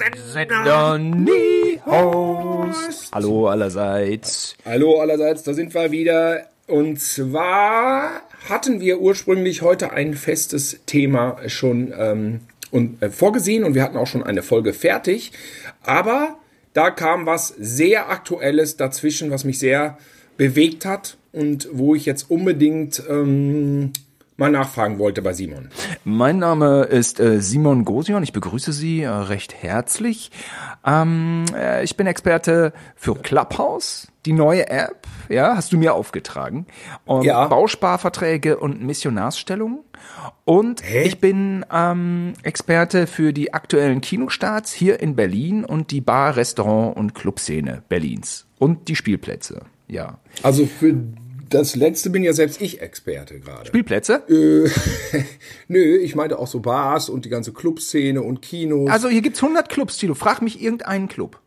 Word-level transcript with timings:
Sender 0.00 0.96
Nie-Host. 0.98 1.84
Hallo 3.12 3.48
allerseits. 3.48 4.56
Hallo 4.64 4.98
allerseits, 4.98 5.42
da 5.42 5.52
sind 5.52 5.74
wir 5.74 5.90
wieder. 5.90 6.46
Und 6.66 6.98
zwar 7.02 8.22
hatten 8.48 8.80
wir 8.80 9.00
ursprünglich 9.00 9.60
heute 9.60 9.92
ein 9.92 10.14
festes 10.14 10.80
Thema 10.86 11.36
schon 11.48 11.92
ähm, 11.94 12.40
und, 12.70 13.02
äh, 13.02 13.10
vorgesehen 13.10 13.62
und 13.64 13.74
wir 13.74 13.82
hatten 13.82 13.98
auch 13.98 14.06
schon 14.06 14.22
eine 14.22 14.42
Folge 14.42 14.72
fertig. 14.72 15.32
Aber 15.82 16.38
da 16.72 16.90
kam 16.90 17.26
was 17.26 17.48
sehr 17.48 18.08
Aktuelles 18.08 18.78
dazwischen, 18.78 19.30
was 19.30 19.44
mich 19.44 19.58
sehr 19.58 19.98
bewegt 20.38 20.86
hat 20.86 21.18
und 21.32 21.68
wo 21.72 21.94
ich 21.94 22.06
jetzt 22.06 22.30
unbedingt 22.30 23.02
ähm, 23.06 23.92
mal 24.40 24.50
nachfragen 24.50 24.98
wollte 24.98 25.22
bei 25.22 25.34
Simon. 25.34 25.68
Mein 26.02 26.38
Name 26.38 26.84
ist 26.84 27.20
äh, 27.20 27.40
Simon 27.40 27.84
Gosion. 27.84 28.22
Ich 28.22 28.32
begrüße 28.32 28.72
Sie 28.72 29.02
äh, 29.02 29.08
recht 29.08 29.54
herzlich. 29.62 30.30
Ähm, 30.84 31.44
äh, 31.54 31.84
ich 31.84 31.96
bin 31.96 32.06
Experte 32.06 32.72
für 32.96 33.14
Clubhouse, 33.14 34.08
die 34.24 34.32
neue 34.32 34.68
App. 34.68 35.06
Ja, 35.28 35.54
hast 35.56 35.72
du 35.72 35.76
mir 35.76 35.94
aufgetragen. 35.94 36.66
Und 37.04 37.24
Ja. 37.24 37.46
Bausparverträge 37.48 38.56
und 38.56 38.82
Missionarsstellungen. 38.82 39.80
Und 40.46 40.82
Hä? 40.82 41.02
ich 41.02 41.20
bin 41.20 41.66
ähm, 41.70 42.32
Experte 42.42 43.06
für 43.06 43.34
die 43.34 43.52
aktuellen 43.52 44.00
Kinostarts 44.00 44.72
hier 44.72 45.00
in 45.00 45.14
Berlin 45.16 45.66
und 45.66 45.90
die 45.90 46.00
Bar, 46.00 46.36
Restaurant 46.36 46.96
und 46.96 47.14
Clubszene 47.14 47.82
Berlins. 47.90 48.46
Und 48.58 48.88
die 48.88 48.96
Spielplätze. 48.96 49.60
Ja. 49.86 50.18
Also 50.42 50.64
für 50.64 50.94
das 51.50 51.76
letzte 51.76 52.10
bin 52.10 52.22
ja 52.22 52.32
selbst 52.32 52.60
ich 52.60 52.80
Experte 52.80 53.38
gerade. 53.40 53.66
Spielplätze? 53.66 54.22
Nö, 55.68 55.96
ich 55.98 56.14
meinte 56.14 56.38
auch 56.38 56.46
so 56.46 56.60
Bars 56.60 57.08
und 57.08 57.24
die 57.24 57.28
ganze 57.28 57.52
Clubszene 57.52 58.22
und 58.22 58.42
Kinos. 58.42 58.90
Also 58.90 59.08
hier 59.08 59.20
gibt's 59.22 59.42
100 59.42 59.68
Clubs, 59.68 59.96
Tilo. 59.98 60.14
Frag 60.14 60.42
mich 60.42 60.62
irgendeinen 60.62 61.08
Club. 61.08 61.40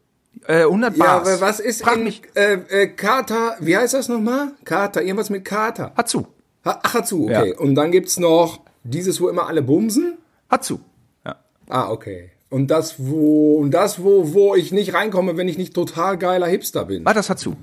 Äh, 0.47 0.63
100 0.63 0.97
ja, 0.97 1.03
Bars. 1.03 1.27
aber 1.27 1.41
was 1.41 1.59
ist 1.59 1.83
Frag 1.83 1.97
in 1.97 2.03
mich. 2.03 2.21
äh, 2.35 2.53
äh, 2.69 2.87
Kater, 2.87 3.55
wie 3.59 3.77
heißt 3.77 3.93
das 3.93 4.09
nochmal? 4.09 4.51
Kater, 4.65 5.01
irgendwas 5.01 5.29
mit 5.29 5.45
Kater. 5.45 5.93
Hat 5.95 6.09
zu. 6.09 6.27
Ha- 6.65 6.79
Ach, 6.83 6.93
hat 6.93 7.07
zu, 7.07 7.25
okay. 7.25 7.49
Ja. 7.51 7.59
Und 7.59 7.75
dann 7.75 7.91
gibt's 7.91 8.17
noch 8.19 8.61
dieses, 8.83 9.21
wo 9.21 9.29
immer 9.29 9.47
alle 9.47 9.61
bumsen. 9.61 10.17
Hat 10.49 10.63
zu. 10.65 10.79
Ja. 11.25 11.37
Ah, 11.69 11.89
okay. 11.89 12.31
Und 12.49 12.67
das, 12.67 12.95
wo, 12.99 13.57
und 13.57 13.71
das, 13.71 14.03
wo, 14.03 14.33
wo 14.33 14.53
ich 14.55 14.71
nicht 14.71 14.93
reinkomme, 14.93 15.37
wenn 15.37 15.47
ich 15.47 15.57
nicht 15.57 15.73
total 15.73 16.17
geiler 16.17 16.47
Hipster 16.47 16.85
bin. 16.85 17.01
Ah, 17.07 17.13
das 17.13 17.29
hat 17.29 17.39
zu. 17.39 17.55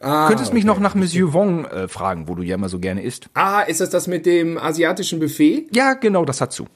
Ah, 0.00 0.28
Könntest 0.28 0.52
mich 0.52 0.64
okay. 0.64 0.72
noch 0.72 0.80
nach 0.80 0.94
Monsieur 0.94 1.32
Wong 1.32 1.64
äh, 1.64 1.88
fragen, 1.88 2.28
wo 2.28 2.34
du 2.34 2.42
ja 2.42 2.56
immer 2.56 2.68
so 2.68 2.78
gerne 2.78 3.02
isst. 3.02 3.28
Ah, 3.34 3.62
ist 3.62 3.80
das 3.80 3.90
das 3.90 4.06
mit 4.06 4.26
dem 4.26 4.58
asiatischen 4.58 5.20
Buffet? 5.20 5.68
Ja, 5.72 5.94
genau, 5.94 6.24
das 6.24 6.40
hat 6.40 6.52
zu. 6.52 6.66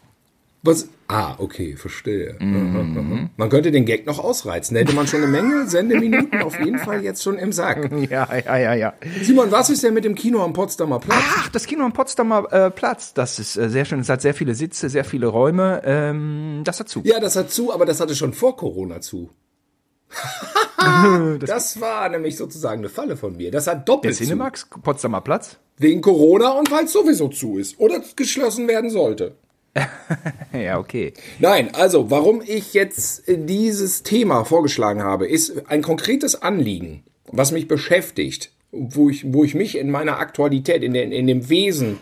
Was? 0.62 0.88
Ah, 1.08 1.36
okay, 1.38 1.74
verstehe. 1.76 2.36
Mhm. 2.38 3.30
Man 3.36 3.48
könnte 3.48 3.70
den 3.70 3.86
Gag 3.86 4.06
noch 4.06 4.18
ausreizen. 4.18 4.76
Hätte 4.76 4.94
man 4.94 5.06
schon 5.06 5.22
eine 5.22 5.32
Menge 5.32 5.66
Sendeminuten 5.66 6.42
auf 6.42 6.58
jeden 6.60 6.78
Fall 6.78 7.02
jetzt 7.02 7.22
schon 7.22 7.38
im 7.38 7.52
Sack. 7.52 7.90
Ja, 8.10 8.28
ja, 8.36 8.56
ja, 8.56 8.74
ja. 8.74 8.94
Simon, 9.22 9.50
was 9.50 9.70
ist 9.70 9.82
denn 9.82 9.94
mit 9.94 10.04
dem 10.04 10.14
Kino 10.14 10.42
am 10.42 10.52
Potsdamer 10.52 10.98
Platz? 10.98 11.22
Ach, 11.38 11.48
das 11.48 11.66
Kino 11.66 11.84
am 11.84 11.92
Potsdamer 11.92 12.52
äh, 12.52 12.70
Platz, 12.70 13.14
das 13.14 13.38
ist 13.38 13.56
äh, 13.56 13.68
sehr 13.68 13.84
schön. 13.84 14.00
Es 14.00 14.08
hat 14.08 14.20
sehr 14.20 14.34
viele 14.34 14.54
Sitze, 14.54 14.88
sehr 14.88 15.04
viele 15.04 15.26
Räume. 15.28 15.82
Ähm, 15.84 16.62
das 16.64 16.80
hat 16.80 16.88
zu. 16.88 17.02
Ja, 17.04 17.20
das 17.20 17.36
hat 17.36 17.50
zu, 17.50 17.72
aber 17.72 17.86
das 17.86 18.00
hatte 18.00 18.14
schon 18.14 18.32
vor 18.32 18.56
Corona 18.56 19.00
zu. 19.00 19.30
das 21.40 21.80
war 21.80 22.08
nämlich 22.08 22.36
sozusagen 22.36 22.80
eine 22.80 22.88
Falle 22.88 23.16
von 23.16 23.36
mir. 23.36 23.50
Das 23.50 23.66
hat 23.66 23.88
Der 23.88 23.94
doppelt 23.94 24.16
zu. 24.16 24.24
Cinemax, 24.24 24.68
Potsdamer 24.82 25.20
Platz. 25.20 25.56
Wegen 25.78 26.00
Corona 26.00 26.50
und 26.58 26.70
weil 26.70 26.84
es 26.84 26.92
sowieso 26.92 27.28
zu 27.28 27.58
ist. 27.58 27.78
Oder 27.78 28.02
geschlossen 28.16 28.68
werden 28.68 28.90
sollte. 28.90 29.36
Ja, 30.52 30.78
okay. 30.78 31.14
Nein, 31.38 31.74
also 31.74 32.10
warum 32.10 32.42
ich 32.44 32.74
jetzt 32.74 33.22
dieses 33.28 34.02
Thema 34.02 34.44
vorgeschlagen 34.44 35.02
habe, 35.04 35.28
ist 35.28 35.68
ein 35.68 35.80
konkretes 35.80 36.42
Anliegen, 36.42 37.04
was 37.30 37.52
mich 37.52 37.68
beschäftigt, 37.68 38.50
wo 38.72 39.10
ich, 39.10 39.32
wo 39.32 39.42
ich 39.42 39.56
mich 39.56 39.76
in 39.76 39.90
meiner 39.90 40.18
Aktualität, 40.18 40.84
in, 40.84 40.92
den, 40.92 41.10
in 41.10 41.26
dem 41.26 41.48
Wesen, 41.48 41.98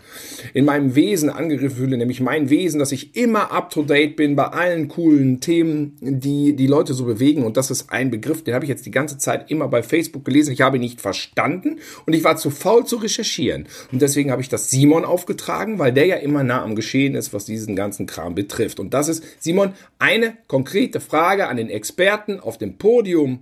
in 0.53 0.65
meinem 0.65 0.93
Wesen 0.93 1.31
angegriffen 1.31 1.77
fühle, 1.77 1.97
nämlich 1.97 2.21
mein 2.21 2.51
Wesen, 2.51 2.79
dass 2.79 2.91
ich 2.91 3.15
immer 3.15 3.51
up 3.51 3.71
to 3.71 3.81
date 3.81 4.15
bin 4.15 4.35
bei 4.35 4.45
allen 4.45 4.87
coolen 4.87 5.39
Themen, 5.39 5.97
die 5.99 6.55
die 6.55 6.67
Leute 6.67 6.93
so 6.93 7.05
bewegen. 7.05 7.43
Und 7.43 7.57
das 7.57 7.71
ist 7.71 7.91
ein 7.91 8.11
Begriff, 8.11 8.43
den 8.43 8.53
habe 8.53 8.65
ich 8.65 8.69
jetzt 8.69 8.85
die 8.85 8.91
ganze 8.91 9.17
Zeit 9.17 9.49
immer 9.49 9.67
bei 9.67 9.81
Facebook 9.81 10.23
gelesen. 10.25 10.53
Ich 10.53 10.61
habe 10.61 10.77
ihn 10.77 10.81
nicht 10.81 11.01
verstanden 11.01 11.79
und 12.05 12.13
ich 12.13 12.23
war 12.23 12.37
zu 12.37 12.51
faul 12.51 12.85
zu 12.85 12.97
recherchieren. 12.97 13.67
Und 13.91 14.03
deswegen 14.03 14.29
habe 14.29 14.43
ich 14.43 14.49
das 14.49 14.69
Simon 14.69 15.05
aufgetragen, 15.05 15.79
weil 15.79 15.91
der 15.91 16.05
ja 16.05 16.17
immer 16.17 16.43
nah 16.43 16.61
am 16.61 16.75
Geschehen 16.75 17.15
ist, 17.15 17.33
was 17.33 17.45
diesen 17.45 17.75
ganzen 17.75 18.05
Kram 18.05 18.35
betrifft. 18.35 18.79
Und 18.79 18.93
das 18.93 19.07
ist, 19.07 19.23
Simon, 19.39 19.73
eine 19.97 20.37
konkrete 20.47 20.99
Frage 20.99 21.47
an 21.47 21.57
den 21.57 21.69
Experten 21.69 22.39
auf 22.39 22.59
dem 22.59 22.77
Podium 22.77 23.39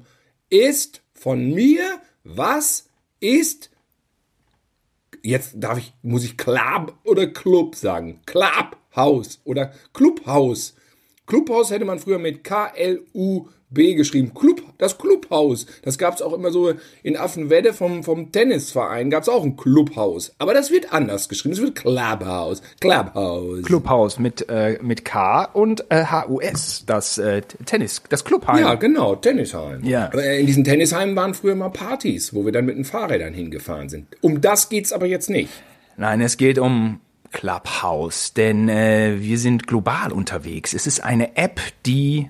ist 0.49 1.01
von 1.13 1.53
mir, 1.53 1.83
was 2.23 2.86
ist 3.19 3.69
jetzt 5.23 5.53
darf 5.55 5.77
ich, 5.77 5.93
muss 6.01 6.23
ich 6.23 6.37
Club 6.37 6.97
oder 7.03 7.27
Club 7.27 7.75
sagen. 7.75 8.21
Clubhouse 8.25 9.41
oder 9.43 9.73
Clubhaus. 9.93 10.75
Clubhaus 11.25 11.71
hätte 11.71 11.85
man 11.85 11.99
früher 11.99 12.19
mit 12.19 12.43
K-L-U-B 13.67 13.95
geschrieben. 13.95 14.33
Club, 14.33 14.61
das 14.77 14.97
Clubhaus. 14.97 15.65
Das 15.83 15.97
gab 15.97 16.15
es 16.15 16.21
auch 16.21 16.33
immer 16.33 16.51
so 16.51 16.73
in 17.03 17.17
Affenwedde 17.17 17.73
vom, 17.73 18.03
vom 18.03 18.31
Tennisverein. 18.31 19.09
Gab 19.09 19.23
es 19.23 19.29
auch 19.29 19.43
ein 19.43 19.57
Clubhaus. 19.57 20.33
Aber 20.39 20.53
das 20.53 20.71
wird 20.71 20.93
anders 20.93 21.29
geschrieben. 21.29 21.53
Es 21.53 21.61
wird 21.61 21.75
Clubhouse. 21.75 22.61
Clubhouse. 22.79 23.63
Clubhaus 23.63 24.19
mit, 24.19 24.47
äh, 24.49 24.79
mit 24.81 25.05
K 25.05 25.45
und 25.45 25.85
äh, 25.89 26.05
HUS, 26.05 26.83
das 26.85 27.17
äh, 27.17 27.41
Tennis, 27.65 28.01
das 28.09 28.23
Clubheim. 28.23 28.59
Ja, 28.59 28.75
genau, 28.75 29.15
Tennisheim. 29.15 29.83
Ja. 29.83 30.05
Aber 30.05 30.23
in 30.23 30.45
diesen 30.45 30.63
Tennisheimen 30.63 31.15
waren 31.15 31.33
früher 31.33 31.55
mal 31.55 31.69
Partys, 31.69 32.33
wo 32.33 32.45
wir 32.45 32.51
dann 32.51 32.65
mit 32.65 32.77
den 32.77 32.85
Fahrrädern 32.85 33.33
hingefahren 33.33 33.89
sind. 33.89 34.07
Um 34.21 34.41
das 34.41 34.69
geht's 34.69 34.93
aber 34.93 35.05
jetzt 35.05 35.29
nicht. 35.29 35.49
Nein, 35.97 36.21
es 36.21 36.37
geht 36.37 36.59
um 36.59 36.99
Clubhouse, 37.31 38.33
denn 38.33 38.69
äh, 38.69 39.15
wir 39.19 39.37
sind 39.37 39.67
global 39.67 40.11
unterwegs. 40.11 40.73
Es 40.73 40.87
ist 40.87 41.03
eine 41.03 41.35
App, 41.35 41.59
die 41.85 42.29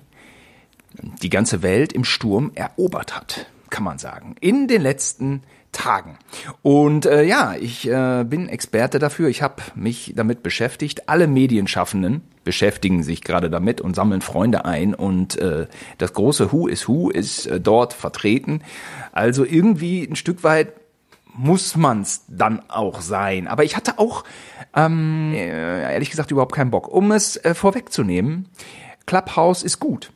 die 1.22 1.30
ganze 1.30 1.62
Welt 1.62 1.92
im 1.92 2.04
Sturm 2.04 2.52
erobert 2.54 3.16
hat, 3.16 3.46
kann 3.70 3.84
man 3.84 3.98
sagen, 3.98 4.36
in 4.40 4.68
den 4.68 4.82
letzten 4.82 5.42
Tagen. 5.72 6.18
Und 6.62 7.06
äh, 7.06 7.24
ja, 7.24 7.54
ich 7.54 7.88
äh, 7.88 8.24
bin 8.24 8.48
Experte 8.48 8.98
dafür. 8.98 9.28
Ich 9.28 9.42
habe 9.42 9.62
mich 9.74 10.12
damit 10.16 10.42
beschäftigt. 10.42 11.08
Alle 11.08 11.26
Medienschaffenden 11.26 12.22
beschäftigen 12.42 13.02
sich 13.02 13.22
gerade 13.22 13.50
damit 13.50 13.80
und 13.80 13.94
sammeln 13.94 14.22
Freunde 14.22 14.64
ein. 14.64 14.94
Und 14.94 15.38
äh, 15.38 15.66
das 15.98 16.14
große 16.14 16.52
Who 16.52 16.68
is 16.68 16.88
Who 16.88 17.10
ist 17.10 17.46
äh, 17.46 17.60
dort 17.60 17.92
vertreten. 17.92 18.62
Also 19.12 19.44
irgendwie 19.44 20.04
ein 20.04 20.16
Stück 20.16 20.42
weit 20.42 20.72
muss 21.34 21.76
man's 21.76 22.24
dann 22.28 22.62
auch 22.68 23.00
sein. 23.00 23.46
Aber 23.46 23.62
ich 23.62 23.76
hatte 23.76 23.98
auch, 23.98 24.24
ähm, 24.74 25.32
äh, 25.34 25.92
ehrlich 25.92 26.10
gesagt, 26.10 26.30
überhaupt 26.30 26.54
keinen 26.54 26.70
Bock. 26.70 26.88
Um 26.88 27.12
es 27.12 27.36
äh, 27.36 27.54
vorwegzunehmen, 27.54 28.48
Clubhouse 29.06 29.62
ist 29.62 29.78
gut. 29.78 30.10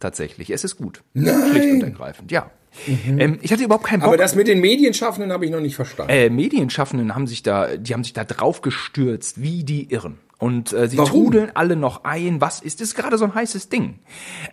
Tatsächlich, 0.00 0.50
es 0.50 0.64
ist 0.64 0.76
gut. 0.76 1.02
Schlicht 1.14 1.74
und 1.74 1.82
ergreifend, 1.82 2.32
ja. 2.32 2.50
Ähm, 2.86 3.38
ich 3.42 3.52
hatte 3.52 3.64
überhaupt 3.64 3.84
keinen 3.84 4.00
Bock. 4.00 4.08
Aber 4.08 4.16
das 4.16 4.34
mit 4.36 4.46
den 4.48 4.60
Medienschaffenden 4.60 5.32
habe 5.32 5.44
ich 5.44 5.50
noch 5.50 5.60
nicht 5.60 5.74
verstanden. 5.76 6.10
äh, 6.12 6.30
Medienschaffenden 6.30 7.14
haben 7.14 7.26
sich 7.26 7.42
da, 7.42 7.76
die 7.76 7.92
haben 7.94 8.04
sich 8.04 8.12
da 8.12 8.24
drauf 8.24 8.62
gestürzt, 8.62 9.42
wie 9.42 9.64
die 9.64 9.90
Irren. 9.92 10.18
Und 10.38 10.72
äh, 10.72 10.88
sie 10.88 10.96
Warum? 10.96 11.10
trudeln 11.10 11.50
alle 11.54 11.76
noch 11.76 12.04
ein. 12.04 12.40
Was 12.40 12.60
ist? 12.60 12.80
Das 12.80 12.88
ist 12.88 12.94
gerade 12.94 13.18
so 13.18 13.24
ein 13.26 13.34
heißes 13.34 13.68
Ding. 13.68 13.98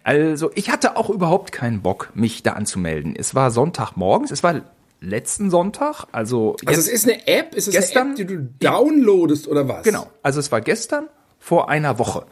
Also 0.04 0.52
ich 0.56 0.70
hatte 0.70 0.98
auch 0.98 1.10
überhaupt 1.10 1.52
keinen 1.54 1.82
Bock, 1.82 2.10
mich 2.14 2.44
da 2.44 2.54
anzumelden. 2.54 3.16
Es 3.18 3.36
war 3.36 3.52
Sonntagmorgens, 3.52 4.32
es 4.32 4.44
war 4.44 4.62
letzten 5.00 5.50
Sonntag, 5.52 6.06
also 6.12 6.56
Also 6.66 6.82
es 6.82 6.88
ist 6.88 7.08
eine 7.08 7.26
App, 7.28 7.54
ist 7.56 7.68
es 7.68 7.76
Gestern- 7.76 8.02
eine 8.02 8.12
App, 8.14 8.18
die 8.18 8.26
du 8.26 8.40
downloadest 8.60 9.48
oder 9.48 9.68
was? 9.70 9.84
Genau. 9.84 10.08
Also 10.24 10.40
es 10.40 10.52
war 10.52 10.60
gestern 10.60 11.08
vor 11.48 11.70
einer 11.70 11.98
Woche. 11.98 12.26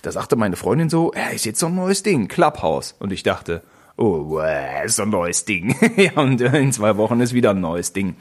Da 0.00 0.12
sagte 0.12 0.34
meine 0.34 0.56
Freundin 0.56 0.88
so, 0.88 1.12
ja, 1.14 1.28
ist 1.28 1.44
jetzt 1.44 1.60
so 1.60 1.66
ein 1.66 1.74
neues 1.74 2.02
Ding, 2.02 2.26
Clubhouse. 2.26 2.94
Und 2.98 3.12
ich 3.12 3.22
dachte, 3.22 3.60
oh, 3.98 4.38
äh, 4.42 4.86
ist 4.86 4.96
so 4.96 5.02
ein 5.02 5.10
neues 5.10 5.44
Ding. 5.44 5.76
ja, 5.98 6.12
und 6.14 6.40
in 6.40 6.72
zwei 6.72 6.96
Wochen 6.96 7.20
ist 7.20 7.34
wieder 7.34 7.50
ein 7.50 7.60
neues 7.60 7.92
Ding. 7.92 8.16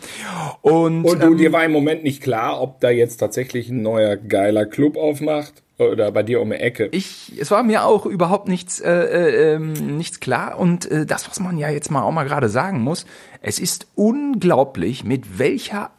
Und, 0.61 1.05
Und 1.05 1.23
du, 1.23 1.27
ähm, 1.27 1.37
dir 1.37 1.53
war 1.53 1.63
im 1.63 1.71
Moment 1.71 2.03
nicht 2.03 2.21
klar, 2.21 2.61
ob 2.61 2.81
da 2.81 2.89
jetzt 2.89 3.15
tatsächlich 3.15 3.69
ein 3.69 3.81
neuer 3.81 4.17
geiler 4.17 4.65
Club 4.65 4.97
aufmacht 4.97 5.63
oder 5.77 6.11
bei 6.11 6.21
dir 6.21 6.41
um 6.41 6.49
die 6.49 6.57
Ecke. 6.57 6.89
ich, 6.91 7.31
es 7.39 7.49
war 7.49 7.63
mir 7.63 7.85
auch 7.85 8.05
überhaupt 8.05 8.49
nichts, 8.49 8.81
äh, 8.81 8.91
äh, 8.91 9.53
ähm, 9.53 9.95
nichts 9.95 10.19
klar. 10.19 10.59
Und 10.59 10.91
äh, 10.91 11.05
das, 11.05 11.29
was 11.29 11.39
man 11.39 11.57
ja 11.59 11.69
jetzt 11.69 11.91
mal 11.91 12.03
auch 12.03 12.11
mal 12.11 12.25
gerade 12.25 12.49
sagen 12.49 12.81
muss, 12.81 13.05
es 13.41 13.57
ist 13.57 13.87
unglaublich, 13.95 15.05
mit 15.05 15.39
welcher 15.39 15.91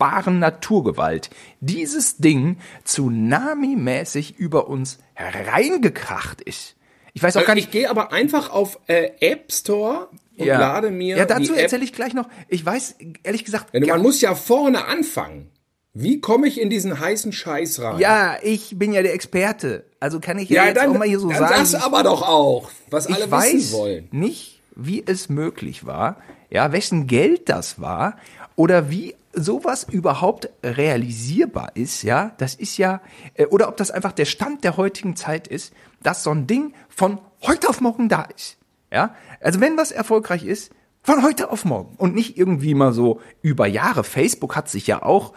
unfassbaren 0.00 0.38
Naturgewalt 0.38 1.30
dieses 1.60 2.16
Ding 2.18 2.56
tsunami-mäßig 2.84 4.36
über 4.38 4.68
uns 4.68 4.98
hereingekracht 5.14 6.40
ist. 6.40 6.76
Ich 7.12 7.22
weiß 7.22 7.36
auch 7.36 7.44
gar 7.44 7.54
nicht, 7.54 7.66
ich 7.66 7.70
gehe 7.70 7.90
aber 7.90 8.12
einfach 8.12 8.50
auf 8.50 8.78
äh, 8.86 9.10
App 9.20 9.52
Store 9.52 10.08
und 10.36 10.46
ja. 10.46 10.58
lade 10.58 10.90
mir 10.90 11.16
Ja, 11.16 11.26
dazu 11.26 11.54
erzähle 11.54 11.84
ich 11.84 11.92
gleich 11.92 12.14
noch. 12.14 12.28
Ich 12.48 12.64
weiß, 12.64 12.96
ehrlich 13.24 13.44
gesagt, 13.44 13.72
gar- 13.72 13.86
man 13.86 14.02
muss 14.02 14.20
ja 14.20 14.34
vorne 14.34 14.86
anfangen. 14.86 15.50
Wie 15.92 16.20
komme 16.20 16.46
ich 16.46 16.60
in 16.60 16.70
diesen 16.70 17.00
heißen 17.00 17.32
Scheiß 17.32 17.80
rein? 17.80 17.98
Ja, 17.98 18.36
ich 18.42 18.78
bin 18.78 18.92
ja 18.92 19.02
der 19.02 19.12
Experte. 19.12 19.84
Also 19.98 20.20
kann 20.20 20.38
ich 20.38 20.48
ja, 20.48 20.62
ja 20.62 20.68
jetzt 20.68 20.76
dann, 20.78 20.90
auch 20.90 20.98
mal 20.98 21.08
hier 21.08 21.18
so 21.18 21.28
dann 21.28 21.38
sagen. 21.38 21.66
sag's 21.66 21.84
aber 21.84 22.04
doch 22.04 22.22
auch, 22.22 22.70
was 22.90 23.08
alle 23.08 23.24
ich 23.24 23.30
weiß 23.30 23.54
wissen 23.54 23.72
wollen. 23.72 24.08
nicht, 24.12 24.60
wie 24.76 25.02
es 25.04 25.28
möglich 25.28 25.84
war, 25.84 26.16
ja, 26.48 26.70
wessen 26.72 27.08
Geld 27.08 27.48
das 27.48 27.80
war 27.80 28.16
oder 28.54 28.88
wie 28.88 29.16
sowas 29.32 29.86
überhaupt 29.88 30.50
realisierbar 30.62 31.72
ist, 31.74 32.02
ja, 32.02 32.32
das 32.38 32.54
ist 32.54 32.76
ja, 32.78 33.00
äh, 33.34 33.46
oder 33.46 33.68
ob 33.68 33.76
das 33.76 33.90
einfach 33.90 34.12
der 34.12 34.24
Stand 34.24 34.64
der 34.64 34.76
heutigen 34.76 35.16
Zeit 35.16 35.46
ist, 35.48 35.72
dass 36.02 36.22
so 36.22 36.30
ein 36.30 36.46
Ding 36.46 36.74
von 36.88 37.20
heute 37.42 37.68
auf 37.68 37.80
morgen 37.80 38.08
da 38.08 38.22
ist, 38.22 38.58
ja. 38.92 39.14
Also 39.40 39.60
wenn 39.60 39.76
was 39.76 39.92
erfolgreich 39.92 40.44
ist, 40.44 40.72
von 41.02 41.22
heute 41.22 41.50
auf 41.50 41.64
morgen 41.64 41.94
und 41.96 42.14
nicht 42.14 42.36
irgendwie 42.36 42.74
mal 42.74 42.92
so 42.92 43.20
über 43.40 43.66
Jahre. 43.66 44.04
Facebook 44.04 44.54
hat 44.54 44.68
sich 44.68 44.86
ja 44.86 45.02
auch 45.02 45.32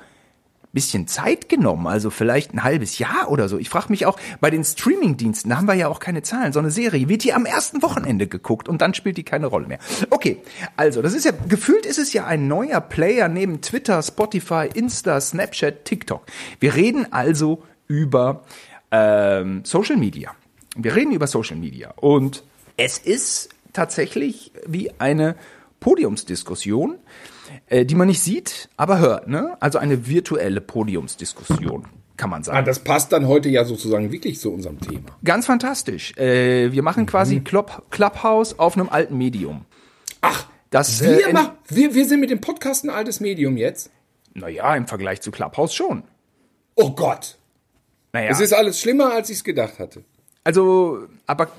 bisschen 0.74 1.08
Zeit 1.08 1.50
genommen, 1.50 1.86
also 1.86 2.10
vielleicht 2.10 2.54
ein 2.54 2.64
halbes 2.64 2.98
Jahr 2.98 3.30
oder 3.30 3.48
so. 3.48 3.60
Ich 3.60 3.70
frage 3.70 3.88
mich 3.90 4.08
auch, 4.08 4.20
bei 4.42 4.50
den 4.50 4.64
Streaming-Diensten, 4.64 5.56
haben 5.56 5.68
wir 5.68 5.76
ja 5.76 5.88
auch 5.88 6.00
keine 6.00 6.24
Zahlen. 6.24 6.52
So 6.52 6.60
eine 6.60 6.72
Serie 6.72 7.08
wird 7.08 7.22
hier 7.22 7.36
am 7.36 7.46
ersten 7.46 7.84
Wochenende 7.84 8.28
geguckt 8.28 8.68
und 8.68 8.82
dann 8.82 8.96
spielt 8.96 9.18
die 9.18 9.24
keine 9.24 9.48
Rolle 9.48 9.68
mehr. 9.68 9.80
Okay, 10.10 10.42
also 10.76 11.04
das 11.04 11.14
ist 11.14 11.26
ja, 11.26 11.32
gefühlt 11.48 11.86
ist 11.86 12.00
es 12.00 12.12
ja 12.12 12.26
ein 12.26 12.48
neuer 12.48 12.82
Player 12.82 13.28
neben 13.28 13.62
Twitter, 13.62 14.02
Spotify, 14.02 14.68
Insta, 14.74 15.22
Snapchat, 15.22 15.86
TikTok. 15.86 16.26
Wir 16.60 16.74
reden 16.74 17.14
also 17.14 17.64
über 17.88 18.44
ähm, 18.92 19.62
Social 19.64 19.98
Media. 19.98 20.32
Wir 20.76 20.96
reden 20.96 21.12
über 21.12 21.28
Social 21.28 21.58
Media 21.58 21.94
und 21.98 22.44
es 22.78 22.98
ist 22.98 23.50
tatsächlich 23.74 24.52
wie 24.66 24.92
eine 25.00 25.36
Podiumsdiskussion 25.80 26.98
äh, 27.74 27.86
die 27.86 27.96
man 27.96 28.08
nicht 28.08 28.22
sieht, 28.22 28.70
aber 28.78 29.00
hört. 29.00 29.28
Ne? 29.28 29.58
Also 29.60 29.80
eine 29.80 30.08
virtuelle 30.08 30.62
Podiumsdiskussion, 30.62 31.88
kann 32.18 32.30
man 32.30 32.44
sagen. 32.44 32.60
Ah, 32.60 32.62
das 32.62 32.80
passt 32.80 33.12
dann 33.12 33.28
heute 33.28 33.50
ja 33.50 33.66
sozusagen 33.66 34.12
wirklich 34.12 34.40
zu 34.40 34.52
unserem 34.54 34.80
Thema. 34.80 35.18
Ganz 35.24 35.48
fantastisch. 35.48 36.16
Äh, 36.18 36.72
wir 36.72 36.84
machen 36.84 37.06
quasi 37.08 37.40
Club, 37.40 37.84
Clubhouse 37.90 38.60
auf 38.60 38.78
einem 38.78 38.90
alten 38.90 39.18
Medium. 39.18 39.66
Ach, 40.22 40.46
Das, 40.70 41.02
wir, 41.04 41.28
äh, 41.28 41.34
mach, 41.34 41.52
wir, 41.68 41.96
wir 41.96 42.06
sind 42.08 42.20
mit 42.20 42.30
dem 42.30 42.42
Podcast 42.42 42.84
ein 42.86 42.90
altes 42.92 43.20
Medium 43.20 43.58
jetzt. 43.58 43.90
Naja, 44.36 44.76
im 44.76 44.88
Vergleich 44.88 45.22
zu 45.22 45.32
Clubhouse 45.32 45.74
schon. 45.74 46.04
Oh 46.76 46.92
Gott, 46.92 47.38
Naja, 48.14 48.30
es 48.32 48.40
ist 48.40 48.54
alles 48.54 48.80
schlimmer, 48.80 49.12
als 49.14 49.30
ich 49.30 49.38
es 49.38 49.44
gedacht 49.44 49.80
hatte. 49.80 50.04
also, 50.44 51.08
aber 51.28 51.50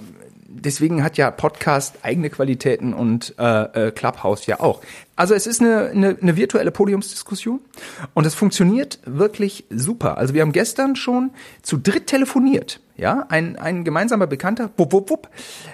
deswegen 0.61 1.03
hat 1.03 1.17
ja 1.17 1.31
Podcast 1.31 1.97
eigene 2.03 2.31
Qualitäten 2.31 2.95
und 2.95 3.35
äh, 3.39 3.89
äh, 3.89 3.91
Clubhouse 3.91 4.47
ja 4.47 4.61
auch. 4.61 4.81
Also 5.17 5.35
es 5.35 5.47
ist 5.47 5.61
eine, 5.61 5.91
eine, 5.91 6.17
eine 6.21 6.37
virtuelle 6.37 6.71
Podiumsdiskussion 6.71 7.61
und 8.15 8.27
es 8.27 8.35
funktioniert 8.35 8.99
wirklich 9.05 9.65
super. 9.71 10.19
Also 10.19 10.35
wir 10.35 10.43
haben 10.43 10.53
gestern 10.53 10.97
schon 10.97 11.31
zu 11.63 11.77
dritt 11.77 12.07
telefoniert. 12.07 12.81
Ja, 12.97 13.27
ein, 13.29 13.57
ein 13.57 13.85
gemeinsamer 13.85 14.29
Bekannter, 14.29 14.71
wupp, 14.77 14.93
wupp, 14.93 15.11
wupp, 15.11 15.29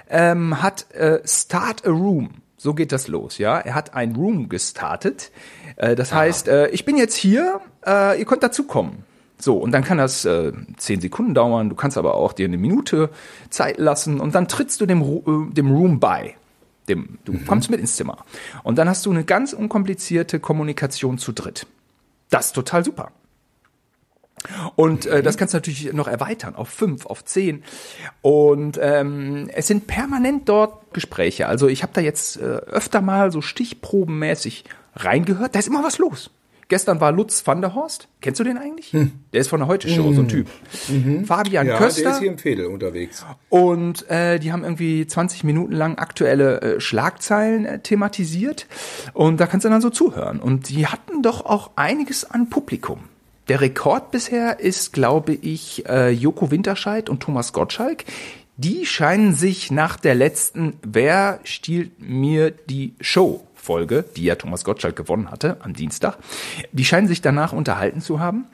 ähm, 0.09 0.61
hat 0.61 0.91
äh, 0.93 1.19
Start 1.23 1.85
a 1.85 1.91
Room. 1.91 2.41
So 2.57 2.73
geht 2.73 2.91
das 2.91 3.07
los, 3.07 3.37
ja. 3.37 3.59
Er 3.59 3.75
hat 3.75 3.93
ein 3.93 4.15
Room 4.15 4.49
gestartet. 4.49 5.31
Äh, 5.75 5.95
das 5.95 6.13
heißt, 6.13 6.47
äh, 6.47 6.67
ich 6.69 6.85
bin 6.85 6.97
jetzt 6.97 7.15
hier, 7.15 7.61
äh, 7.85 8.19
ihr 8.19 8.25
könnt 8.25 8.43
dazukommen. 8.43 9.03
So, 9.41 9.57
und 9.57 9.71
dann 9.71 9.83
kann 9.83 9.97
das 9.97 10.23
äh, 10.23 10.51
zehn 10.77 11.01
Sekunden 11.01 11.33
dauern, 11.33 11.69
du 11.69 11.75
kannst 11.75 11.97
aber 11.97 12.13
auch 12.13 12.31
dir 12.31 12.45
eine 12.45 12.57
Minute 12.57 13.09
Zeit 13.49 13.79
lassen 13.79 14.19
und 14.19 14.35
dann 14.35 14.47
trittst 14.47 14.79
du 14.81 14.85
dem, 14.85 15.01
äh, 15.01 15.53
dem 15.53 15.71
Room 15.71 15.99
bei. 15.99 16.35
Dem, 16.87 17.17
du 17.25 17.33
kommst 17.45 17.69
mit 17.69 17.79
ins 17.79 17.95
Zimmer. 17.95 18.25
Und 18.63 18.77
dann 18.77 18.87
hast 18.87 19.05
du 19.05 19.11
eine 19.11 19.23
ganz 19.23 19.53
unkomplizierte 19.53 20.39
Kommunikation 20.39 21.17
zu 21.17 21.31
dritt. 21.31 21.65
Das 22.29 22.47
ist 22.47 22.53
total 22.53 22.85
super. 22.85 23.11
Und 24.75 25.05
äh, 25.05 25.21
das 25.21 25.37
kannst 25.37 25.53
du 25.53 25.57
natürlich 25.57 25.93
noch 25.93 26.07
erweitern 26.07 26.55
auf 26.55 26.69
fünf, 26.69 27.05
auf 27.05 27.23
zehn. 27.25 27.63
Und 28.21 28.79
ähm, 28.81 29.49
es 29.53 29.67
sind 29.67 29.87
permanent 29.87 30.49
dort 30.49 30.93
Gespräche. 30.93 31.47
Also 31.47 31.67
ich 31.67 31.83
habe 31.83 31.93
da 31.93 32.01
jetzt 32.01 32.37
äh, 32.37 32.43
öfter 32.43 33.01
mal 33.01 33.31
so 33.31 33.41
stichprobenmäßig 33.41 34.65
reingehört. 34.95 35.55
Da 35.55 35.59
ist 35.59 35.67
immer 35.67 35.83
was 35.83 35.99
los. 35.99 36.31
Gestern 36.71 37.01
war 37.01 37.11
Lutz 37.11 37.45
van 37.45 37.59
der 37.59 37.75
Horst. 37.75 38.07
Kennst 38.21 38.39
du 38.39 38.45
den 38.45 38.57
eigentlich? 38.57 38.95
Der 39.33 39.41
ist 39.41 39.49
von 39.49 39.59
der 39.59 39.67
Heute-Show, 39.67 40.13
so 40.13 40.21
ein 40.21 40.29
Typ. 40.29 40.47
Fabian 41.25 41.67
Ja, 41.67 41.75
Köster. 41.77 42.03
der 42.03 42.11
ist 42.13 42.19
hier 42.19 42.31
im 42.31 42.37
Fädel 42.37 42.67
unterwegs. 42.67 43.25
Und 43.49 44.09
äh, 44.09 44.39
die 44.39 44.53
haben 44.53 44.63
irgendwie 44.63 45.05
20 45.05 45.43
Minuten 45.43 45.73
lang 45.73 45.97
aktuelle 45.97 46.61
äh, 46.61 46.79
Schlagzeilen 46.79 47.65
äh, 47.65 47.79
thematisiert. 47.79 48.67
Und 49.11 49.41
da 49.41 49.47
kannst 49.47 49.65
du 49.65 49.69
dann 49.69 49.81
so 49.81 49.89
zuhören. 49.89 50.39
Und 50.39 50.69
die 50.69 50.87
hatten 50.87 51.21
doch 51.21 51.45
auch 51.45 51.71
einiges 51.75 52.23
an 52.23 52.47
Publikum. 52.49 52.99
Der 53.49 53.59
Rekord 53.59 54.11
bisher 54.11 54.61
ist, 54.61 54.93
glaube 54.93 55.33
ich, 55.33 55.85
äh, 55.89 56.11
Joko 56.11 56.51
Winterscheid 56.51 57.09
und 57.09 57.19
Thomas 57.21 57.51
Gottschalk. 57.51 58.05
Die 58.55 58.85
scheinen 58.85 59.35
sich 59.35 59.71
nach 59.71 59.97
der 59.97 60.15
letzten 60.15 60.75
Wer 60.83 61.41
stiehlt 61.43 61.99
mir 61.99 62.51
die 62.51 62.93
Show 63.01 63.43
Folge, 63.61 64.03
die 64.15 64.23
ja 64.23 64.35
Thomas 64.35 64.63
Gottschalk 64.63 64.95
gewonnen 64.95 65.29
hatte 65.31 65.57
am 65.61 65.73
Dienstag, 65.73 66.17
die 66.71 66.83
scheinen 66.85 67.07
sich 67.07 67.21
danach 67.21 67.53
unterhalten 67.53 68.01
zu 68.01 68.19
haben. 68.19 68.45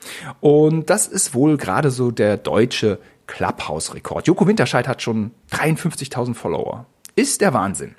Und 0.41 0.89
das 0.89 1.07
ist 1.07 1.33
wohl 1.33 1.57
gerade 1.57 1.91
so 1.91 2.11
der 2.11 2.37
deutsche 2.37 2.99
Clubhouse-Rekord. 3.27 4.27
Joko 4.27 4.47
Winterscheid 4.47 4.87
hat 4.87 5.01
schon 5.01 5.31
53.000 5.51 6.33
Follower. 6.33 6.85
Ist 7.15 7.41
der 7.41 7.53
Wahnsinn. 7.53 7.95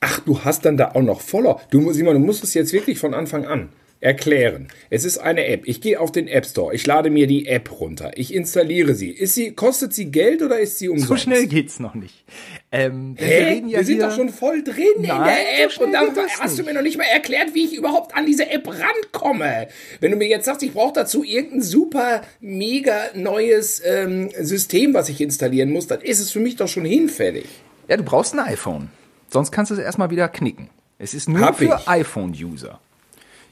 Ach, 0.00 0.20
du 0.20 0.40
hast 0.44 0.64
dann 0.64 0.76
da 0.76 0.92
auch 0.94 1.02
noch 1.02 1.20
Follower. 1.20 1.60
Du, 1.70 1.80
musst- 1.80 1.96
Simon, 1.96 2.14
du 2.14 2.20
musst 2.20 2.44
es 2.44 2.54
jetzt 2.54 2.72
wirklich 2.72 2.98
von 2.98 3.12
Anfang 3.14 3.44
an 3.46 3.68
erklären. 4.02 4.68
Es 4.88 5.04
ist 5.04 5.18
eine 5.18 5.44
App. 5.46 5.64
Ich 5.66 5.82
gehe 5.82 6.00
auf 6.00 6.10
den 6.10 6.26
App 6.26 6.46
Store. 6.46 6.74
Ich 6.74 6.86
lade 6.86 7.10
mir 7.10 7.26
die 7.26 7.46
App 7.46 7.70
runter. 7.80 8.12
Ich 8.14 8.32
installiere 8.32 8.94
sie. 8.94 9.10
Ist 9.10 9.34
sie, 9.34 9.52
kostet 9.52 9.92
sie 9.92 10.10
Geld 10.10 10.40
oder 10.40 10.58
ist 10.58 10.78
sie 10.78 10.88
umsonst? 10.88 11.08
So 11.08 11.16
schnell 11.16 11.46
geht's 11.46 11.80
noch 11.80 11.94
nicht. 11.94 12.24
Ähm, 12.72 13.16
Hä? 13.18 13.28
wir 13.28 13.46
reden 13.46 13.68
ja 13.68 13.78
wir 13.78 13.84
sind 13.84 13.96
hier, 13.96 14.06
doch 14.06 14.14
schon 14.14 14.28
voll 14.28 14.62
drin 14.62 14.86
in 14.96 15.02
Nein, 15.02 15.24
der 15.24 15.70
so 15.70 15.82
App 15.82 15.86
und 15.86 15.92
dann 15.92 16.16
hast 16.38 16.56
du 16.56 16.62
mir 16.62 16.72
noch 16.72 16.82
nicht 16.82 16.96
mal 16.96 17.04
erklärt, 17.04 17.52
wie 17.54 17.64
ich 17.64 17.74
überhaupt 17.74 18.14
an 18.16 18.26
diese 18.26 18.48
App 18.48 18.68
rankomme. 18.68 19.66
Wenn 19.98 20.12
du 20.12 20.16
mir 20.16 20.28
jetzt 20.28 20.44
sagst, 20.44 20.62
ich 20.62 20.72
brauche 20.72 20.92
dazu 20.92 21.24
irgendein 21.24 21.62
super, 21.62 22.22
mega 22.40 23.06
neues 23.14 23.82
ähm, 23.84 24.30
System, 24.38 24.94
was 24.94 25.08
ich 25.08 25.20
installieren 25.20 25.70
muss, 25.70 25.88
dann 25.88 26.00
ist 26.00 26.20
es 26.20 26.30
für 26.30 26.38
mich 26.38 26.56
doch 26.56 26.68
schon 26.68 26.84
hinfällig. 26.84 27.48
Ja, 27.88 27.96
du 27.96 28.04
brauchst 28.04 28.34
ein 28.34 28.40
iPhone. 28.40 28.88
Sonst 29.28 29.50
kannst 29.50 29.70
du 29.70 29.74
es 29.74 29.80
erstmal 29.80 30.10
wieder 30.10 30.28
knicken. 30.28 30.70
Es 30.98 31.12
ist 31.12 31.28
nur 31.28 31.40
Hab 31.40 31.58
für 31.58 31.88
iPhone-User. 31.88 32.78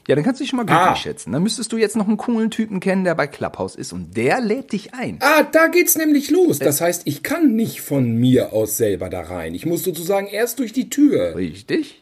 Ja, 0.07 0.15
dann 0.15 0.23
kannst 0.23 0.39
du 0.39 0.43
dich 0.43 0.49
schon 0.49 0.57
mal 0.57 0.65
glücklich 0.65 0.87
Ah. 0.87 0.95
schätzen. 0.95 1.31
Dann 1.31 1.43
müsstest 1.43 1.71
du 1.71 1.77
jetzt 1.77 1.95
noch 1.95 2.07
einen 2.07 2.17
coolen 2.17 2.49
Typen 2.49 2.79
kennen, 2.79 3.03
der 3.03 3.13
bei 3.15 3.27
Clubhouse 3.27 3.75
ist 3.75 3.93
und 3.93 4.17
der 4.17 4.41
lädt 4.41 4.71
dich 4.71 4.93
ein. 4.93 5.17
Ah, 5.21 5.43
da 5.43 5.67
geht's 5.67 5.97
nämlich 5.97 6.31
los. 6.31 6.57
Das 6.59 6.81
heißt, 6.81 7.03
ich 7.05 7.21
kann 7.21 7.55
nicht 7.55 7.81
von 7.81 8.15
mir 8.15 8.53
aus 8.53 8.77
selber 8.77 9.09
da 9.09 9.21
rein. 9.21 9.53
Ich 9.53 9.65
muss 9.65 9.83
sozusagen 9.83 10.27
erst 10.27 10.59
durch 10.59 10.73
die 10.73 10.89
Tür. 10.89 11.35
Richtig. 11.35 12.01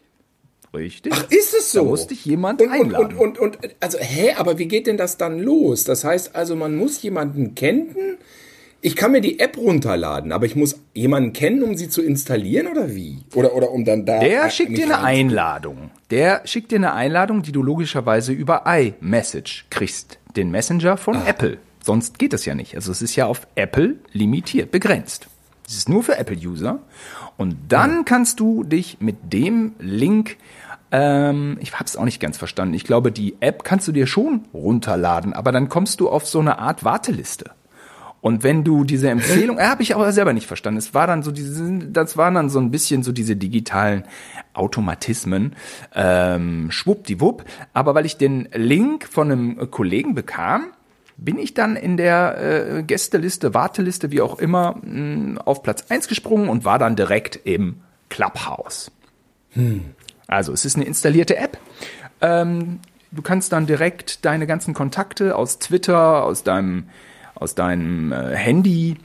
Richtig. 0.74 1.13
Ach, 1.15 1.25
ist 1.31 1.53
es 1.53 1.72
so? 1.72 1.79
Da 1.79 1.86
muss 1.86 2.07
dich 2.07 2.24
jemand 2.25 2.62
und, 2.62 2.67
und, 2.67 2.74
einladen. 2.74 3.17
und, 3.17 3.38
und, 3.39 3.55
und, 3.63 3.75
also, 3.79 3.98
hä, 4.00 4.33
aber 4.38 4.57
wie 4.60 4.67
geht 4.67 4.86
denn 4.88 4.98
das 4.98 5.17
dann 5.17 5.39
los? 5.39 5.83
Das 5.86 6.03
heißt 6.03 6.36
also, 6.36 6.55
man 6.55 6.75
muss 6.75 7.01
jemanden 7.01 7.55
kennen. 7.55 7.95
Ich 8.81 8.96
kann 8.96 9.12
mir 9.12 9.22
die 9.22 9.39
App 9.39 9.57
runterladen, 9.57 10.31
aber 10.31 10.46
ich 10.46 10.55
muss 10.55 10.79
jemanden 10.93 11.34
kennen, 11.34 11.63
um 11.63 11.75
sie 11.75 11.89
zu 11.89 12.01
installieren 12.03 12.67
oder 12.67 12.96
wie? 12.96 13.17
Oder, 13.34 13.53
oder 13.55 13.72
um 13.72 13.84
dann 13.86 14.05
da. 14.05 14.19
Der 14.19 14.46
äh, 14.46 14.51
schickt 14.51 14.77
dir 14.77 14.86
eine 14.86 15.00
Einladung. 15.03 15.89
Der 16.12 16.41
schickt 16.46 16.72
dir 16.72 16.75
eine 16.77 16.93
Einladung, 16.93 17.41
die 17.41 17.51
du 17.51 17.63
logischerweise 17.63 18.31
über 18.34 18.63
iMessage 18.67 19.65
kriegst. 19.69 20.19
Den 20.36 20.51
Messenger 20.51 20.98
von 20.98 21.15
Ah. 21.17 21.24
Apple. 21.27 21.57
Sonst 21.84 22.19
geht 22.19 22.34
es 22.34 22.46
ja 22.46 22.53
nicht. 22.53 22.75
Also 22.75 22.91
es 22.91 23.01
ist 23.01 23.15
ja 23.15 23.25
auf 23.25 23.48
Apple 23.55 23.96
limitiert, 24.12 24.72
begrenzt. 24.72 25.27
Es 25.67 25.75
ist 25.75 25.89
nur 25.89 26.03
für 26.03 26.17
Apple-User. 26.17 26.79
Und 27.38 27.57
dann 27.69 28.05
kannst 28.05 28.39
du 28.39 28.63
dich 28.63 28.98
mit 29.00 29.34
dem 29.34 29.74
Link, 29.79 30.38
ähm, 30.91 31.57
ich 31.62 31.74
habe 31.74 31.86
es 31.86 31.98
auch 31.98 32.05
nicht 32.05 32.19
ganz 32.19 32.38
verstanden. 32.38 32.74
Ich 32.74 32.84
glaube, 32.84 33.12
die 33.12 33.36
App 33.41 33.63
kannst 33.63 33.88
du 33.88 33.91
dir 33.91 34.07
schon 34.07 34.46
runterladen, 34.53 35.34
aber 35.34 35.51
dann 35.51 35.67
kommst 35.69 36.00
du 36.00 36.10
auf 36.10 36.25
so 36.27 36.39
eine 36.39 36.60
Art 36.60 36.84
Warteliste. 36.84 37.51
Und 38.27 38.43
wenn 38.43 38.65
du 38.65 38.84
diese 38.84 39.10
Empfehlung, 39.10 39.57
äh, 39.57 39.63
habe 39.63 39.81
ich 39.84 39.96
aber 39.96 40.12
selber 40.12 40.34
nicht 40.34 40.48
verstanden. 40.48 40.79
Es 40.79 40.93
war 40.93 41.07
dann 41.07 41.24
so 41.24 41.31
diese, 41.31 41.79
das 41.88 42.17
waren 42.17 42.34
dann 42.34 42.50
so 42.50 42.60
ein 42.60 42.72
bisschen 42.72 43.01
so 43.01 43.13
diese 43.13 43.38
digitalen 43.38 44.03
Automatismen, 44.53 45.55
ähm, 45.96 46.69
schwuppdiwupp. 46.69 47.46
Aber 47.72 47.96
weil 47.96 48.05
ich 48.05 48.17
den 48.17 48.50
Link 48.53 49.07
von 49.07 49.31
einem 49.31 49.72
Kollegen 49.72 50.13
bekam, 50.13 50.65
bin 51.15 51.39
ich 51.39 51.53
dann 51.53 51.77
in 51.77 51.96
der 51.96 52.79
äh, 52.79 52.84
Gästeliste, 52.84 53.53
Warteliste, 53.53 54.12
wie 54.12 54.19
auch 54.19 54.39
immer, 54.39 54.75
mh, 54.84 55.39
auf 55.46 55.63
Platz 55.63 55.86
eins 55.88 56.10
gesprungen 56.10 56.50
und 56.50 56.65
war 56.65 56.79
dann 56.79 56.98
direkt 56.98 57.39
im 57.46 57.77
Clubhouse. 58.10 58.91
Also 60.27 60.51
es 60.51 60.65
ist 60.65 60.75
eine 60.75 60.84
installierte 60.84 61.38
App. 61.38 61.57
Ähm, 62.19 62.79
du 63.13 63.22
kannst 63.22 63.53
dann 63.53 63.67
direkt 63.67 64.25
deine 64.25 64.48
ganzen 64.48 64.74
Kontakte 64.74 65.34
aus 65.38 65.60
Twitter, 65.60 66.25
aus 66.25 66.43
deinem, 66.43 66.89
aus 67.39 67.56
deinem 67.56 68.12
äh, 68.12 68.36
Handy, 68.36 68.98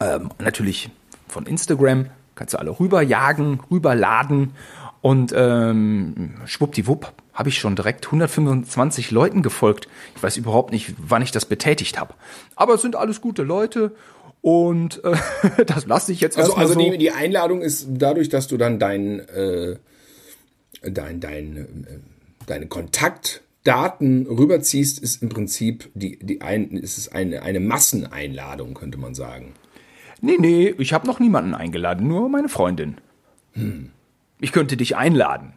ähm, 0.00 0.30
natürlich 0.38 0.90
von 1.28 1.46
Instagram, 1.46 2.06
kannst 2.34 2.54
du 2.54 2.58
alle 2.58 2.78
rüberjagen, 2.78 3.60
rüberladen 3.70 4.52
und 5.00 5.32
ähm, 5.36 6.34
schwuppdiwupp 6.44 7.12
habe 7.32 7.50
ich 7.50 7.58
schon 7.58 7.76
direkt 7.76 8.06
125 8.06 9.12
Leuten 9.12 9.42
gefolgt. 9.42 9.88
Ich 10.16 10.22
weiß 10.22 10.36
überhaupt 10.36 10.72
nicht, 10.72 10.94
wann 10.98 11.22
ich 11.22 11.30
das 11.30 11.44
betätigt 11.44 11.98
habe. 11.98 12.14
Aber 12.56 12.74
es 12.74 12.82
sind 12.82 12.96
alles 12.96 13.20
gute 13.20 13.44
Leute 13.44 13.92
und 14.40 15.02
äh, 15.04 15.16
das 15.66 15.86
lasse 15.86 16.12
ich 16.12 16.20
jetzt 16.20 16.36
Also, 16.36 16.50
erstmal 16.50 16.66
also 16.66 16.80
so. 16.80 16.90
die, 16.90 16.98
die 16.98 17.12
Einladung 17.12 17.62
ist 17.62 17.86
dadurch, 17.90 18.28
dass 18.28 18.48
du 18.48 18.56
dann 18.56 18.80
dein, 18.80 19.20
äh, 19.20 19.76
dein, 20.82 21.20
dein, 21.20 21.56
äh, 21.56 21.98
deine 22.46 22.66
Kontaktdaten 23.72 24.26
rüberziehst, 24.26 24.98
ist 24.98 25.22
im 25.22 25.28
Prinzip 25.28 25.90
die, 25.94 26.18
die 26.18 26.40
ein, 26.40 26.70
ist 26.70 26.96
es 26.98 27.12
eine, 27.12 27.42
eine 27.42 27.60
Masseneinladung, 27.60 28.74
könnte 28.74 28.98
man 28.98 29.14
sagen. 29.14 29.52
Nee, 30.20 30.36
nee, 30.38 30.74
ich 30.78 30.92
habe 30.92 31.06
noch 31.06 31.20
niemanden 31.20 31.54
eingeladen, 31.54 32.08
nur 32.08 32.28
meine 32.28 32.48
Freundin. 32.48 32.96
Ich 34.40 34.52
könnte 34.52 34.76
dich 34.76 34.96
einladen, 34.96 35.52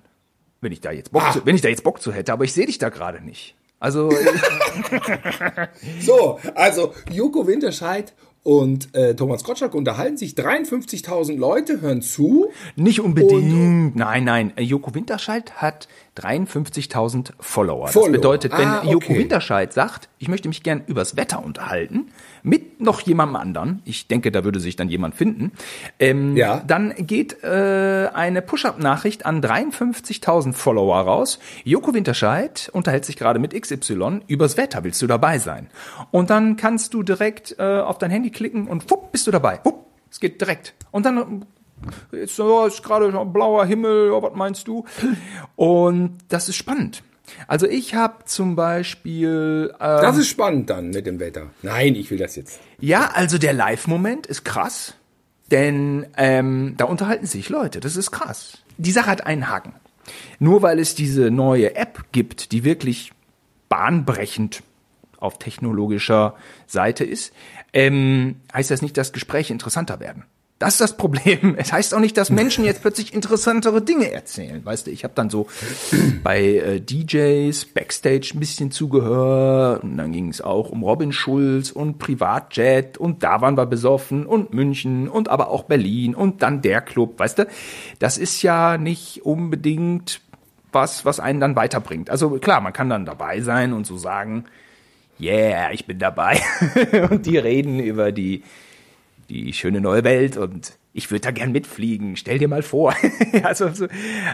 wenn 0.60 0.72
ich 0.72 0.82
da 0.82 0.92
jetzt 0.92 1.12
Bock, 1.12 1.24
Ah. 1.26 1.32
zu, 1.32 1.46
wenn 1.46 1.56
ich 1.56 1.62
da 1.62 1.70
jetzt 1.70 1.84
Bock 1.84 2.02
zu 2.02 2.12
hätte, 2.14 2.34
aber 2.34 2.44
ich 2.44 2.54
sehe 2.54 2.66
dich 2.66 2.78
da 2.78 2.90
gerade 2.90 3.24
nicht. 3.24 3.56
Also 3.80 4.12
So, 6.00 6.40
also 6.56 6.94
Joko 7.12 7.48
Winterscheid 7.48 8.14
und 8.44 8.94
äh, 8.96 9.16
Thomas 9.16 9.44
Gottschalk 9.44 9.76
unterhalten 9.76 10.18
sich. 10.18 10.34
53.000 10.34 11.38
Leute 11.38 11.82
hören 11.82 12.02
zu. 12.02 12.50
nicht 12.76 13.00
unbedingt. 13.00 13.96
nein, 13.96 14.24
nein. 14.24 14.54
Joko 14.58 14.96
Winterscheid 14.96 15.54
hat 15.62 15.88
53.000 16.18 17.32
Follower. 17.40 17.86
Das 17.86 17.94
Follower. 17.94 18.12
bedeutet, 18.12 18.52
wenn 18.54 18.68
Ah, 18.68 18.84
Joko 18.84 19.06
okay. 19.12 19.20
Winterscheid 19.20 19.74
sagt, 19.74 20.10
ich 20.22 20.28
möchte 20.28 20.48
mich 20.48 20.62
gern 20.62 20.84
übers 20.86 21.18
Wetter 21.18 21.44
unterhalten, 21.44 22.10
mit 22.44 22.80
noch 22.80 23.02
jemandem 23.02 23.36
anderen, 23.38 23.82
ich 23.86 24.08
denke, 24.08 24.32
da 24.32 24.44
würde 24.44 24.60
sich 24.60 24.76
dann 24.76 24.88
jemand 24.88 25.16
finden, 25.16 25.52
ähm, 26.00 26.38
Ja. 26.38 26.62
dann 26.66 26.94
geht 26.96 27.44
äh, 27.44 28.08
eine 28.14 28.44
Push-Up-Nachricht 28.44 29.26
an 29.26 29.42
53.000 29.42 30.54
Follower 30.54 31.00
raus. 31.00 31.40
Joko 31.64 31.94
Winterscheid 31.96 32.70
unterhält 32.72 33.04
sich 33.06 33.18
gerade 33.18 33.40
mit 33.40 33.60
XY 33.60 34.22
übers 34.28 34.58
Wetter. 34.58 34.84
Willst 34.84 35.02
du 35.02 35.08
dabei 35.08 35.40
sein? 35.40 35.68
Und 36.12 36.30
dann 36.30 36.56
kannst 36.56 36.94
du 36.94 37.02
direkt 37.02 37.56
äh, 37.58 37.80
auf 37.80 37.98
dein 37.98 38.12
Handy 38.12 38.30
klicken 38.30 38.68
und 38.68 38.92
wupp, 38.92 39.12
bist 39.12 39.26
du 39.26 39.32
dabei. 39.32 39.60
Wupp, 39.64 39.88
es 40.12 40.20
geht 40.20 40.40
direkt. 40.40 40.76
Und 40.92 41.06
dann 41.08 41.46
Jetzt 42.12 42.38
ja, 42.38 42.68
ist 42.68 42.84
gerade 42.84 43.12
blauer 43.26 43.66
Himmel, 43.66 44.12
ja, 44.14 44.22
was 44.22 44.36
meinst 44.36 44.68
du? 44.68 44.86
Und 45.56 46.20
das 46.30 46.48
ist 46.48 46.56
spannend. 46.58 47.02
Also 47.48 47.68
ich 47.68 47.96
habe 47.96 48.26
zum 48.26 48.56
Beispiel, 48.56 49.74
äh, 49.76 49.80
Das 49.80 50.18
ist 50.18 50.28
spannend 50.28 50.70
dann 50.70 50.90
mit 50.90 51.06
dem 51.06 51.20
Wetter. 51.20 51.48
Nein, 51.62 51.96
ich 51.96 52.12
will 52.12 52.18
das 52.18 52.36
jetzt. 52.36 52.60
ja, 52.80 53.12
also 53.14 53.38
der 53.38 53.54
Live-Moment 53.54 54.28
ist 54.28 54.44
krass, 54.44 54.96
denn 55.50 56.08
ähm, 56.18 56.76
da 56.78 56.86
unterhalten 56.86 57.26
sich 57.26 57.50
Leute. 57.50 57.80
Das 57.80 57.96
ist 57.96 58.12
krass. 58.12 58.60
Die 58.78 58.92
Sache 58.92 59.10
hat 59.10 59.26
einen 59.26 59.50
Haken. 59.50 59.74
Nur 60.40 60.62
weil 60.62 60.80
es 60.80 60.96
diese 60.96 61.30
neue 61.30 61.76
App 61.76 62.06
gibt, 62.12 62.52
die 62.52 62.64
wirklich 62.64 63.12
bahnbrechend 63.70 64.64
auf 65.20 65.38
technologischer 65.38 66.36
Seite 66.68 67.04
ist, 67.04 67.34
ähm, 67.74 68.38
heißt 68.54 68.72
das 68.72 68.82
nicht, 68.82 68.98
dass 68.98 69.14
Gespräche 69.14 69.54
interessanter 69.54 70.00
werden. 70.00 70.24
Das 70.62 70.76
ist 70.76 70.82
das 70.82 70.96
Problem. 70.96 71.56
Es 71.62 71.74
heißt 71.74 71.96
auch 71.96 72.00
nicht, 72.00 72.16
dass 72.18 72.30
Menschen 72.30 72.66
jetzt 72.66 72.82
plötzlich 72.82 73.14
interessantere 73.14 73.82
Dinge 73.82 74.12
erzählen. 74.12 74.64
Weißt 74.64 74.86
du, 74.86 74.92
ich 74.92 75.04
habe 75.04 75.14
dann 75.16 75.32
so 75.32 75.48
bei 76.24 76.40
äh, 76.40 76.80
DJs 76.80 77.66
Backstage 77.74 78.32
ein 78.36 78.40
bisschen 78.40 78.70
zugehört 78.70 79.84
und 79.84 79.98
dann 79.98 80.12
ging 80.12 80.30
es 80.30 80.40
auch 80.40 80.70
um 80.70 80.84
Robin 80.84 81.12
Schulz 81.12 81.72
und 81.72 81.98
Privatjet 81.98 83.00
und 83.00 83.24
da 83.24 83.42
waren 83.42 83.58
wir 83.58 83.66
besoffen 83.66 84.28
und 84.28 84.54
München 84.54 85.10
und 85.10 85.30
aber 85.30 85.50
auch 85.50 85.64
Berlin 85.64 86.14
und 86.14 86.44
dann 86.44 86.62
der 86.62 86.82
Club, 86.82 87.18
weißt 87.18 87.40
du? 87.40 87.48
Das 87.98 88.20
ist 88.20 88.44
ja 88.44 88.78
nicht 88.78 89.26
unbedingt 89.26 90.22
was, 90.72 91.06
was 91.06 91.20
einen 91.20 91.40
dann 91.40 91.56
weiterbringt. 91.56 92.12
Also 92.12 92.30
klar, 92.38 92.62
man 92.62 92.74
kann 92.74 92.90
dann 92.90 93.06
dabei 93.06 93.42
sein 93.42 93.74
und 93.74 93.88
so 93.88 93.98
sagen, 93.98 94.46
yeah, 95.20 95.72
ich 95.72 95.88
bin 95.88 95.98
dabei. 95.98 96.40
und 97.10 97.26
die 97.26 97.38
reden 97.38 97.80
über 97.80 98.12
die, 98.12 98.44
die 99.32 99.54
schöne 99.54 99.80
neue 99.82 100.04
Welt 100.04 100.38
und 100.38 100.74
ich 100.94 101.10
würde 101.10 101.22
da 101.22 101.32
gern 101.32 101.52
mitfliegen. 101.52 102.18
Stell 102.18 102.38
dir 102.38 102.48
mal 102.48 102.64
vor. 102.64 102.94
also, 103.44 103.70
so, 103.70 103.88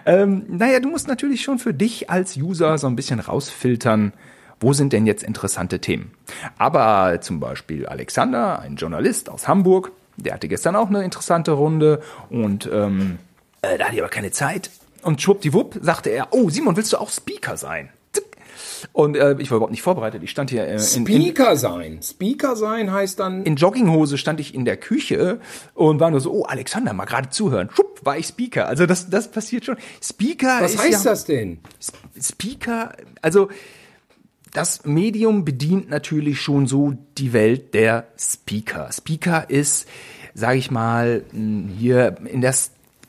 ähm, 0.06 0.46
naja, 0.50 0.80
du 0.80 0.90
musst 0.90 1.08
natürlich 1.08 1.44
schon 1.44 1.60
für 1.60 1.74
dich 1.74 2.10
als 2.10 2.36
User 2.36 2.78
so 2.78 2.88
ein 2.88 2.96
bisschen 2.96 3.20
rausfiltern, 3.20 4.14
wo 4.60 4.74
sind 4.74 4.94
denn 4.94 5.06
jetzt 5.06 5.24
interessante 5.24 5.80
Themen. 5.80 6.12
Aber 6.58 7.22
zum 7.22 7.40
Beispiel 7.40 7.86
Alexander, 7.86 8.60
ein 8.60 8.76
Journalist 8.76 9.30
aus 9.30 9.48
Hamburg, 9.48 9.92
der 10.16 10.34
hatte 10.34 10.48
gestern 10.48 10.76
auch 10.76 10.88
eine 10.88 11.04
interessante 11.04 11.52
Runde 11.52 12.02
und 12.32 12.68
ähm, 12.74 13.20
äh, 13.62 13.78
da 13.78 13.86
hatte 13.86 13.96
ich 13.96 14.02
aber 14.02 14.10
keine 14.10 14.32
Zeit. 14.32 14.72
Und 15.04 15.22
schwuppdiwupp 15.22 15.78
sagte 15.82 16.10
er, 16.10 16.30
oh 16.32 16.50
Simon, 16.50 16.76
willst 16.76 16.92
du 16.92 16.98
auch 16.98 17.12
Speaker 17.12 17.56
sein? 17.56 17.90
Und 18.94 19.16
äh, 19.16 19.36
ich 19.40 19.50
war 19.52 19.58
überhaupt 19.58 19.72
nicht 19.72 19.82
vorbereitet. 19.82 20.24
Ich 20.24 20.32
stand 20.32 20.50
hier 20.50 20.66
äh, 20.66 20.74
in, 20.74 21.06
in, 21.06 21.06
Speaker 21.06 21.56
sein. 21.56 22.00
Speaker 22.02 22.56
sein 22.56 22.92
heißt 22.92 23.20
dann. 23.20 23.44
in 23.44 23.56
Jogginghose 23.56 24.18
stand 24.18 24.40
ich 24.40 24.54
in 24.54 24.66
der 24.66 24.78
Küche 24.78 25.40
und 25.74 26.00
war 26.00 26.12
nur 26.12 26.22
so, 26.22 26.32
oh, 26.32 26.44
Alexander, 26.44 26.94
mal 26.94 27.06
gerade 27.06 27.30
zuhören. 27.30 27.70
Schupp, 27.74 28.06
war 28.06 28.18
ich 28.18 28.28
Speaker. 28.28 28.68
Also 28.68 28.86
das, 28.86 29.10
das 29.10 29.30
passiert 29.30 29.66
schon. 29.66 29.78
Speaker 30.02 30.60
was 30.62 30.78
heißt 30.78 31.06
ja, 31.06 31.12
das 31.12 31.26
denn? 31.26 31.60
Speaker, 32.20 32.94
also 33.22 33.50
das 34.54 34.86
Medium 34.86 35.46
bedient 35.46 35.90
natürlich 35.90 36.42
schon 36.42 36.68
so 36.68 36.94
die 37.18 37.34
Welt 37.34 37.74
der 37.74 38.08
Speaker. 38.18 38.90
Speaker 38.92 39.50
ist, 39.50 39.88
sage 40.34 40.58
ich 40.58 40.72
mal, 40.72 41.24
hier 41.32 42.18
in 42.26 42.42
der 42.42 42.56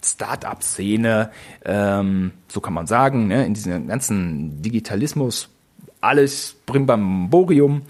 Start-up-Szene, 0.05 1.31
ähm, 1.65 2.33
so 2.49 2.61
kann 2.61 2.75
man 2.75 2.87
sagen, 2.87 3.29
ne, 3.29 3.47
in 3.47 3.55
diesem 3.55 3.89
ganzen 3.89 4.63
Digitalismus, 4.63 5.49
alles 6.00 6.57
Brimbamborium, 6.67 7.83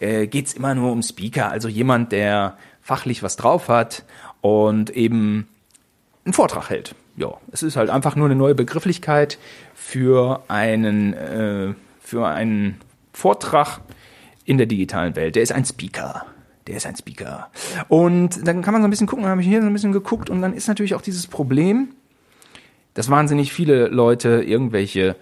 äh, 0.00 0.26
geht's 0.26 0.54
immer 0.54 0.74
nur 0.74 0.92
um 0.92 1.02
Speaker, 1.02 1.50
also 1.50 1.68
jemand, 1.68 2.12
der 2.12 2.56
fachlich 2.82 3.22
was 3.22 3.36
drauf 3.36 3.68
hat 3.68 4.04
und 4.40 4.90
eben 4.90 5.48
einen 6.24 6.34
Vortrag 6.34 6.70
hält. 6.70 6.94
Ja, 7.16 7.34
es 7.52 7.62
ist 7.62 7.76
halt 7.76 7.90
einfach 7.90 8.16
nur 8.16 8.26
eine 8.26 8.34
neue 8.34 8.54
Begrifflichkeit 8.54 9.38
für 9.74 10.42
einen, 10.48 11.14
äh, 11.14 11.74
für 12.00 12.26
einen 12.26 12.80
Vortrag 13.12 13.80
in 14.44 14.58
der 14.58 14.66
digitalen 14.66 15.16
Welt. 15.16 15.36
Der 15.36 15.42
ist 15.42 15.52
ein 15.52 15.64
Speaker. 15.64 16.26
Der 16.66 16.76
ist 16.76 16.86
ein 16.86 16.96
Speaker. 16.96 17.50
Und 17.88 18.46
dann 18.46 18.62
kann 18.62 18.72
man 18.72 18.82
so 18.82 18.88
ein 18.88 18.90
bisschen 18.90 19.06
gucken, 19.06 19.24
dann 19.24 19.30
habe 19.30 19.42
ich 19.42 19.46
hier 19.46 19.60
so 19.60 19.66
ein 19.66 19.72
bisschen 19.72 19.92
geguckt 19.92 20.30
und 20.30 20.42
dann 20.42 20.54
ist 20.54 20.66
natürlich 20.66 20.94
auch 20.94 21.02
dieses 21.02 21.26
Problem, 21.26 21.90
dass 22.94 23.10
wahnsinnig 23.10 23.52
viele 23.52 23.88
Leute 23.88 24.42
irgendwelche, 24.42 25.16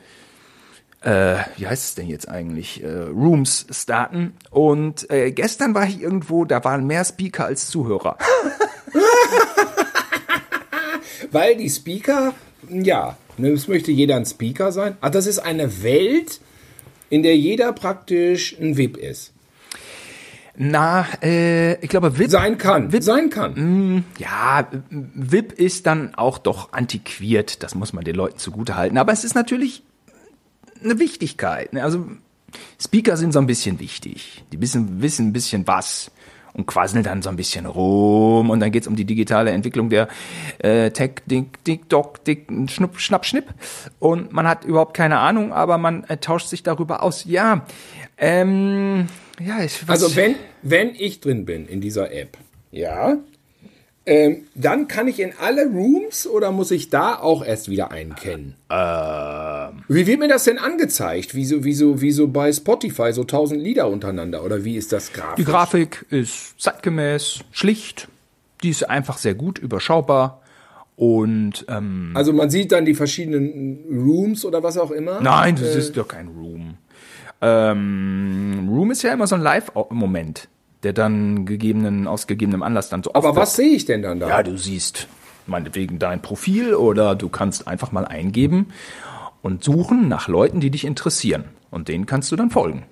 äh, 1.02 1.37
wie 1.56 1.66
heißt 1.66 1.85
es 1.85 1.94
denn 1.94 2.09
jetzt 2.09 2.28
eigentlich, 2.28 2.82
äh, 2.82 2.88
Rooms 2.88 3.66
starten. 3.71 4.35
Und 4.50 5.11
äh, 5.11 5.32
gestern 5.32 5.75
war 5.75 5.85
ich 5.87 6.00
irgendwo, 6.00 6.44
da 6.44 6.64
waren 6.64 6.87
mehr 6.87 7.04
Speaker 7.04 7.47
als 7.47 7.68
Zuhörer. 7.68 8.18
Weil 11.30 11.56
die 11.56 11.71
Speaker, 11.71 12.35
ja, 12.68 13.16
es 13.38 13.68
möchte 13.68 13.90
jeder 13.90 14.16
ein 14.16 14.26
Speaker 14.26 14.71
sein. 14.73 14.97
Ah, 15.00 15.11
das 15.11 15.26
ist 15.26 15.38
eine 15.38 15.82
Welt, 15.82 16.40
in 17.11 17.23
der 17.23 17.37
jeder 17.37 17.73
praktisch 17.73 18.56
ein 18.61 18.76
VIP 18.76 18.97
ist. 18.97 19.32
Na, 20.54 21.06
äh, 21.23 21.82
ich 21.82 21.88
glaube, 21.88 22.18
VIP, 22.18 22.30
Sein 22.30 22.59
kann. 22.59 22.92
VIP, 22.92 23.02
Sein 23.02 23.30
kann. 23.30 24.04
ja, 24.18 24.68
VIP 24.90 25.52
ist 25.52 25.87
dann 25.87 26.14
auch 26.14 26.37
doch 26.37 26.73
antiquiert. 26.75 27.62
Das 27.62 27.75
muss 27.75 27.94
man 27.94 28.04
den 28.04 28.16
Leuten 28.16 28.38
zugute 28.38 28.76
halten. 28.76 28.99
Aber 28.99 29.12
es 29.12 29.25
ist 29.25 29.35
natürlich 29.35 29.82
eine 30.84 30.98
Wichtigkeit. 30.98 31.72
ne? 31.72 31.82
Also 31.82 32.06
Speaker 32.80 33.16
sind 33.16 33.32
so 33.32 33.38
ein 33.38 33.46
bisschen 33.46 33.80
wichtig. 33.80 34.44
Die 34.52 34.60
wissen, 34.60 35.00
wissen 35.02 35.28
ein 35.28 35.32
bisschen 35.32 35.66
was 35.66 36.10
und 36.54 36.66
quasseln 36.66 37.02
dann 37.02 37.22
so 37.22 37.30
ein 37.30 37.36
bisschen 37.36 37.66
rum 37.66 38.50
und 38.50 38.60
dann 38.60 38.70
geht's 38.70 38.86
um 38.86 38.96
die 38.96 39.04
digitale 39.04 39.50
Entwicklung 39.50 39.88
der 39.88 40.08
äh, 40.58 40.90
Tech, 40.90 41.22
Dick, 41.26 41.64
Dick, 41.64 41.88
Doc, 41.88 42.24
Dick, 42.24 42.46
Schnupp, 42.68 42.98
Schnapp, 42.98 43.24
Schnipp 43.24 43.46
und 43.98 44.32
man 44.32 44.46
hat 44.46 44.64
überhaupt 44.64 44.94
keine 44.94 45.18
Ahnung, 45.18 45.52
aber 45.52 45.78
man 45.78 46.04
äh, 46.04 46.18
tauscht 46.18 46.48
sich 46.48 46.62
darüber 46.62 47.02
aus. 47.02 47.24
Ja, 47.24 47.66
ähm, 48.18 49.06
ja, 49.40 49.64
ich 49.64 49.88
was, 49.88 50.02
Also 50.02 50.16
wenn, 50.16 50.34
wenn 50.62 50.94
ich 50.94 51.20
drin 51.20 51.46
bin 51.46 51.66
in 51.66 51.80
dieser 51.80 52.12
App, 52.12 52.36
ja, 52.70 53.16
ähm, 54.04 54.48
dann 54.54 54.88
kann 54.88 55.08
ich 55.08 55.20
in 55.20 55.32
alle 55.40 55.66
Rooms 55.66 56.26
oder 56.26 56.50
muss 56.50 56.70
ich 56.70 56.90
da 56.90 57.18
auch 57.18 57.44
erst 57.44 57.70
wieder 57.70 57.92
einkennen? 57.92 58.56
Ähm. 58.68 59.51
Wie 59.88 60.06
wird 60.06 60.18
mir 60.20 60.28
das 60.28 60.44
denn 60.44 60.58
angezeigt? 60.58 61.34
Wie 61.34 61.44
so, 61.44 61.64
wie 61.64 61.74
so, 61.74 62.00
wie 62.00 62.12
so 62.12 62.28
bei 62.28 62.52
Spotify, 62.52 63.12
so 63.12 63.24
tausend 63.24 63.60
Lieder 63.62 63.88
untereinander? 63.88 64.44
Oder 64.44 64.64
wie 64.64 64.76
ist 64.76 64.92
das 64.92 65.12
grafisch? 65.12 65.36
Die 65.36 65.44
Grafik 65.44 66.06
ist 66.10 66.60
zeitgemäß, 66.60 67.40
schlicht, 67.52 68.08
die 68.62 68.70
ist 68.70 68.88
einfach 68.88 69.18
sehr 69.18 69.34
gut 69.34 69.58
überschaubar 69.58 70.40
und 70.96 71.64
ähm, 71.68 72.12
Also 72.14 72.32
man 72.32 72.50
sieht 72.50 72.70
dann 72.72 72.84
die 72.84 72.94
verschiedenen 72.94 73.78
Rooms 73.90 74.44
oder 74.44 74.62
was 74.62 74.78
auch 74.78 74.90
immer. 74.90 75.20
nein, 75.20 75.56
das 75.56 75.74
ist 75.74 75.96
doch 75.96 76.06
kein 76.08 76.28
Room. 76.28 76.74
Ähm, 77.40 78.68
Room 78.70 78.90
ist 78.92 79.02
ja 79.02 79.12
immer 79.12 79.26
so 79.26 79.34
ein 79.34 79.40
Live-Moment, 79.40 80.48
der 80.84 80.92
dann 80.92 81.44
gegebenen, 81.44 82.06
aus 82.06 82.26
gegebenem 82.26 82.62
Anlass 82.62 82.88
dann 82.88 83.02
so 83.02 83.10
Aber 83.10 83.30
aufploppt. 83.30 83.38
was 83.48 83.56
sehe 83.56 83.70
ich 83.74 83.84
denn 83.84 84.02
dann 84.02 84.20
da? 84.20 84.28
Ja, 84.28 84.42
du 84.42 84.56
siehst 84.56 85.08
meinetwegen 85.48 85.98
dein 85.98 86.22
Profil 86.22 86.74
oder 86.74 87.16
du 87.16 87.28
kannst 87.28 87.66
einfach 87.66 87.90
mal 87.90 88.04
eingeben 88.04 88.66
und 89.42 89.64
suchen 89.64 90.08
nach 90.08 90.28
Leuten, 90.28 90.61
die 90.61 90.70
dich 90.70 90.84
interessieren. 90.84 91.44
Und 91.70 91.88
denen 91.88 92.06
kannst 92.06 92.30
du 92.32 92.37
dann 92.37 92.50
folgen. 92.50 92.84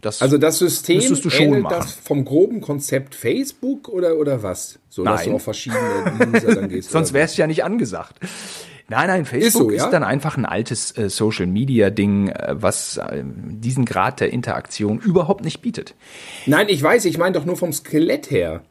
Das 0.00 0.22
also 0.22 0.38
das 0.38 0.58
System 0.58 0.96
müsstest 0.96 1.24
du 1.24 1.30
schon 1.30 1.60
machen. 1.60 1.76
das 1.78 1.92
vom 1.94 2.24
groben 2.24 2.60
Konzept 2.60 3.14
Facebook 3.14 3.88
oder, 3.88 4.16
oder 4.16 4.42
was? 4.42 4.78
So, 4.88 5.04
dass 5.04 5.24
du 5.24 5.32
auf 5.32 5.42
verschiedene 5.42 5.80
User 6.34 6.54
dann 6.54 6.68
gehst. 6.68 6.90
Sonst 6.92 7.12
wäre 7.12 7.26
es 7.26 7.36
ja 7.36 7.46
nicht 7.46 7.62
angesagt. 7.62 8.16
Nein, 8.88 9.06
nein, 9.06 9.24
Facebook 9.24 9.46
ist, 9.46 9.52
so, 9.52 9.70
ja? 9.70 9.84
ist 9.84 9.90
dann 9.90 10.02
einfach 10.02 10.36
ein 10.36 10.44
altes 10.44 10.96
äh, 10.96 11.08
Social 11.08 11.46
Media 11.46 11.90
Ding, 11.90 12.28
äh, 12.28 12.54
was 12.56 12.96
äh, 12.96 13.22
diesen 13.24 13.84
Grad 13.84 14.18
der 14.18 14.32
Interaktion 14.32 14.98
überhaupt 14.98 15.44
nicht 15.44 15.62
bietet. 15.62 15.94
Nein, 16.46 16.66
ich 16.68 16.82
weiß, 16.82 17.04
ich 17.04 17.16
meine 17.16 17.34
doch 17.38 17.44
nur 17.44 17.56
vom 17.56 17.72
Skelett 17.72 18.30
her. 18.30 18.62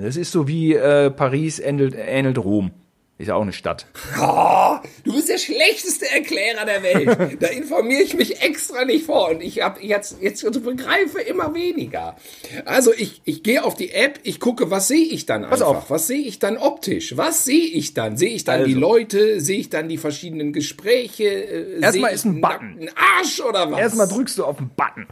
Das 0.00 0.16
ist 0.16 0.30
so 0.30 0.46
wie 0.46 0.74
äh, 0.74 1.10
Paris 1.10 1.58
ähnelt, 1.58 1.94
ähnelt 1.96 2.38
Rom. 2.38 2.70
Ist 3.16 3.28
ja 3.28 3.36
auch 3.36 3.42
eine 3.42 3.52
Stadt. 3.52 3.86
Oh, 4.20 4.76
du 5.04 5.14
bist 5.14 5.28
der 5.28 5.38
schlechteste 5.38 6.10
Erklärer 6.10 6.64
der 6.64 6.82
Welt. 6.82 7.36
da 7.40 7.46
informiere 7.46 8.02
ich 8.02 8.14
mich 8.14 8.42
extra 8.42 8.84
nicht 8.84 9.06
vor 9.06 9.30
und 9.30 9.40
ich 9.40 9.62
habe 9.62 9.80
jetzt 9.82 10.16
jetzt 10.20 10.42
begreife 10.42 11.20
immer 11.20 11.54
weniger. 11.54 12.16
Also 12.64 12.92
ich 12.92 13.22
ich 13.24 13.44
gehe 13.44 13.62
auf 13.62 13.76
die 13.76 13.92
App, 13.92 14.18
ich 14.24 14.40
gucke, 14.40 14.72
was 14.72 14.88
sehe 14.88 15.04
ich 15.04 15.26
dann 15.26 15.42
Pass 15.42 15.62
einfach? 15.62 15.82
Auf. 15.84 15.90
Was 15.90 16.08
sehe 16.08 16.26
ich 16.26 16.40
dann 16.40 16.56
optisch? 16.56 17.16
Was 17.16 17.44
sehe 17.44 17.66
ich 17.66 17.94
dann? 17.94 18.16
Sehe 18.16 18.34
ich 18.34 18.42
dann 18.42 18.60
also. 18.60 18.66
die 18.66 18.74
Leute? 18.74 19.40
Sehe 19.40 19.60
ich 19.60 19.70
dann 19.70 19.88
die 19.88 19.98
verschiedenen 19.98 20.52
Gespräche? 20.52 21.24
Äh, 21.24 21.80
Erstmal 21.82 22.12
ist 22.12 22.24
ein 22.24 22.40
Button. 22.40 22.78
Ein 22.80 22.90
Arsch 22.96 23.40
oder 23.40 23.70
was? 23.70 23.78
Erstmal 23.78 24.08
drückst 24.08 24.38
du 24.38 24.44
auf 24.44 24.56
den 24.56 24.70
Button. 24.70 25.06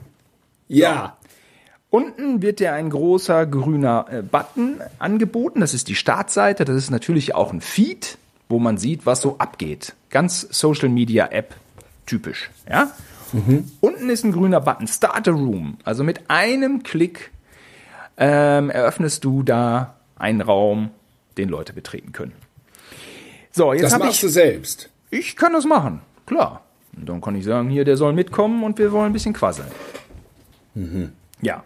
Ja. 0.67 1.19
Unten 1.93 2.41
wird 2.41 2.59
dir 2.59 2.73
ein 2.73 2.89
großer 2.89 3.45
grüner 3.45 4.07
äh, 4.11 4.23
Button 4.23 4.81
angeboten. 4.99 5.61
Das 5.61 5.75
ist 5.75 5.89
die 5.89 5.95
Startseite. 5.95 6.65
Das 6.65 6.75
ist 6.75 6.89
natürlich 6.89 7.35
auch 7.35 7.53
ein 7.53 7.61
Feed, 7.61 8.17
wo 8.49 8.59
man 8.59 8.79
sieht, 8.79 9.05
was 9.05 9.21
so 9.21 9.37
abgeht. 9.37 9.93
Ganz 10.09 10.41
Social 10.51 10.89
Media 10.89 11.27
App 11.27 11.55
typisch. 12.07 12.51
Ja? 12.67 12.93
Mhm. 13.35 13.71
Unten 13.81 14.09
ist 14.09 14.25
ein 14.25 14.33
grüner 14.33 14.63
Button, 14.63 14.89
Start 14.89 15.29
a 15.29 15.33
Room. 15.33 15.77
Also 15.85 16.03
mit 16.03 16.31
einem 16.31 16.83
Klick 16.83 17.31
ähm, 18.17 18.71
eröffnest 18.71 19.23
du 19.23 19.43
da 19.43 19.97
einen 20.17 20.41
Raum, 20.41 20.93
den 21.37 21.51
Leute 21.51 21.75
betreten 21.75 22.13
können. 22.13 22.33
So, 23.51 23.75
jetzt 23.75 23.83
das 23.83 23.99
machst 23.99 24.15
ich, 24.15 24.21
du 24.23 24.29
selbst. 24.29 24.89
Ich 25.11 25.37
kann 25.37 25.53
das 25.53 25.67
machen, 25.67 26.01
klar. 26.25 26.63
Und 26.97 27.07
dann 27.07 27.21
kann 27.21 27.35
ich 27.35 27.45
sagen, 27.45 27.69
hier, 27.69 27.85
der 27.85 27.99
soll 27.99 28.15
mitkommen 28.15 28.65
und 28.65 28.79
wir 28.79 28.93
wollen 28.93 29.11
ein 29.11 29.13
bisschen 29.13 29.35
quasseln. 29.35 29.69
Mhm. 30.75 31.13
Ja. 31.43 31.65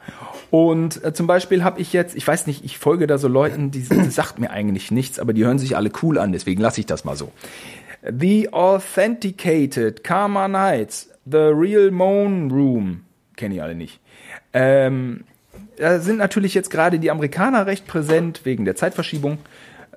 Und 0.50 1.04
äh, 1.04 1.12
zum 1.12 1.26
Beispiel 1.26 1.62
habe 1.62 1.80
ich 1.80 1.92
jetzt, 1.92 2.16
ich 2.16 2.26
weiß 2.26 2.46
nicht, 2.46 2.64
ich 2.64 2.78
folge 2.78 3.06
da 3.06 3.18
so 3.18 3.28
Leuten, 3.28 3.70
die, 3.70 3.82
die 3.82 4.10
sagt 4.10 4.38
mir 4.38 4.50
eigentlich 4.50 4.90
nichts, 4.90 5.20
aber 5.20 5.34
die 5.34 5.44
hören 5.44 5.58
sich 5.58 5.76
alle 5.76 5.92
cool 6.02 6.18
an, 6.18 6.32
deswegen 6.32 6.60
lasse 6.60 6.80
ich 6.80 6.86
das 6.86 7.04
mal 7.04 7.14
so. 7.14 7.30
The 8.02 8.52
Authenticated, 8.52 10.02
Karma 10.02 10.48
Nights, 10.48 11.10
The 11.26 11.50
Real 11.52 11.90
Moan 11.90 12.50
Room, 12.50 13.02
kenne 13.36 13.56
ich 13.56 13.62
alle 13.62 13.74
nicht. 13.74 14.00
Ähm, 14.52 15.24
da 15.76 15.98
sind 15.98 16.16
natürlich 16.16 16.54
jetzt 16.54 16.70
gerade 16.70 16.98
die 16.98 17.10
Amerikaner 17.10 17.66
recht 17.66 17.86
präsent 17.86 18.40
wegen 18.44 18.64
der 18.64 18.76
Zeitverschiebung. 18.76 19.38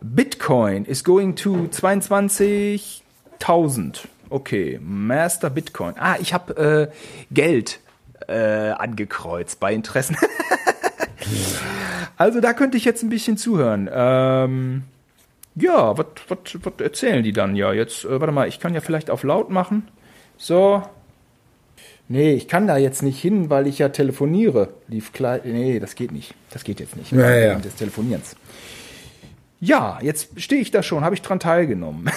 Bitcoin 0.01 0.85
is 0.85 1.03
going 1.03 1.35
to 1.35 1.67
22.000. 1.71 3.99
Okay, 4.29 4.79
Master 4.81 5.49
Bitcoin. 5.49 5.95
Ah, 5.97 6.17
ich 6.19 6.33
habe 6.33 6.91
äh, 6.91 7.33
Geld 7.33 7.79
äh, 8.27 8.71
angekreuzt 8.71 9.59
bei 9.59 9.73
Interessen. 9.73 10.17
also 12.17 12.41
da 12.41 12.53
könnte 12.53 12.77
ich 12.77 12.85
jetzt 12.85 13.03
ein 13.03 13.09
bisschen 13.09 13.37
zuhören. 13.37 13.89
Ähm, 13.91 14.83
ja, 15.55 15.97
was 15.97 16.05
erzählen 16.79 17.23
die 17.23 17.33
dann? 17.33 17.55
Ja, 17.55 17.73
jetzt, 17.73 18.05
äh, 18.05 18.19
warte 18.19 18.33
mal, 18.33 18.47
ich 18.47 18.59
kann 18.59 18.73
ja 18.73 18.81
vielleicht 18.81 19.09
auf 19.09 19.23
laut 19.23 19.49
machen. 19.49 19.87
So. 20.37 20.83
Nee, 22.07 22.33
ich 22.33 22.47
kann 22.47 22.65
da 22.65 22.77
jetzt 22.77 23.03
nicht 23.03 23.21
hin, 23.21 23.49
weil 23.49 23.67
ich 23.67 23.77
ja 23.77 23.89
telefoniere. 23.89 24.69
Lief 24.87 25.13
klar. 25.13 25.39
Nee, 25.43 25.79
das 25.79 25.95
geht 25.95 26.11
nicht. 26.11 26.33
Das 26.49 26.63
geht 26.63 26.79
jetzt 26.79 26.95
nicht. 26.95 27.11
Ja, 27.11 27.29
ja. 27.35 27.55
Des 27.55 27.75
Telefonierens. 27.75 28.35
Ja, 29.59 29.99
jetzt 30.01 30.39
stehe 30.41 30.61
ich 30.61 30.71
da 30.71 30.81
schon, 30.81 31.03
habe 31.03 31.15
ich 31.15 31.21
dran 31.21 31.39
teilgenommen. 31.39 32.09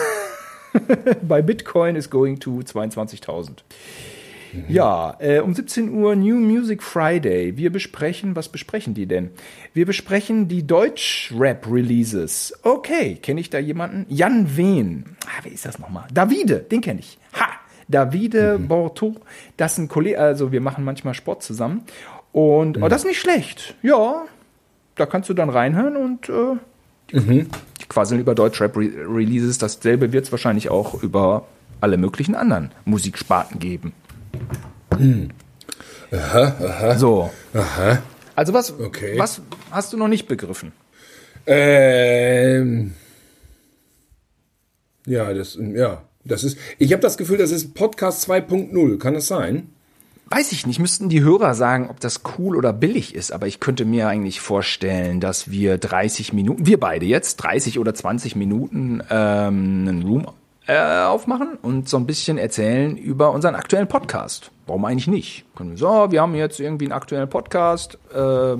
Bei 1.22 1.42
Bitcoin 1.42 1.96
is 1.96 2.08
going 2.08 2.38
to 2.38 2.60
22.000. 2.60 3.58
Mhm. 4.52 4.64
Ja, 4.68 5.16
äh, 5.18 5.40
um 5.40 5.54
17 5.54 5.90
Uhr 5.90 6.14
New 6.16 6.36
Music 6.36 6.82
Friday. 6.82 7.56
Wir 7.56 7.70
besprechen, 7.72 8.36
was 8.36 8.48
besprechen 8.48 8.94
die 8.94 9.06
denn? 9.06 9.30
Wir 9.72 9.86
besprechen 9.86 10.48
die 10.48 10.66
Deutsch-Rap-Releases. 10.66 12.60
Okay, 12.62 13.16
kenne 13.16 13.40
ich 13.40 13.50
da 13.50 13.58
jemanden? 13.58 14.06
Jan 14.08 14.56
Wehn. 14.56 15.16
Ah, 15.26 15.40
wer 15.42 15.52
ist 15.52 15.64
das 15.64 15.78
nochmal? 15.78 16.04
Davide, 16.12 16.58
den 16.58 16.80
kenne 16.80 17.00
ich. 17.00 17.18
Ha! 17.34 17.48
Davide 17.88 18.58
mhm. 18.58 18.68
Borto. 18.68 19.16
Das 19.56 19.72
ist 19.72 19.78
ein 19.78 19.88
Kollege, 19.88 20.18
also 20.18 20.52
wir 20.52 20.60
machen 20.60 20.84
manchmal 20.84 21.14
Sport 21.14 21.42
zusammen. 21.42 21.82
Und 22.32 22.76
mhm. 22.76 22.82
oh, 22.82 22.88
das 22.88 23.02
ist 23.02 23.08
nicht 23.08 23.20
schlecht. 23.20 23.74
Ja, 23.82 24.24
da 24.96 25.06
kannst 25.06 25.28
du 25.28 25.34
dann 25.34 25.50
reinhören 25.50 25.96
und 25.96 26.28
äh, 26.28 27.16
mhm. 27.18 27.48
die 27.80 27.86
quasseln 27.88 28.20
über 28.20 28.34
Deutsch-Rap-Releases. 28.34 29.58
Dasselbe 29.58 30.12
wird 30.12 30.24
es 30.24 30.32
wahrscheinlich 30.32 30.70
auch 30.70 31.02
über 31.02 31.46
alle 31.80 31.96
möglichen 31.96 32.34
anderen 32.34 32.70
Musiksparten 32.84 33.58
geben. 33.58 33.92
Hm. 34.96 35.30
Aha, 36.12 36.56
aha. 36.60 36.98
So. 36.98 37.30
Aha. 37.54 38.02
Also 38.34 38.52
was, 38.52 38.78
okay. 38.78 39.18
was 39.18 39.40
hast 39.70 39.92
du 39.92 39.96
noch 39.96 40.08
nicht 40.08 40.28
begriffen? 40.28 40.72
Ähm. 41.46 42.94
Ja, 45.06 45.32
das, 45.32 45.58
ja, 45.60 46.02
das 46.24 46.44
ist. 46.44 46.58
Ich 46.78 46.92
habe 46.92 47.02
das 47.02 47.16
Gefühl, 47.16 47.38
das 47.38 47.50
ist 47.50 47.74
Podcast 47.74 48.28
2.0. 48.28 48.98
Kann 48.98 49.14
das 49.14 49.26
sein? 49.26 49.68
Weiß 50.26 50.52
ich 50.52 50.66
nicht. 50.66 50.78
Müssten 50.78 51.08
die 51.08 51.22
Hörer 51.22 51.54
sagen, 51.54 51.90
ob 51.90 52.00
das 52.00 52.22
cool 52.38 52.56
oder 52.56 52.72
billig 52.72 53.14
ist. 53.14 53.32
Aber 53.32 53.46
ich 53.46 53.60
könnte 53.60 53.84
mir 53.84 54.08
eigentlich 54.08 54.40
vorstellen, 54.40 55.20
dass 55.20 55.50
wir 55.50 55.76
30 55.76 56.32
Minuten, 56.32 56.64
wir 56.64 56.80
beide 56.80 57.04
jetzt 57.04 57.36
30 57.36 57.78
oder 57.78 57.94
20 57.94 58.36
Minuten 58.36 59.02
ähm, 59.10 59.86
einen 59.88 60.02
Room 60.02 60.26
äh, 60.66 61.04
aufmachen 61.04 61.58
und 61.60 61.88
so 61.88 61.96
ein 61.96 62.06
bisschen 62.06 62.38
erzählen 62.38 62.96
über 62.96 63.32
unseren 63.32 63.54
aktuellen 63.54 63.88
Podcast. 63.88 64.50
Warum 64.66 64.84
eigentlich 64.84 65.08
nicht? 65.08 65.44
Können 65.56 65.70
wir 65.70 65.78
so, 65.78 66.10
wir 66.10 66.22
haben 66.22 66.34
jetzt 66.34 66.60
irgendwie 66.60 66.84
einen 66.84 66.92
aktuellen 66.92 67.28
Podcast. 67.28 67.98
Äh, 68.14 68.56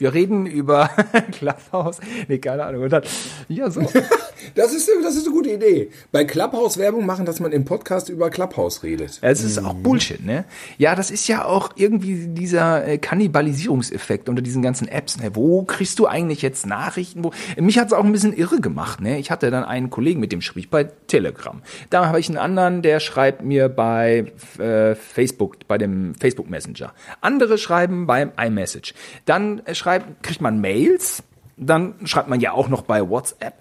wir 0.00 0.14
reden 0.14 0.46
über 0.46 0.90
Clubhouse. 1.32 2.00
Nee, 2.26 2.38
keine 2.38 2.64
Ahnung. 2.64 2.84
Und 2.84 2.90
dann, 2.90 3.02
ja, 3.48 3.70
so. 3.70 3.80
das, 4.54 4.72
ist, 4.72 4.90
das 5.02 5.14
ist 5.14 5.26
eine 5.26 5.34
gute 5.34 5.50
Idee. 5.50 5.90
Bei 6.10 6.24
Clubhouse 6.24 6.78
Werbung 6.78 7.04
machen, 7.04 7.26
dass 7.26 7.38
man 7.38 7.52
im 7.52 7.66
Podcast 7.66 8.08
über 8.08 8.30
Clubhouse 8.30 8.82
redet. 8.82 9.18
Es 9.20 9.44
ist 9.44 9.58
auch 9.58 9.74
Bullshit, 9.74 10.24
ne? 10.24 10.46
Ja, 10.78 10.94
das 10.94 11.10
ist 11.10 11.28
ja 11.28 11.44
auch 11.44 11.70
irgendwie 11.76 12.28
dieser 12.28 12.86
äh, 12.86 12.96
Kannibalisierungseffekt 12.96 14.30
unter 14.30 14.40
diesen 14.40 14.62
ganzen 14.62 14.88
Apps. 14.88 15.18
Ne? 15.18 15.32
Wo 15.34 15.64
kriegst 15.64 15.98
du 15.98 16.06
eigentlich 16.06 16.40
jetzt 16.40 16.66
Nachrichten? 16.66 17.22
Wo? 17.22 17.32
Mich 17.58 17.78
hat 17.78 17.88
es 17.88 17.92
auch 17.92 18.04
ein 18.04 18.12
bisschen 18.12 18.32
irre 18.32 18.60
gemacht, 18.60 19.02
ne? 19.02 19.18
Ich 19.18 19.30
hatte 19.30 19.50
dann 19.50 19.64
einen 19.64 19.90
Kollegen, 19.90 20.18
mit 20.18 20.32
dem 20.32 20.40
schrieb 20.40 20.64
ich 20.64 20.70
bei 20.70 20.84
Telegram. 20.84 21.60
Da 21.90 22.06
habe 22.06 22.20
ich 22.20 22.28
einen 22.28 22.38
anderen, 22.38 22.80
der 22.80 23.00
schreibt 23.00 23.44
mir 23.44 23.68
bei 23.68 24.32
äh, 24.58 24.94
Facebook, 24.94 25.68
bei 25.68 25.76
dem 25.76 26.14
Facebook 26.14 26.48
Messenger. 26.48 26.94
Andere 27.20 27.58
schreiben 27.58 28.06
beim 28.06 28.32
iMessage. 28.38 28.94
Dann 29.26 29.60
äh, 29.66 29.74
schreibt 29.74 29.89
schreibt, 29.90 30.22
kriegt 30.22 30.40
man 30.40 30.60
Mails, 30.60 31.22
dann 31.56 31.94
schreibt 32.04 32.28
man 32.28 32.40
ja 32.40 32.52
auch 32.52 32.68
noch 32.68 32.82
bei 32.82 33.08
WhatsApp 33.08 33.54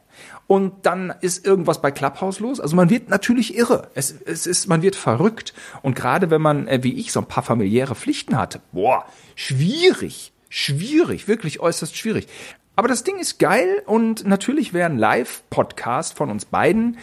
und 0.48 0.86
dann 0.86 1.14
ist 1.22 1.46
irgendwas 1.46 1.82
bei 1.82 1.92
Clubhouse 1.92 2.40
los. 2.40 2.60
Also 2.60 2.76
man 2.76 2.90
wird 2.90 3.10
natürlich 3.10 3.58
irre. 3.58 3.90
Es, 3.96 4.12
es 4.12 4.46
ist, 4.46 4.68
man 4.68 4.82
wird 4.82 4.96
verrückt. 4.96 5.54
Und 5.82 5.96
gerade 5.96 6.30
wenn 6.30 6.42
man, 6.42 6.68
äh, 6.68 6.84
wie 6.84 6.94
ich, 6.94 7.12
so 7.12 7.20
ein 7.20 7.28
paar 7.28 7.44
familiäre 7.44 7.96
Pflichten 7.96 8.38
hatte, 8.38 8.62
boah, 8.72 9.06
schwierig, 9.36 10.32
schwierig, 10.50 11.28
wirklich 11.28 11.60
äußerst 11.60 11.96
schwierig. 11.98 12.28
Aber 12.76 12.88
das 12.88 13.04
Ding 13.04 13.18
ist 13.18 13.40
geil 13.40 13.82
und 13.86 14.26
natürlich 14.26 14.74
wäre 14.74 14.90
ein 14.90 14.98
Live-Podcast 14.98 16.16
von 16.16 16.30
uns 16.30 16.46
beiden 16.46 16.98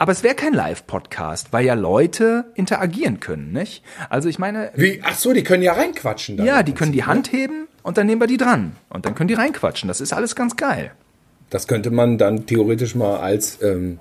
aber 0.00 0.12
es 0.12 0.22
wäre 0.22 0.36
kein 0.36 0.54
Live-Podcast, 0.54 1.52
weil 1.52 1.66
ja 1.66 1.74
Leute 1.74 2.52
interagieren 2.54 3.18
können, 3.18 3.50
nicht? 3.50 3.82
Also 4.08 4.28
ich 4.28 4.38
meine. 4.38 4.70
Wie? 4.76 5.02
Ach 5.04 5.14
so, 5.14 5.32
die 5.32 5.42
können 5.42 5.64
ja 5.64 5.72
reinquatschen. 5.72 6.36
Dann 6.36 6.46
ja, 6.46 6.62
die 6.62 6.72
können 6.72 6.92
die 6.92 7.02
Hand 7.02 7.32
heben 7.32 7.66
und 7.82 7.98
dann 7.98 8.06
nehmen 8.06 8.20
wir 8.20 8.26
die 8.26 8.36
dran. 8.36 8.72
Und 8.88 9.06
dann 9.06 9.14
können 9.14 9.28
die 9.28 9.34
reinquatschen. 9.34 9.88
Das 9.88 10.00
ist 10.00 10.12
alles 10.12 10.34
ganz 10.34 10.56
geil. 10.56 10.92
Das 11.50 11.66
könnte 11.66 11.90
man 11.90 12.18
dann 12.18 12.46
theoretisch 12.46 12.94
mal 12.94 13.18
als 13.18 13.62
ähm, 13.62 13.98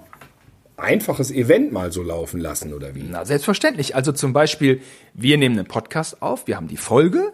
einfaches 0.75 1.31
Event 1.31 1.71
mal 1.71 1.91
so 1.91 2.03
laufen 2.03 2.39
lassen, 2.39 2.73
oder 2.73 2.93
wie? 2.95 3.05
Na, 3.09 3.25
selbstverständlich. 3.25 3.95
Also 3.95 4.11
zum 4.11 4.33
Beispiel, 4.33 4.81
wir 5.13 5.37
nehmen 5.37 5.57
einen 5.57 5.67
Podcast 5.67 6.21
auf, 6.21 6.47
wir 6.47 6.55
haben 6.55 6.67
die 6.67 6.77
Folge 6.77 7.33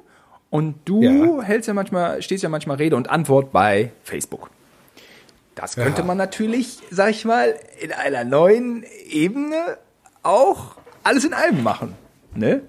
und 0.49 0.75
du 0.86 1.01
ja. 1.01 1.41
hältst 1.41 1.67
ja 1.67 1.73
manchmal, 1.73 2.21
stehst 2.21 2.43
ja 2.43 2.49
manchmal 2.49 2.77
Rede 2.77 2.95
und 2.95 3.10
Antwort 3.10 3.51
bei 3.51 3.91
Facebook. 4.03 4.49
Das 5.56 5.75
könnte 5.75 6.01
ja. 6.01 6.08
man 6.08 6.17
natürlich, 6.17 6.79
sag 6.89 7.12
ich 7.12 7.25
mal, 7.25 7.56
in 7.79 7.91
einer 7.91 8.23
neuen 8.23 8.84
Ebene 9.10 9.77
auch 10.23 10.77
alles 11.03 11.25
in 11.25 11.34
allem 11.34 11.63
machen. 11.63 11.93
Ne? 12.36 12.62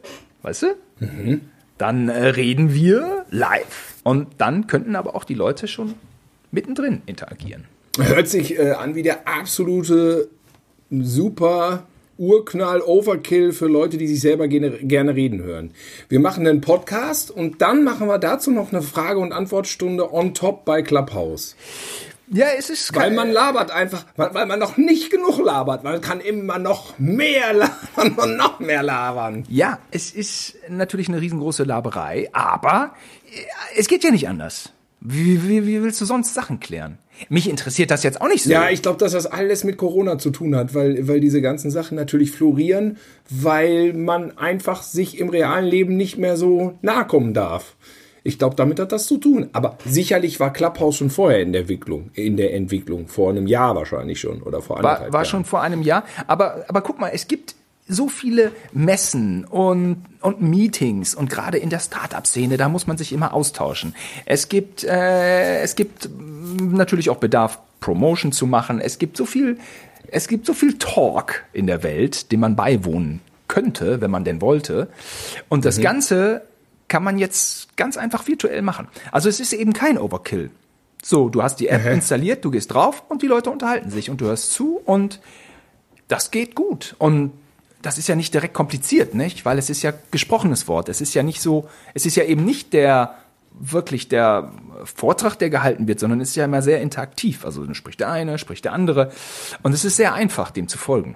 Weißt 0.42 0.62
du? 0.62 0.66
Mhm. 0.98 1.42
Dann 1.78 2.08
äh, 2.08 2.26
reden 2.26 2.74
wir 2.74 3.23
live. 3.34 3.94
Und 4.04 4.28
dann 4.38 4.66
könnten 4.66 4.96
aber 4.96 5.14
auch 5.14 5.24
die 5.24 5.34
Leute 5.34 5.68
schon 5.68 5.94
mittendrin 6.50 7.02
interagieren. 7.06 7.64
Hört 7.98 8.28
sich 8.28 8.58
äh, 8.58 8.72
an 8.72 8.94
wie 8.94 9.02
der 9.02 9.28
absolute 9.28 10.28
super 10.90 11.84
Urknall, 12.16 12.80
Overkill 12.80 13.52
für 13.52 13.66
Leute, 13.66 13.98
die 13.98 14.06
sich 14.06 14.20
selber 14.20 14.46
gerne, 14.46 14.70
gerne 14.70 15.16
reden 15.16 15.42
hören. 15.42 15.72
Wir 16.08 16.20
machen 16.20 16.46
einen 16.46 16.60
Podcast 16.60 17.30
und 17.30 17.60
dann 17.60 17.82
machen 17.82 18.06
wir 18.06 18.18
dazu 18.18 18.52
noch 18.52 18.72
eine 18.72 18.82
Frage- 18.82 19.18
und 19.18 19.32
Antwortstunde 19.32 20.12
on 20.12 20.32
top 20.32 20.64
bei 20.64 20.82
Clubhouse. 20.82 21.56
Ja, 22.28 22.46
es 22.56 22.70
ist 22.70 22.94
Weil 22.94 23.10
man 23.10 23.30
labert 23.30 23.70
einfach, 23.70 24.06
weil, 24.16 24.32
weil 24.32 24.46
man 24.46 24.58
noch 24.58 24.78
nicht 24.78 25.10
genug 25.10 25.44
labert. 25.44 25.84
Man 25.84 26.00
kann 26.00 26.20
immer 26.20 26.58
noch 26.58 26.98
mehr 26.98 27.52
labern 27.52 28.14
und 28.16 28.36
noch 28.36 28.60
mehr 28.60 28.82
labern. 28.82 29.44
Ja, 29.48 29.78
es 29.90 30.10
ist 30.10 30.56
natürlich 30.68 31.08
eine 31.08 31.20
riesengroße 31.20 31.64
Laberei, 31.64 32.30
aber 32.32 32.94
es 33.76 33.88
geht 33.88 34.04
ja 34.04 34.10
nicht 34.10 34.28
anders. 34.28 34.72
Wie, 35.00 35.46
wie, 35.48 35.66
wie 35.66 35.82
willst 35.82 36.00
du 36.00 36.06
sonst 36.06 36.32
Sachen 36.32 36.60
klären? 36.60 36.98
Mich 37.28 37.48
interessiert 37.48 37.90
das 37.90 38.02
jetzt 38.02 38.20
auch 38.20 38.28
nicht 38.28 38.44
so. 38.44 38.50
Ja, 38.50 38.70
ich 38.70 38.82
glaube, 38.82 38.98
dass 38.98 39.12
das 39.12 39.26
alles 39.26 39.62
mit 39.62 39.76
Corona 39.76 40.18
zu 40.18 40.30
tun 40.30 40.56
hat, 40.56 40.74
weil, 40.74 41.06
weil 41.06 41.20
diese 41.20 41.40
ganzen 41.42 41.70
Sachen 41.70 41.94
natürlich 41.96 42.32
florieren, 42.32 42.96
weil 43.28 43.92
man 43.92 44.36
einfach 44.38 44.82
sich 44.82 45.18
im 45.18 45.28
realen 45.28 45.66
Leben 45.66 45.96
nicht 45.96 46.16
mehr 46.18 46.36
so 46.36 46.78
nahe 46.82 47.06
kommen 47.06 47.34
darf. 47.34 47.76
Ich 48.24 48.38
glaube, 48.38 48.56
damit 48.56 48.80
hat 48.80 48.90
das 48.90 49.06
zu 49.06 49.18
tun. 49.18 49.50
Aber 49.52 49.76
sicherlich 49.84 50.40
war 50.40 50.52
Clubhouse 50.52 50.96
schon 50.96 51.10
vorher 51.10 51.40
in 51.40 51.52
der 51.52 51.60
Entwicklung, 51.62 52.10
in 52.14 52.38
der 52.38 52.54
Entwicklung, 52.54 53.06
vor 53.06 53.30
einem 53.30 53.46
Jahr 53.46 53.76
wahrscheinlich 53.76 54.18
schon 54.18 54.42
oder 54.42 54.62
vor 54.62 54.76
war, 54.76 54.84
anderthalb 54.84 55.12
war 55.12 55.20
Jahren. 55.20 55.30
schon 55.30 55.44
vor 55.44 55.60
einem 55.60 55.82
Jahr. 55.82 56.04
Aber, 56.26 56.64
aber 56.66 56.80
guck 56.80 56.98
mal, 56.98 57.10
es 57.10 57.28
gibt 57.28 57.54
so 57.86 58.08
viele 58.08 58.52
Messen 58.72 59.44
und, 59.44 60.04
und 60.20 60.40
Meetings 60.40 61.14
und 61.14 61.28
gerade 61.28 61.58
in 61.58 61.68
der 61.68 61.80
Startup-Szene, 61.80 62.56
da 62.56 62.68
muss 62.68 62.86
man 62.86 62.96
sich 62.96 63.12
immer 63.12 63.34
austauschen. 63.34 63.94
Es 64.24 64.48
gibt, 64.48 64.84
äh, 64.84 65.60
es 65.60 65.76
gibt 65.76 66.08
natürlich 66.60 67.10
auch 67.10 67.18
Bedarf, 67.18 67.58
Promotion 67.80 68.32
zu 68.32 68.46
machen. 68.46 68.80
Es 68.80 68.98
gibt 68.98 69.18
so 69.18 69.26
viel, 69.26 69.58
es 70.08 70.28
gibt 70.28 70.46
so 70.46 70.54
viel 70.54 70.78
Talk 70.78 71.44
in 71.52 71.66
der 71.66 71.82
Welt, 71.82 72.32
dem 72.32 72.40
man 72.40 72.56
beiwohnen 72.56 73.20
könnte, 73.48 74.00
wenn 74.00 74.10
man 74.10 74.24
denn 74.24 74.40
wollte. 74.40 74.88
Und 75.50 75.66
das 75.66 75.78
Ganze 75.80 76.42
kann 76.88 77.04
man 77.04 77.18
jetzt 77.18 77.76
ganz 77.76 77.98
einfach 77.98 78.26
virtuell 78.26 78.62
machen. 78.62 78.88
Also 79.12 79.28
es 79.28 79.40
ist 79.40 79.52
eben 79.52 79.74
kein 79.74 79.98
Overkill. 79.98 80.50
So, 81.02 81.28
du 81.28 81.42
hast 81.42 81.56
die 81.56 81.68
App 81.68 81.84
installiert, 81.84 82.42
du 82.46 82.50
gehst 82.50 82.72
drauf 82.72 83.02
und 83.10 83.20
die 83.20 83.26
Leute 83.26 83.50
unterhalten 83.50 83.90
sich 83.90 84.08
und 84.08 84.22
du 84.22 84.24
hörst 84.24 84.52
zu 84.52 84.80
und 84.86 85.20
das 86.08 86.30
geht 86.30 86.54
gut. 86.54 86.96
Und 86.98 87.32
das 87.84 87.98
ist 87.98 88.08
ja 88.08 88.16
nicht 88.16 88.32
direkt 88.32 88.54
kompliziert, 88.54 89.14
nicht? 89.14 89.44
Weil 89.44 89.58
es 89.58 89.68
ist 89.68 89.82
ja 89.82 89.92
gesprochenes 90.10 90.66
Wort. 90.68 90.88
Es 90.88 91.00
ist 91.00 91.14
ja 91.14 91.22
nicht 91.22 91.40
so, 91.40 91.68
es 91.92 92.06
ist 92.06 92.16
ja 92.16 92.24
eben 92.24 92.44
nicht 92.44 92.72
der 92.72 93.14
wirklich 93.52 94.08
der 94.08 94.50
Vortrag, 94.84 95.36
der 95.36 95.50
gehalten 95.50 95.86
wird, 95.86 96.00
sondern 96.00 96.20
es 96.20 96.30
ist 96.30 96.36
ja 96.36 96.46
immer 96.46 96.62
sehr 96.62 96.80
interaktiv. 96.80 97.44
Also 97.44 97.64
dann 97.64 97.74
spricht 97.74 98.00
der 98.00 98.10
eine, 98.10 98.38
spricht 98.38 98.64
der 98.64 98.72
andere. 98.72 99.12
Und 99.62 99.72
es 99.72 99.84
ist 99.84 99.96
sehr 99.96 100.14
einfach, 100.14 100.50
dem 100.50 100.66
zu 100.66 100.78
folgen. 100.78 101.14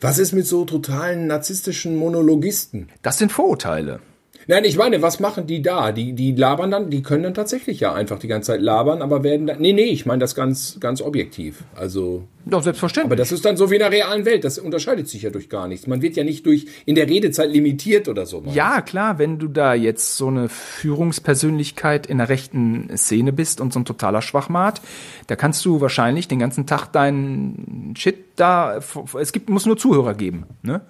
Was 0.00 0.18
ist 0.18 0.32
mit 0.32 0.46
so 0.46 0.64
totalen 0.64 1.28
narzisstischen 1.28 1.96
Monologisten? 1.96 2.88
Das 3.02 3.18
sind 3.18 3.30
Vorurteile. 3.30 4.00
Nein, 4.46 4.64
ich 4.64 4.76
meine, 4.76 5.00
was 5.02 5.20
machen 5.20 5.46
die 5.46 5.62
da? 5.62 5.92
Die, 5.92 6.12
die 6.12 6.32
labern 6.32 6.70
dann, 6.70 6.90
die 6.90 7.02
können 7.02 7.22
dann 7.22 7.34
tatsächlich 7.34 7.80
ja 7.80 7.94
einfach 7.94 8.18
die 8.18 8.28
ganze 8.28 8.52
Zeit 8.52 8.60
labern, 8.60 9.00
aber 9.00 9.22
werden 9.24 9.46
dann. 9.46 9.60
Nee, 9.60 9.72
nee, 9.72 9.84
ich 9.84 10.06
meine 10.06 10.20
das 10.20 10.34
ganz, 10.34 10.78
ganz 10.80 11.00
objektiv. 11.00 11.64
Also. 11.74 12.24
Doch, 12.46 12.62
selbstverständlich. 12.62 13.06
Aber 13.06 13.16
das 13.16 13.32
ist 13.32 13.44
dann 13.44 13.56
so 13.56 13.70
wie 13.70 13.76
in 13.76 13.80
der 13.80 13.90
realen 13.90 14.26
Welt. 14.26 14.44
Das 14.44 14.58
unterscheidet 14.58 15.08
sich 15.08 15.22
ja 15.22 15.30
durch 15.30 15.48
gar 15.48 15.66
nichts. 15.66 15.86
Man 15.86 16.02
wird 16.02 16.16
ja 16.16 16.24
nicht 16.24 16.44
durch 16.44 16.66
in 16.84 16.94
der 16.94 17.08
Redezeit 17.08 17.50
limitiert 17.50 18.06
oder 18.06 18.26
so. 18.26 18.42
Ja, 18.52 18.82
klar, 18.82 19.18
wenn 19.18 19.38
du 19.38 19.48
da 19.48 19.72
jetzt 19.72 20.16
so 20.16 20.28
eine 20.28 20.50
Führungspersönlichkeit 20.50 22.06
in 22.06 22.18
der 22.18 22.28
rechten 22.28 22.90
Szene 22.96 23.32
bist 23.32 23.62
und 23.62 23.72
so 23.72 23.80
ein 23.80 23.86
totaler 23.86 24.20
Schwachmat, 24.20 24.82
da 25.26 25.36
kannst 25.36 25.64
du 25.64 25.80
wahrscheinlich 25.80 26.28
den 26.28 26.38
ganzen 26.38 26.66
Tag 26.66 26.88
deinen 26.88 27.94
Shit 27.96 28.16
da, 28.36 28.80
es 29.18 29.32
gibt, 29.32 29.48
muss 29.48 29.64
nur 29.64 29.76
Zuhörer 29.76 30.14
geben, 30.14 30.44
ne? 30.62 30.82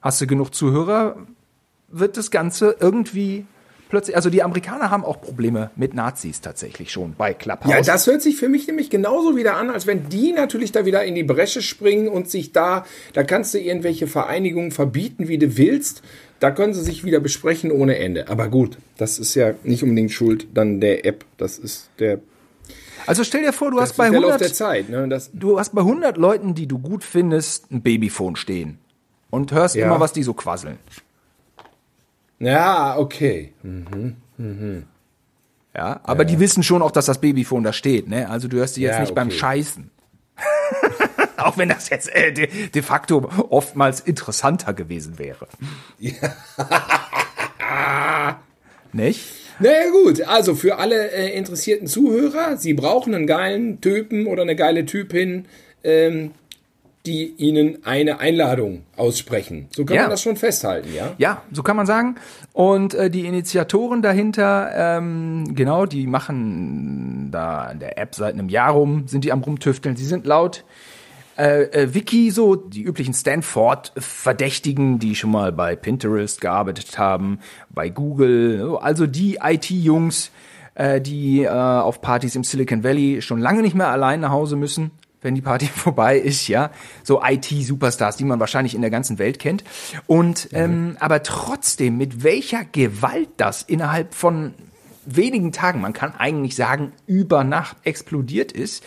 Hast 0.00 0.20
du 0.20 0.26
genug 0.26 0.52
Zuhörer, 0.52 1.16
wird 1.92 2.16
das 2.16 2.30
Ganze 2.30 2.76
irgendwie 2.80 3.46
plötzlich, 3.92 4.16
also 4.16 4.30
die 4.30 4.42
Amerikaner 4.42 4.90
haben 4.90 5.04
auch 5.04 5.20
Probleme 5.20 5.70
mit 5.76 5.92
Nazis 5.92 6.40
tatsächlich 6.40 6.90
schon 6.90 7.14
bei 7.16 7.34
Clubhouse. 7.34 7.70
Ja, 7.70 7.82
das 7.82 8.06
hört 8.06 8.22
sich 8.22 8.36
für 8.36 8.48
mich 8.48 8.66
nämlich 8.66 8.88
genauso 8.88 9.36
wieder 9.36 9.56
an, 9.56 9.68
als 9.70 9.86
wenn 9.86 10.08
die 10.08 10.32
natürlich 10.32 10.72
da 10.72 10.86
wieder 10.86 11.04
in 11.04 11.14
die 11.14 11.22
Bresche 11.24 11.60
springen 11.60 12.08
und 12.08 12.30
sich 12.30 12.52
da, 12.52 12.86
da 13.12 13.22
kannst 13.22 13.52
du 13.52 13.58
irgendwelche 13.58 14.06
Vereinigungen 14.06 14.70
verbieten, 14.70 15.28
wie 15.28 15.36
du 15.36 15.58
willst. 15.58 16.02
Da 16.40 16.50
können 16.50 16.72
sie 16.74 16.82
sich 16.82 17.04
wieder 17.04 17.20
besprechen 17.20 17.70
ohne 17.70 17.98
Ende. 17.98 18.28
Aber 18.28 18.48
gut, 18.48 18.78
das 18.96 19.18
ist 19.18 19.34
ja 19.34 19.52
nicht 19.62 19.82
unbedingt 19.82 20.10
Schuld 20.10 20.46
dann 20.54 20.80
der 20.80 21.04
App. 21.04 21.24
Das 21.36 21.58
ist 21.58 21.90
der 21.98 22.20
also 23.06 23.24
stell 23.24 23.42
dir 23.42 23.52
vor, 23.52 23.70
du 23.70 23.76
das 23.78 23.90
hast 23.90 23.96
bei 23.96 24.06
ist 24.06 24.12
der 24.12 24.20
Lauf 24.20 24.30
100 24.32 24.40
der 24.40 24.54
Zeit. 24.54 24.88
Ne? 24.88 25.20
Du 25.32 25.58
hast 25.58 25.74
bei 25.74 25.80
100 25.82 26.16
Leuten, 26.16 26.54
die 26.54 26.66
du 26.66 26.78
gut 26.78 27.04
findest, 27.04 27.70
ein 27.70 27.82
Babyphone 27.82 28.36
stehen 28.36 28.78
und 29.30 29.52
hörst 29.52 29.74
Ja. 29.74 29.86
immer, 29.86 30.00
was 30.00 30.12
die 30.12 30.22
so 30.22 30.34
quasseln. 30.34 30.78
Ja, 32.42 32.98
okay. 32.98 33.52
Ja, 35.74 36.00
aber 36.02 36.24
die 36.24 36.38
wissen 36.38 36.62
schon 36.62 36.82
auch, 36.82 36.90
dass 36.90 37.06
das 37.06 37.20
Babyphone 37.20 37.64
da 37.64 37.72
steht, 37.72 38.08
ne? 38.08 38.28
Also 38.28 38.48
du 38.48 38.58
hörst 38.58 38.76
die 38.76 38.82
jetzt 38.82 38.94
Ja, 38.94 39.00
nicht 39.00 39.14
beim 39.14 39.28
okay. 39.28 39.38
Scheißen. 39.38 39.90
auch 41.36 41.56
wenn 41.56 41.68
das 41.68 41.88
jetzt 41.88 42.14
äh, 42.14 42.32
de, 42.32 42.48
de 42.68 42.82
facto 42.82 43.28
oftmals 43.50 44.00
interessanter 44.00 44.72
gewesen 44.74 45.18
wäre. 45.18 45.46
Nicht? 48.92 49.24
Naja 49.58 49.90
gut, 49.90 50.22
also 50.22 50.54
für 50.54 50.78
alle 50.78 51.10
äh, 51.12 51.36
interessierten 51.36 51.86
Zuhörer, 51.86 52.56
Sie 52.56 52.74
brauchen 52.74 53.14
einen 53.14 53.26
geilen 53.26 53.80
Typen 53.80 54.26
oder 54.26 54.42
eine 54.42 54.56
geile 54.56 54.84
Typin, 54.84 55.46
ähm, 55.84 56.32
die 57.06 57.26
Ihnen 57.36 57.84
eine 57.84 58.20
Einladung 58.20 58.82
aussprechen. 58.96 59.66
So 59.74 59.84
kann 59.84 59.96
Ja. 59.96 60.02
man 60.02 60.10
das 60.12 60.22
schon 60.22 60.36
festhalten, 60.36 60.88
ja? 60.94 61.12
Ja, 61.18 61.42
so 61.50 61.62
kann 61.64 61.76
man 61.76 61.86
sagen. 61.86 62.14
Und 62.52 62.94
äh, 62.94 63.10
die 63.10 63.26
Initiatoren 63.26 64.02
dahinter, 64.02 64.70
ähm, 64.74 65.54
genau, 65.54 65.86
die 65.86 66.06
machen 66.06 67.30
da 67.32 67.62
an 67.62 67.80
der 67.80 67.98
App 67.98 68.14
seit 68.14 68.34
einem 68.34 68.48
Jahr 68.48 68.72
rum, 68.72 69.08
sind 69.08 69.24
die 69.24 69.32
am 69.32 69.42
rumtüfteln. 69.42 69.96
Sie 69.96 70.04
sind 70.04 70.26
laut 70.26 70.64
äh, 71.36 71.62
äh, 71.62 71.94
Wiki 71.94 72.30
so 72.30 72.54
die 72.56 72.82
üblichen 72.82 73.14
Stanford-Verdächtigen, 73.14 74.98
die 74.98 75.14
schon 75.14 75.30
mal 75.30 75.52
bei 75.52 75.76
Pinterest 75.76 76.40
gearbeitet 76.40 76.98
haben, 76.98 77.38
bei 77.70 77.88
Google, 77.88 78.76
also 78.80 79.06
die 79.06 79.38
IT-Jungs, 79.42 80.30
äh, 80.74 81.00
die 81.00 81.42
äh, 81.44 81.48
auf 81.48 82.00
Partys 82.00 82.36
im 82.36 82.44
Silicon 82.44 82.84
Valley 82.84 83.22
schon 83.22 83.40
lange 83.40 83.62
nicht 83.62 83.74
mehr 83.74 83.88
allein 83.88 84.20
nach 84.20 84.30
Hause 84.30 84.56
müssen, 84.56 84.90
wenn 85.22 85.34
die 85.34 85.40
Party 85.40 85.66
vorbei 85.74 86.18
ist, 86.18 86.48
ja. 86.48 86.70
So 87.02 87.22
IT-Superstars, 87.24 88.16
die 88.16 88.24
man 88.24 88.40
wahrscheinlich 88.40 88.74
in 88.74 88.82
der 88.82 88.90
ganzen 88.90 89.18
Welt 89.18 89.38
kennt. 89.38 89.64
Und 90.06 90.50
ähm, 90.52 90.96
aber 91.00 91.22
trotzdem, 91.22 91.96
mit 91.96 92.22
welcher 92.22 92.64
Gewalt 92.64 93.28
das 93.36 93.62
innerhalb 93.62 94.14
von 94.14 94.54
wenigen 95.04 95.52
Tagen, 95.52 95.80
man 95.80 95.92
kann 95.92 96.14
eigentlich 96.16 96.54
sagen, 96.54 96.92
über 97.06 97.44
Nacht 97.44 97.76
explodiert 97.84 98.52
ist, 98.52 98.84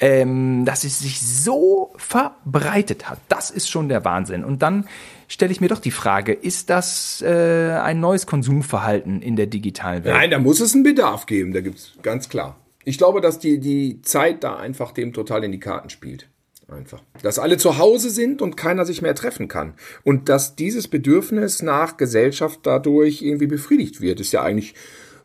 ähm, 0.00 0.64
dass 0.64 0.84
es 0.84 0.98
sich 0.98 1.20
so 1.20 1.92
verbreitet 1.96 3.08
hat. 3.08 3.18
Das 3.28 3.50
ist 3.50 3.68
schon 3.68 3.88
der 3.88 4.04
Wahnsinn. 4.04 4.44
Und 4.44 4.62
dann 4.62 4.88
stelle 5.28 5.52
ich 5.52 5.60
mir 5.60 5.68
doch 5.68 5.78
die 5.78 5.90
Frage, 5.90 6.32
ist 6.32 6.70
das 6.70 7.22
äh, 7.22 7.72
ein 7.72 8.00
neues 8.00 8.26
Konsumverhalten 8.26 9.22
in 9.22 9.36
der 9.36 9.46
digitalen 9.46 10.04
Welt? 10.04 10.14
Nein, 10.14 10.30
da 10.30 10.38
muss 10.38 10.60
es 10.60 10.74
einen 10.74 10.82
Bedarf 10.82 11.26
geben, 11.26 11.52
da 11.52 11.60
gibt's 11.60 11.92
ganz 12.02 12.28
klar. 12.28 12.56
Ich 12.84 12.98
glaube, 12.98 13.20
dass 13.20 13.38
die, 13.38 13.58
die 13.58 14.02
Zeit 14.02 14.44
da 14.44 14.56
einfach 14.56 14.92
dem 14.92 15.12
total 15.12 15.44
in 15.44 15.52
die 15.52 15.60
Karten 15.60 15.90
spielt. 15.90 16.28
Einfach. 16.68 17.02
Dass 17.22 17.38
alle 17.38 17.58
zu 17.58 17.78
Hause 17.78 18.08
sind 18.10 18.40
und 18.40 18.56
keiner 18.56 18.84
sich 18.84 19.02
mehr 19.02 19.14
treffen 19.14 19.48
kann. 19.48 19.74
Und 20.04 20.28
dass 20.28 20.56
dieses 20.56 20.88
Bedürfnis 20.88 21.60
nach 21.60 21.96
Gesellschaft 21.96 22.60
dadurch 22.62 23.22
irgendwie 23.22 23.46
befriedigt 23.46 24.00
wird, 24.00 24.20
ist 24.20 24.32
ja 24.32 24.42
eigentlich, 24.42 24.74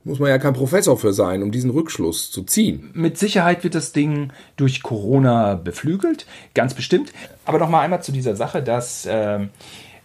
muss 0.04 0.20
man 0.20 0.30
ja 0.30 0.40
kein 0.40 0.54
Professor 0.54 0.98
für 0.98 1.14
sein, 1.14 1.44
um 1.44 1.52
diesen 1.52 1.70
Rückschluss 1.70 2.32
zu 2.32 2.44
ziehen. 2.44 2.92
Mit 2.94 3.18
Sicherheit 3.18 3.64
wird 3.64 3.76
das 3.76 3.94
Ding 3.94 4.34
durch 4.58 4.84
Corona 4.84 5.56
beflügelt, 5.56 6.26
ganz 6.54 6.74
bestimmt. 6.74 7.14
Aber 7.46 7.60
noch 7.60 7.70
mal 7.70 7.82
einmal 7.82 8.04
zu 8.04 8.12
dieser 8.12 8.36
Sache, 8.36 8.62
dass 8.62 9.08
ähm, 9.10 9.50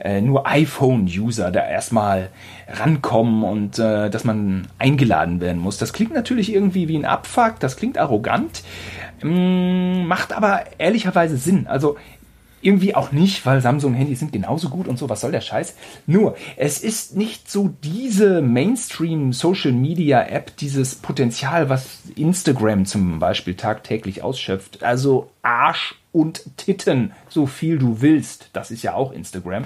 äh, 0.02 0.20
nur 0.20 0.46
iPhone-User 0.46 1.52
da 1.52 1.66
erstmal 1.66 2.30
rankommen 2.68 3.44
und 3.44 3.78
äh, 3.78 4.10
dass 4.10 4.24
man 4.24 4.66
eingeladen 4.78 5.40
werden 5.40 5.60
muss. 5.60 5.78
Das 5.78 5.92
klingt 5.92 6.12
natürlich 6.12 6.52
irgendwie 6.52 6.88
wie 6.88 6.98
ein 6.98 7.04
Abfuck, 7.04 7.60
das 7.60 7.76
klingt 7.76 7.98
arrogant, 7.98 8.62
mm, 9.22 10.04
macht 10.06 10.32
aber 10.32 10.64
ehrlicherweise 10.78 11.36
Sinn. 11.36 11.68
Also 11.68 11.96
irgendwie 12.62 12.94
auch 12.94 13.12
nicht, 13.12 13.44
weil 13.44 13.60
Samsung-Handys 13.60 14.20
sind 14.20 14.32
genauso 14.32 14.68
gut 14.68 14.88
und 14.88 14.98
so, 14.98 15.08
was 15.08 15.20
soll 15.20 15.32
der 15.32 15.40
Scheiß? 15.40 15.74
Nur, 16.06 16.36
es 16.56 16.78
ist 16.78 17.16
nicht 17.16 17.50
so 17.50 17.74
diese 17.82 18.40
Mainstream-Social-Media-App, 18.40 20.56
dieses 20.56 20.94
Potenzial, 20.94 21.68
was 21.68 21.98
Instagram 22.14 22.86
zum 22.86 23.18
Beispiel 23.18 23.54
tagtäglich 23.54 24.22
ausschöpft. 24.22 24.84
Also 24.84 25.30
Arsch 25.42 25.96
und 26.12 26.56
Titten, 26.56 27.12
so 27.28 27.46
viel 27.46 27.78
du 27.78 28.00
willst. 28.00 28.50
Das 28.52 28.70
ist 28.70 28.82
ja 28.82 28.94
auch 28.94 29.12
Instagram. 29.12 29.64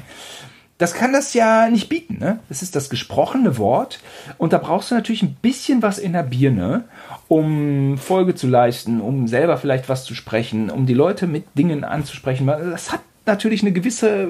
Das 0.79 0.93
kann 0.93 1.13
das 1.13 1.33
ja 1.33 1.71
nicht 1.71 1.89
bieten, 1.89 2.19
ne? 2.19 2.39
Das 2.51 2.63
ist 2.63 2.77
das 2.77 2.91
gesprochene 2.91 3.57
Wort 3.57 3.99
und 4.37 4.53
da 4.53 4.59
brauchst 4.59 4.91
du 4.91 4.95
natürlich 4.95 5.23
ein 5.23 5.37
bisschen 5.41 5.81
was 5.81 5.99
in 5.99 6.13
der 6.13 6.23
Birne, 6.23 6.85
um 7.29 7.97
Folge 7.97 8.35
zu 8.35 8.47
leisten, 8.47 9.01
um 9.01 9.27
selber 9.27 9.57
vielleicht 9.57 9.89
was 9.89 10.05
zu 10.05 10.15
sprechen, 10.15 10.71
um 10.71 10.85
die 10.85 10.95
Leute 10.95 11.27
mit 11.27 11.45
Dingen 11.55 11.83
anzusprechen. 11.83 12.47
Das 12.47 12.93
hat 12.93 13.01
natürlich 13.25 13.63
eine 13.63 13.73
gewisse 13.73 14.29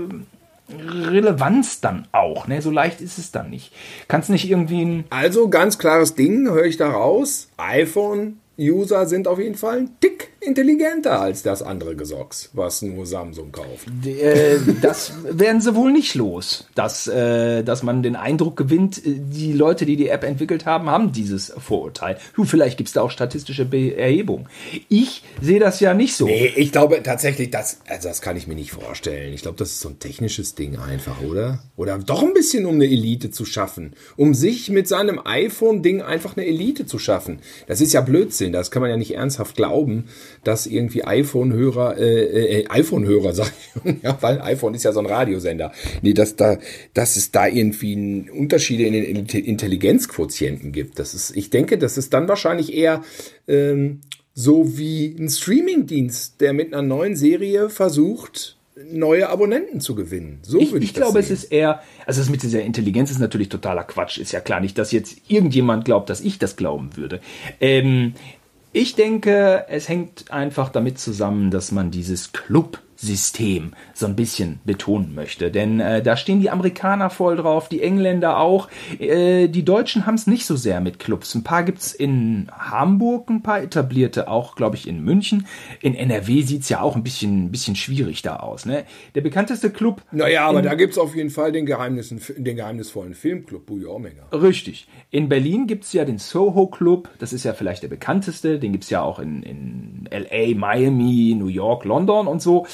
Relevanz 0.70 1.80
dann 1.80 2.06
auch. 2.12 2.46
Ne? 2.46 2.62
So 2.62 2.70
leicht 2.70 3.00
ist 3.00 3.18
es 3.18 3.32
dann 3.32 3.50
nicht. 3.50 3.72
Kannst 4.06 4.30
nicht 4.30 4.48
irgendwie 4.48 4.84
ein. 4.84 5.04
Also 5.10 5.48
ganz 5.48 5.78
klares 5.78 6.14
Ding, 6.14 6.48
höre 6.48 6.64
ich 6.64 6.76
da 6.76 6.90
raus. 6.90 7.48
iPhone 7.56 8.38
User 8.58 9.06
sind 9.06 9.28
auf 9.28 9.38
jeden 9.38 9.56
Fall 9.56 9.78
ein 9.78 9.90
Tick 10.00 10.25
intelligenter 10.46 11.20
als 11.20 11.42
das 11.42 11.62
andere 11.62 11.96
Gesocks, 11.96 12.50
was 12.52 12.82
nur 12.82 13.06
Samsung 13.06 13.52
kauft. 13.52 13.88
Äh, 14.04 14.58
das 14.80 15.12
werden 15.24 15.60
sie 15.60 15.74
wohl 15.74 15.92
nicht 15.92 16.14
los, 16.14 16.66
dass, 16.74 17.08
äh, 17.08 17.62
dass 17.62 17.82
man 17.82 18.02
den 18.02 18.16
Eindruck 18.16 18.56
gewinnt, 18.56 18.98
äh, 18.98 19.14
die 19.18 19.52
Leute, 19.52 19.84
die 19.86 19.96
die 19.96 20.08
App 20.08 20.24
entwickelt 20.24 20.66
haben, 20.66 20.88
haben 20.88 21.12
dieses 21.12 21.52
Vorurteil. 21.58 22.18
Du, 22.34 22.44
vielleicht 22.44 22.76
gibt's 22.76 22.92
da 22.92 23.02
auch 23.02 23.10
statistische 23.10 23.64
Be 23.64 23.96
Erhebungen. 23.96 24.48
Ich 24.88 25.22
sehe 25.40 25.60
das 25.60 25.80
ja 25.80 25.94
nicht 25.94 26.16
so. 26.16 26.26
Nee, 26.26 26.52
ich 26.56 26.72
glaube 26.72 27.02
tatsächlich, 27.02 27.50
das, 27.50 27.78
also 27.88 28.08
das 28.08 28.20
kann 28.20 28.36
ich 28.36 28.46
mir 28.46 28.54
nicht 28.54 28.72
vorstellen. 28.72 29.32
Ich 29.32 29.42
glaube, 29.42 29.58
das 29.58 29.70
ist 29.70 29.80
so 29.80 29.88
ein 29.88 29.98
technisches 29.98 30.54
Ding 30.54 30.78
einfach, 30.78 31.20
oder? 31.22 31.60
Oder 31.76 31.98
doch 31.98 32.22
ein 32.22 32.34
bisschen, 32.34 32.66
um 32.66 32.76
eine 32.76 32.86
Elite 32.86 33.30
zu 33.30 33.44
schaffen. 33.44 33.94
Um 34.16 34.34
sich 34.34 34.70
mit 34.70 34.88
seinem 34.88 35.20
iPhone-Ding 35.24 36.02
einfach 36.02 36.36
eine 36.36 36.46
Elite 36.46 36.86
zu 36.86 36.98
schaffen. 36.98 37.40
Das 37.66 37.80
ist 37.80 37.92
ja 37.92 38.00
Blödsinn. 38.00 38.52
Das 38.52 38.70
kann 38.70 38.82
man 38.82 38.90
ja 38.90 38.96
nicht 38.96 39.14
ernsthaft 39.14 39.56
glauben 39.56 40.04
dass 40.46 40.66
irgendwie 40.66 41.04
iPhone-Hörer, 41.04 41.98
äh, 41.98 42.60
äh, 42.60 42.68
iPhone-Hörer, 42.68 43.32
sag 43.34 43.52
ich, 43.84 44.02
ja, 44.02 44.16
weil 44.20 44.40
iPhone 44.40 44.74
ist 44.74 44.84
ja 44.84 44.92
so 44.92 45.00
ein 45.00 45.06
Radiosender. 45.06 45.72
Nee, 46.02 46.14
dass 46.14 46.36
da, 46.36 46.58
dass 46.94 47.16
es 47.16 47.32
da 47.32 47.46
irgendwie 47.46 48.30
Unterschiede 48.30 48.84
in 48.84 48.92
den 48.92 49.26
Intelligenzquotienten 49.26 50.72
gibt. 50.72 50.98
Das 50.98 51.14
ist, 51.14 51.36
ich 51.36 51.50
denke, 51.50 51.78
das 51.78 51.98
ist 51.98 52.12
dann 52.14 52.28
wahrscheinlich 52.28 52.74
eher 52.74 53.02
ähm, 53.48 54.00
so 54.34 54.76
wie 54.78 55.16
ein 55.18 55.28
Streamingdienst, 55.28 56.40
der 56.40 56.52
mit 56.52 56.72
einer 56.72 56.82
neuen 56.82 57.16
Serie 57.16 57.70
versucht, 57.70 58.56
neue 58.92 59.28
Abonnenten 59.30 59.80
zu 59.80 59.94
gewinnen. 59.94 60.40
So 60.42 60.60
ich, 60.60 60.72
würde 60.72 60.84
ich, 60.84 60.90
ich 60.90 60.94
glaube, 60.94 61.22
sehen. 61.22 61.34
es 61.34 61.44
ist 61.44 61.52
eher, 61.52 61.80
also 62.04 62.20
das 62.20 62.28
mit 62.28 62.42
dieser 62.42 62.62
Intelligenz 62.62 63.10
ist 63.10 63.18
natürlich 63.18 63.48
totaler 63.48 63.84
Quatsch. 63.84 64.18
Ist 64.18 64.32
ja 64.32 64.40
klar 64.40 64.60
nicht, 64.60 64.76
dass 64.78 64.92
jetzt 64.92 65.16
irgendjemand 65.28 65.86
glaubt, 65.86 66.10
dass 66.10 66.20
ich 66.20 66.38
das 66.38 66.56
glauben 66.56 66.96
würde. 66.96 67.20
Ähm, 67.60 68.12
ich 68.76 68.94
denke, 68.94 69.64
es 69.68 69.88
hängt 69.88 70.30
einfach 70.30 70.68
damit 70.68 70.98
zusammen, 70.98 71.50
dass 71.50 71.72
man 71.72 71.90
dieses 71.90 72.32
Club 72.32 72.78
System 72.96 73.74
so 73.94 74.06
ein 74.06 74.16
bisschen 74.16 74.60
betonen 74.64 75.14
möchte. 75.14 75.50
Denn 75.50 75.80
äh, 75.80 76.02
da 76.02 76.16
stehen 76.16 76.40
die 76.40 76.50
Amerikaner 76.50 77.10
voll 77.10 77.36
drauf, 77.36 77.68
die 77.68 77.82
Engländer 77.82 78.38
auch. 78.38 78.68
Äh, 78.98 79.48
die 79.48 79.64
Deutschen 79.64 80.06
haben 80.06 80.14
es 80.14 80.26
nicht 80.26 80.46
so 80.46 80.56
sehr 80.56 80.80
mit 80.80 80.98
Clubs. 80.98 81.34
Ein 81.34 81.44
paar 81.44 81.62
gibt's 81.62 81.92
in 81.92 82.48
Hamburg, 82.52 83.30
ein 83.30 83.42
paar 83.42 83.62
etablierte 83.62 84.28
auch, 84.28 84.56
glaube 84.56 84.76
ich, 84.76 84.88
in 84.88 85.04
München. 85.04 85.46
In 85.80 85.94
NRW 85.94 86.42
sieht's 86.42 86.68
ja 86.68 86.80
auch 86.80 86.96
ein 86.96 87.02
bisschen, 87.02 87.46
ein 87.46 87.50
bisschen 87.50 87.76
schwierig 87.76 88.22
da 88.22 88.36
aus. 88.36 88.64
Ne? 88.64 88.84
Der 89.14 89.20
bekannteste 89.20 89.70
Club. 89.70 90.02
Naja, 90.10 90.46
aber 90.46 90.62
da 90.62 90.74
gibt's 90.74 90.98
auf 90.98 91.14
jeden 91.14 91.30
Fall 91.30 91.52
den, 91.52 91.66
Geheimnissen, 91.66 92.20
den 92.36 92.56
geheimnisvollen 92.56 93.14
Filmclub 93.14 93.66
Buja 93.66 93.88
Omega. 93.88 94.24
Richtig. 94.32 94.88
In 95.10 95.28
Berlin 95.28 95.66
gibt's 95.66 95.92
ja 95.92 96.04
den 96.04 96.18
Soho 96.18 96.66
Club. 96.66 97.10
Das 97.18 97.32
ist 97.32 97.44
ja 97.44 97.52
vielleicht 97.52 97.82
der 97.82 97.88
bekannteste. 97.88 98.58
Den 98.58 98.72
gibt's 98.72 98.90
ja 98.90 99.02
auch 99.02 99.18
in, 99.18 99.42
in 99.42 100.08
LA, 100.10 100.56
Miami, 100.56 101.34
New 101.38 101.48
York, 101.48 101.84
London 101.84 102.26
und 102.26 102.40
so. 102.40 102.66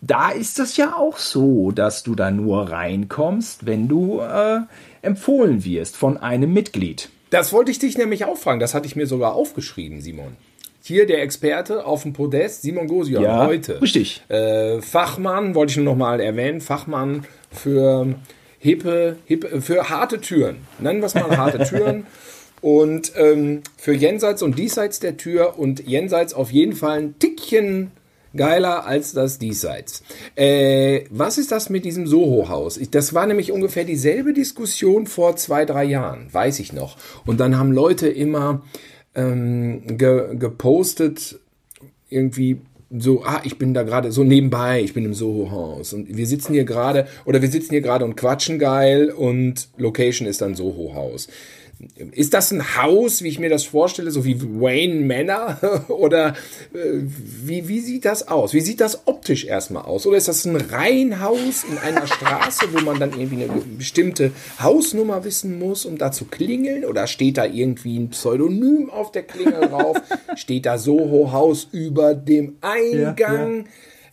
Da 0.00 0.30
ist 0.30 0.58
es 0.58 0.76
ja 0.76 0.96
auch 0.96 1.18
so, 1.18 1.70
dass 1.70 2.02
du 2.02 2.14
da 2.14 2.30
nur 2.30 2.70
reinkommst, 2.70 3.66
wenn 3.66 3.88
du 3.88 4.20
äh, 4.20 4.60
empfohlen 5.02 5.64
wirst 5.64 5.96
von 5.96 6.16
einem 6.16 6.52
Mitglied. 6.52 7.08
Das 7.30 7.52
wollte 7.52 7.70
ich 7.70 7.78
dich 7.78 7.98
nämlich 7.98 8.24
auch 8.24 8.36
fragen. 8.36 8.60
Das 8.60 8.74
hatte 8.74 8.86
ich 8.86 8.96
mir 8.96 9.06
sogar 9.06 9.34
aufgeschrieben, 9.34 10.00
Simon. 10.00 10.36
Hier 10.82 11.06
der 11.06 11.22
Experte 11.22 11.84
auf 11.84 12.02
dem 12.02 12.12
Podest, 12.12 12.62
Simon 12.62 12.86
Gosion, 12.86 13.22
ja, 13.22 13.44
heute. 13.44 13.82
Richtig. 13.82 14.22
Äh, 14.28 14.80
Fachmann, 14.80 15.56
wollte 15.56 15.72
ich 15.72 15.76
nur 15.76 15.86
noch 15.86 15.96
mal 15.96 16.20
erwähnen, 16.20 16.60
Fachmann 16.60 17.24
für 17.50 18.14
hippe, 18.60 19.16
hippe, 19.24 19.60
für 19.60 19.88
harte 19.88 20.20
Türen. 20.20 20.58
Nennen 20.78 21.00
wir 21.00 21.06
es 21.06 21.14
mal 21.14 21.36
harte 21.36 21.58
Türen. 21.68 22.06
Und 22.60 23.12
ähm, 23.16 23.62
für 23.76 23.94
jenseits 23.94 24.42
und 24.42 24.58
diesseits 24.58 25.00
der 25.00 25.16
Tür 25.16 25.58
und 25.58 25.86
jenseits 25.86 26.34
auf 26.34 26.52
jeden 26.52 26.74
Fall 26.74 26.98
ein 26.98 27.18
Tickchen 27.18 27.90
geiler 28.36 28.86
als 28.86 29.12
das 29.12 29.38
Diesseits. 29.38 30.02
Äh, 30.34 31.04
was 31.10 31.38
ist 31.38 31.52
das 31.52 31.70
mit 31.70 31.84
diesem 31.84 32.06
Soho-Haus? 32.06 32.78
Das 32.90 33.14
war 33.14 33.26
nämlich 33.26 33.52
ungefähr 33.52 33.84
dieselbe 33.84 34.32
Diskussion 34.32 35.06
vor 35.06 35.36
zwei, 35.36 35.64
drei 35.64 35.84
Jahren, 35.84 36.32
weiß 36.32 36.60
ich 36.60 36.72
noch. 36.72 36.96
Und 37.24 37.40
dann 37.40 37.58
haben 37.58 37.72
Leute 37.72 38.08
immer 38.08 38.62
ähm, 39.14 39.98
ge 39.98 40.36
gepostet, 40.36 41.40
irgendwie 42.08 42.60
so, 42.90 43.24
ah, 43.24 43.40
ich 43.44 43.58
bin 43.58 43.74
da 43.74 43.82
gerade 43.82 44.12
so 44.12 44.22
nebenbei, 44.22 44.80
ich 44.80 44.94
bin 44.94 45.04
im 45.04 45.14
Soho-Haus 45.14 45.92
und 45.92 46.16
wir 46.16 46.26
sitzen 46.26 46.52
hier 46.52 46.64
gerade, 46.64 47.06
oder 47.24 47.42
wir 47.42 47.50
sitzen 47.50 47.70
hier 47.70 47.80
gerade 47.80 48.04
und 48.04 48.16
quatschen 48.16 48.58
geil 48.58 49.10
und 49.10 49.68
Location 49.76 50.28
ist 50.28 50.40
dann 50.40 50.54
Soho-Haus. 50.54 51.28
Ist 52.12 52.32
das 52.32 52.52
ein 52.52 52.76
Haus, 52.76 53.22
wie 53.22 53.28
ich 53.28 53.38
mir 53.38 53.50
das 53.50 53.64
vorstelle, 53.64 54.10
so 54.10 54.24
wie 54.24 54.40
Wayne 54.40 55.04
Manor? 55.04 55.84
Oder 55.88 56.28
äh, 56.72 57.02
wie, 57.02 57.68
wie 57.68 57.80
sieht 57.80 58.06
das 58.06 58.28
aus? 58.28 58.54
Wie 58.54 58.62
sieht 58.62 58.80
das 58.80 59.06
optisch 59.06 59.44
erstmal 59.44 59.84
aus? 59.84 60.06
Oder 60.06 60.16
ist 60.16 60.28
das 60.28 60.46
ein 60.46 60.56
Reihenhaus 60.56 61.64
in 61.64 61.76
einer 61.76 62.06
Straße, 62.06 62.72
wo 62.72 62.80
man 62.80 62.98
dann 62.98 63.12
irgendwie 63.18 63.44
eine 63.44 63.60
bestimmte 63.60 64.32
Hausnummer 64.58 65.24
wissen 65.24 65.58
muss, 65.58 65.84
um 65.84 65.98
da 65.98 66.12
zu 66.12 66.24
klingeln? 66.24 66.86
Oder 66.86 67.06
steht 67.06 67.36
da 67.36 67.44
irgendwie 67.44 67.98
ein 67.98 68.08
Pseudonym 68.08 68.88
auf 68.88 69.12
der 69.12 69.24
Klingel 69.24 69.68
drauf? 69.68 69.98
steht 70.34 70.64
da 70.64 70.78
Soho 70.78 71.30
Haus 71.32 71.68
über 71.72 72.14
dem 72.14 72.56
Eingang? 72.62 73.66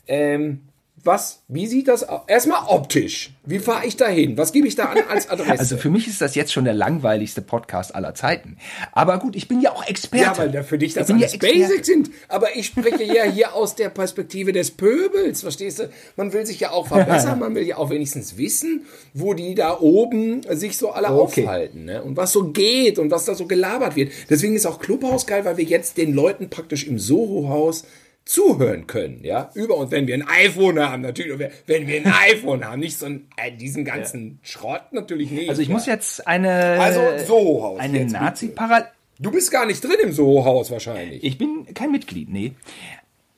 Ja, 0.05 0.15
ja. 0.15 0.33
Ähm, 0.33 0.59
was, 1.03 1.43
wie 1.49 1.67
sieht 1.67 1.89
das 1.89 2.07
aus? 2.07 2.21
Erstmal 2.27 2.61
optisch. 2.67 3.31
Wie 3.45 3.59
fahre 3.59 3.85
ich 3.85 3.97
da 3.97 4.07
hin? 4.07 4.37
Was 4.37 4.53
gebe 4.53 4.67
ich 4.67 4.75
da 4.75 4.85
an 4.85 4.99
als 5.09 5.29
Adresse? 5.29 5.59
Also 5.59 5.77
für 5.77 5.89
mich 5.89 6.07
ist 6.07 6.21
das 6.21 6.33
jetzt 6.35 6.53
schon 6.53 6.63
der 6.63 6.73
langweiligste 6.73 7.41
Podcast 7.41 7.93
aller 7.93 8.15
Zeiten. 8.15 8.57
Aber 8.93 9.19
gut, 9.19 9.35
ich 9.35 9.49
bin 9.49 9.59
ja 9.59 9.73
auch 9.73 9.85
Experte. 9.85 10.23
Ja, 10.23 10.37
weil 10.37 10.51
da 10.51 10.63
für 10.63 10.77
dich 10.77 10.93
das 10.93 11.09
alles 11.09 11.33
ja 11.33 11.39
Basics 11.39 11.87
sind. 11.87 12.09
Aber 12.29 12.55
ich 12.55 12.67
spreche 12.67 13.03
ja 13.03 13.23
hier 13.23 13.53
aus 13.53 13.75
der 13.75 13.89
Perspektive 13.89 14.53
des 14.53 14.71
Pöbels, 14.71 15.41
verstehst 15.41 15.79
du? 15.79 15.89
Man 16.15 16.31
will 16.31 16.45
sich 16.45 16.61
ja 16.61 16.71
auch 16.71 16.87
verbessern, 16.87 17.39
man 17.39 17.53
will 17.53 17.67
ja 17.67 17.77
auch 17.77 17.89
wenigstens 17.89 18.37
wissen, 18.37 18.85
wo 19.13 19.33
die 19.33 19.55
da 19.55 19.79
oben 19.79 20.41
sich 20.51 20.77
so 20.77 20.91
alle 20.91 21.09
okay. 21.09 21.43
aufhalten. 21.43 21.83
Ne? 21.83 22.01
Und 22.01 22.15
was 22.15 22.31
so 22.31 22.51
geht 22.51 22.97
und 22.97 23.11
was 23.11 23.25
da 23.25 23.35
so 23.35 23.45
gelabert 23.45 23.97
wird. 23.97 24.11
Deswegen 24.29 24.55
ist 24.55 24.65
auch 24.65 24.79
Clubhaus 24.79 25.27
geil, 25.27 25.43
weil 25.43 25.57
wir 25.57 25.65
jetzt 25.65 25.97
den 25.97 26.13
Leuten 26.13 26.49
praktisch 26.49 26.87
im 26.87 26.97
Soho-Haus 26.97 27.83
zuhören 28.25 28.87
können, 28.87 29.23
ja, 29.23 29.49
über 29.53 29.75
uns, 29.75 29.91
wenn 29.91 30.07
wir 30.07 30.15
ein 30.15 30.27
iPhone 30.27 30.79
haben, 30.79 31.01
natürlich, 31.01 31.49
wenn 31.65 31.87
wir 31.87 31.97
ein 31.97 32.13
iPhone 32.31 32.65
haben, 32.65 32.79
nicht 32.79 32.97
so 32.97 33.05
ein, 33.05 33.27
äh, 33.35 33.51
diesen 33.51 33.83
ganzen 33.83 34.39
ja. 34.41 34.49
Schrott 34.49 34.93
natürlich 34.93 35.31
nicht. 35.31 35.49
Also 35.49 35.61
ich 35.61 35.67
ja. 35.67 35.73
muss 35.73 35.85
jetzt 35.85 36.25
eine, 36.25 36.79
also 36.79 37.01
Soho-Haus. 37.25 37.79
Eine 37.79 38.05
Nazi-Parallel. 38.05 38.87
Du 39.19 39.31
bist 39.31 39.51
gar 39.51 39.65
nicht 39.65 39.83
drin 39.83 39.97
im 40.01 40.13
Soho-Haus 40.13 40.71
wahrscheinlich. 40.71 41.23
Ich 41.23 41.37
bin 41.37 41.65
kein 41.73 41.91
Mitglied, 41.91 42.29
nee. 42.29 42.53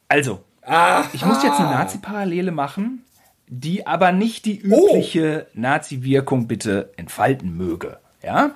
Also, 0.08 0.40
Aha. 0.62 1.10
ich 1.14 1.26
muss 1.26 1.44
jetzt 1.44 1.60
eine 1.60 1.70
Nazi-Parallele 1.70 2.52
machen, 2.52 3.04
die 3.48 3.88
aber 3.88 4.12
nicht 4.12 4.46
die 4.46 4.64
oh. 4.70 4.90
übliche 4.90 5.48
oh. 5.48 5.60
Nazi-Wirkung 5.60 6.48
bitte 6.48 6.92
entfalten 6.96 7.58
möge, 7.58 7.98
ja. 8.24 8.56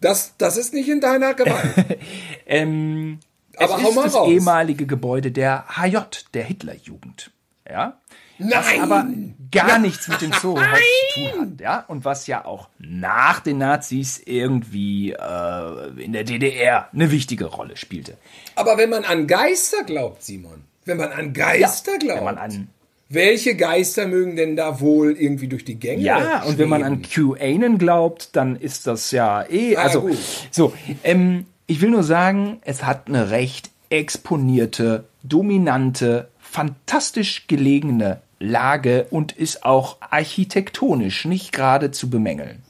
Das, 0.00 0.34
das 0.38 0.56
ist 0.56 0.74
nicht 0.74 0.88
in 0.88 1.00
deiner 1.00 1.34
Gewalt. 1.34 1.98
ähm, 2.46 3.18
aber 3.58 3.76
es 3.76 3.88
ist 3.88 3.96
das 3.96 4.14
raus. 4.14 4.28
ehemalige 4.28 4.86
Gebäude 4.86 5.30
der 5.30 5.64
HJ, 5.68 5.98
der 6.34 6.44
Hitlerjugend. 6.44 7.30
Ja? 7.68 7.98
Nein. 8.38 8.50
Was 8.50 8.78
aber 8.80 9.06
gar 9.50 9.78
nichts 9.78 10.08
mit 10.08 10.20
dem 10.20 10.32
Soho 10.32 10.56
zu 10.56 11.14
tun 11.14 11.40
hat, 11.40 11.60
ja, 11.60 11.84
und 11.88 12.04
was 12.04 12.26
ja 12.26 12.44
auch 12.44 12.68
nach 12.78 13.40
den 13.40 13.58
Nazis 13.58 14.20
irgendwie 14.24 15.12
äh, 15.12 16.02
in 16.02 16.12
der 16.12 16.24
DDR 16.24 16.88
eine 16.92 17.10
wichtige 17.10 17.46
Rolle 17.46 17.76
spielte. 17.76 18.18
Aber 18.54 18.76
wenn 18.76 18.90
man 18.90 19.04
an 19.04 19.26
Geister 19.26 19.84
glaubt, 19.84 20.22
Simon, 20.22 20.64
wenn 20.84 20.98
man 20.98 21.12
an 21.12 21.32
Geister 21.32 21.92
ja, 21.92 21.98
glaubt, 21.98 22.18
wenn 22.18 22.24
man 22.24 22.38
an 22.38 22.68
welche 23.08 23.54
Geister 23.54 24.08
mögen 24.08 24.34
denn 24.34 24.56
da 24.56 24.80
wohl 24.80 25.12
irgendwie 25.12 25.46
durch 25.46 25.64
die 25.64 25.78
Gänge? 25.78 26.02
Ja, 26.02 26.42
und 26.42 26.58
wenn 26.58 26.68
man 26.68 26.82
an 26.82 27.02
QAnon 27.02 27.78
glaubt, 27.78 28.34
dann 28.34 28.56
ist 28.56 28.86
das 28.88 29.12
ja 29.12 29.48
eh. 29.48 29.76
Ah, 29.76 29.82
also 29.82 30.00
gut. 30.02 30.18
so. 30.50 30.72
Ähm, 31.04 31.46
ich 31.66 31.80
will 31.80 31.90
nur 31.90 32.04
sagen, 32.04 32.58
es 32.62 32.84
hat 32.84 33.08
eine 33.08 33.30
recht 33.30 33.70
exponierte, 33.90 35.04
dominante, 35.22 36.28
fantastisch 36.38 37.46
gelegene 37.46 38.20
Lage 38.38 39.06
und 39.10 39.32
ist 39.32 39.64
auch 39.64 39.96
architektonisch 40.00 41.24
nicht 41.24 41.52
gerade 41.52 41.90
zu 41.90 42.10
bemängeln. 42.10 42.62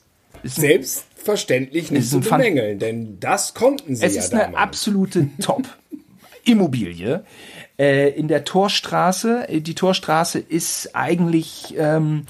Ist 0.42 0.56
Selbstverständlich 0.56 1.90
nicht 1.90 2.08
zu 2.08 2.20
bemängeln, 2.20 2.78
denn 2.78 3.18
das 3.20 3.54
konnten 3.54 3.96
sie 3.96 4.04
es 4.04 4.14
ja 4.14 4.20
Es 4.20 4.26
ist 4.26 4.34
eine 4.34 4.56
absolute 4.56 5.28
Top-Immobilie. 5.40 7.24
Äh, 7.78 8.08
in 8.18 8.26
der 8.26 8.44
Torstraße, 8.44 9.48
die 9.50 9.74
Torstraße 9.74 10.38
ist 10.38 10.96
eigentlich 10.96 11.74
ähm, 11.76 12.24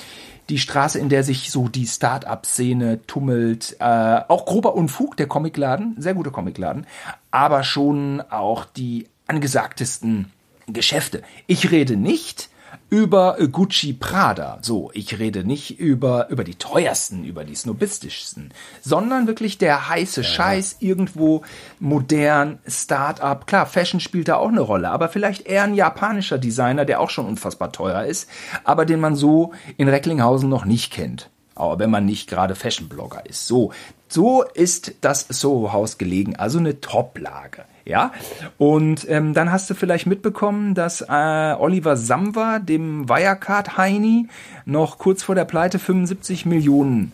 die 0.49 0.59
Straße, 0.59 0.99
in 0.99 1.09
der 1.09 1.25
sich 1.25 1.51
so 1.51 1.69
die 1.69 1.87
Start-up-Szene 1.87 3.07
tummelt. 3.07 3.77
Äh, 3.81 3.85
auch 4.29 4.47
grober 4.47 4.75
Unfug, 4.75 5.17
der 5.17 5.27
Comicladen, 5.27 5.95
sehr 5.99 6.15
guter 6.15 6.31
Comicladen, 6.31 6.87
aber 7.31 7.63
schon 7.63 8.23
auch 8.31 8.65
die 8.65 9.09
angesagtesten 9.27 10.33
Geschäfte. 10.67 11.23
Ich 11.47 11.71
rede 11.71 11.97
nicht 11.97 12.49
über 12.91 13.37
Gucci 13.51 13.93
Prada. 13.93 14.59
So, 14.63 14.91
ich 14.95 15.19
rede 15.19 15.45
nicht 15.45 15.79
über, 15.79 16.29
über 16.29 16.45
die 16.45 16.55
teuersten, 16.55 17.25
über 17.25 17.45
die 17.45 17.55
snobistischsten, 17.55 18.53
sondern 18.81 19.27
wirklich 19.27 19.59
der 19.59 19.89
heiße 19.89 20.23
ja. 20.23 20.27
Scheiß 20.27 20.77
irgendwo 20.81 21.43
modern, 21.81 22.59
Start-up. 22.67 23.47
Klar, 23.47 23.67
Fashion 23.67 24.01
spielt 24.01 24.29
da 24.29 24.37
auch 24.37 24.49
eine 24.49 24.61
Rolle, 24.61 24.91
aber 24.91 25.09
vielleicht 25.09 25.47
eher 25.47 25.65
ein 25.65 25.75
japanischer 25.75 26.39
Designer, 26.39 26.85
der 26.85 27.01
auch 27.01 27.11
schon 27.11 27.27
unfassbar 27.27 27.73
teuer 27.73 28.05
ist, 28.05 28.29
aber 28.65 28.87
den 28.87 29.01
man 29.01 29.17
so 29.17 29.53
in 29.77 29.89
Recklinghausen 29.89 30.49
noch 30.49 30.65
nicht 30.65 30.93
kennt. 30.93 31.31
Aber 31.55 31.79
wenn 31.79 31.91
man 31.91 32.05
nicht 32.05 32.29
gerade 32.29 32.55
Fashion-Blogger 32.55 33.25
ist. 33.27 33.47
So, 33.47 33.73
so 34.09 34.43
ist 34.43 34.95
das 35.01 35.27
Soho-Haus 35.29 35.99
gelegen, 35.99 36.37
also 36.37 36.59
eine 36.59 36.81
Top-Lage. 36.81 37.65
Ja, 37.87 38.13
und 38.59 39.09
ähm, 39.09 39.33
dann 39.33 39.53
hast 39.53 39.71
du 39.71 39.75
vielleicht 39.75 40.07
mitbekommen, 40.07 40.75
dass 40.75 41.03
äh, 41.03 41.55
Oliver 41.57 41.97
Samwer 41.97 42.59
dem 42.59 43.09
Wirecard 43.09 43.79
Heini 43.79 44.27
noch 44.65 44.99
kurz 44.99 45.23
vor 45.23 45.37
der 45.37 45.45
Pleite 45.45 45.79
75 45.79 46.47
Millionen 46.47 47.13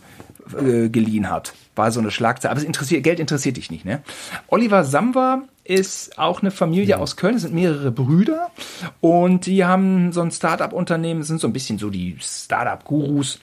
äh, 0.59 0.89
geliehen 0.89 1.31
hat. 1.31 1.53
War 1.77 1.93
so 1.93 2.01
eine 2.01 2.11
Schlagzeile. 2.11 2.53
Aber 2.53 2.61
es 2.61 2.67
interessiert, 2.67 3.05
Geld 3.05 3.21
interessiert 3.21 3.59
dich 3.59 3.71
nicht, 3.71 3.85
ne? 3.85 4.01
Oliver 4.49 4.85
Samwer 4.85 5.43
ist 5.65 6.19
auch 6.19 6.41
eine 6.41 6.51
Familie 6.51 6.89
ja. 6.89 6.99
aus 6.99 7.17
Köln, 7.17 7.37
es 7.37 7.43
sind 7.43 7.55
mehrere 7.55 7.93
Brüder 7.93 8.51
und 9.01 9.47
die 9.47 9.65
haben 9.65 10.13
so 10.13 10.23
ein 10.23 10.31
Start-up-Unternehmen, 10.31 11.23
sind 11.23 11.41
so 11.41 11.47
ein 11.47 11.53
bisschen 11.53 11.79
so 11.79 11.91
die 11.91 12.17
Start-up-Gurus 12.19 13.41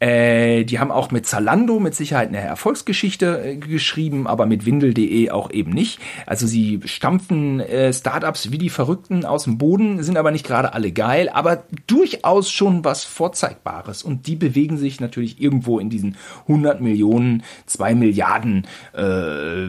äh, 0.00 0.64
die 0.64 0.78
haben 0.78 0.90
auch 0.90 1.10
mit 1.10 1.26
Zalando 1.26 1.78
mit 1.78 1.94
Sicherheit 1.94 2.28
eine 2.28 2.38
Erfolgsgeschichte 2.38 3.42
äh, 3.44 3.56
geschrieben, 3.56 4.26
aber 4.26 4.46
mit 4.46 4.64
Windel.de 4.64 5.30
auch 5.30 5.50
eben 5.50 5.72
nicht. 5.72 6.00
Also 6.24 6.46
sie 6.46 6.80
stampfen 6.86 7.60
äh, 7.60 7.92
Startups 7.92 8.50
wie 8.50 8.56
die 8.56 8.70
Verrückten 8.70 9.26
aus 9.26 9.44
dem 9.44 9.58
Boden, 9.58 10.02
sind 10.02 10.16
aber 10.16 10.30
nicht 10.30 10.46
gerade 10.46 10.72
alle 10.72 10.90
geil, 10.90 11.28
aber 11.28 11.64
durchaus 11.86 12.50
schon 12.50 12.82
was 12.82 13.04
Vorzeigbares. 13.04 14.02
Und 14.02 14.26
die 14.26 14.36
bewegen 14.36 14.78
sich 14.78 15.00
natürlich 15.00 15.38
irgendwo 15.40 15.78
in 15.78 15.90
diesen 15.90 16.16
100 16.48 16.80
Millionen, 16.80 17.42
2 17.66 17.94
Milliarden, 17.94 18.66
äh, 18.96 19.66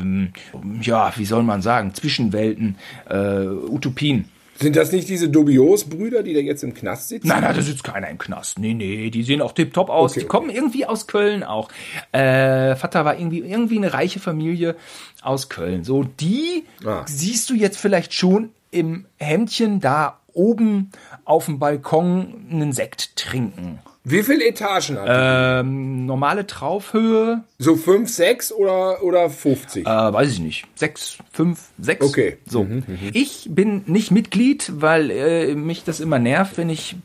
ja, 0.81 1.11
wie 1.17 1.25
soll 1.25 1.43
man 1.43 1.61
sagen, 1.61 1.93
Zwischenwelten, 1.93 2.77
äh, 3.09 3.47
Utopien. 3.47 4.29
Sind 4.61 4.75
das 4.75 4.91
nicht 4.91 5.09
diese 5.09 5.29
Dubios-Brüder, 5.29 6.23
die 6.23 6.33
da 6.33 6.39
jetzt 6.39 6.63
im 6.63 6.73
Knast 6.73 7.09
sitzen? 7.09 7.27
Nein, 7.27 7.41
nein, 7.41 7.55
da 7.55 7.61
sitzt 7.61 7.83
keiner 7.83 8.09
im 8.09 8.17
Knast. 8.17 8.59
Nee, 8.59 8.73
nee, 8.73 9.09
die 9.09 9.23
sehen 9.23 9.41
auch 9.41 9.53
tipptopp 9.53 9.89
aus. 9.89 10.11
Okay, 10.11 10.21
die 10.21 10.25
kommen 10.27 10.49
irgendwie 10.49 10.85
aus 10.85 11.07
Köln 11.07 11.43
auch. 11.43 11.69
Äh, 12.11 12.75
Vater 12.75 13.03
war 13.05 13.17
irgendwie, 13.17 13.39
irgendwie 13.39 13.77
eine 13.77 13.93
reiche 13.93 14.19
Familie 14.19 14.75
aus 15.21 15.49
Köln. 15.49 15.83
So, 15.83 16.03
die 16.03 16.65
ah. 16.85 17.03
siehst 17.07 17.49
du 17.49 17.55
jetzt 17.55 17.77
vielleicht 17.77 18.13
schon 18.13 18.49
im 18.69 19.05
Hemdchen 19.17 19.79
da 19.79 20.19
oben 20.33 20.91
auf 21.25 21.45
dem 21.45 21.59
Balkon 21.59 22.47
einen 22.49 22.73
Sekt 22.73 23.15
trinken. 23.15 23.79
Wie 24.03 24.23
viele 24.23 24.47
Etagen 24.47 24.97
hat 24.97 25.07
ähm, 25.07 26.07
Normale 26.07 26.47
Traufhöhe. 26.47 27.43
So 27.59 27.75
5, 27.75 28.09
6 28.09 28.51
oder, 28.51 29.03
oder 29.03 29.29
50? 29.29 29.85
Äh, 29.85 29.89
weiß 29.89 30.31
ich 30.31 30.39
nicht. 30.39 30.65
6, 30.73 31.17
5, 31.31 31.59
6. 31.77 32.05
Okay. 32.07 32.37
So. 32.47 32.63
Mhm, 32.63 32.83
mhm, 32.87 33.09
ich 33.13 33.47
bin 33.51 33.83
nicht 33.85 34.09
Mitglied, 34.09 34.71
weil 34.75 35.11
äh, 35.11 35.53
mich 35.53 35.83
das 35.83 35.99
immer 35.99 36.17
nervt, 36.17 36.57
wenn 36.57 36.71
ich 36.71 36.95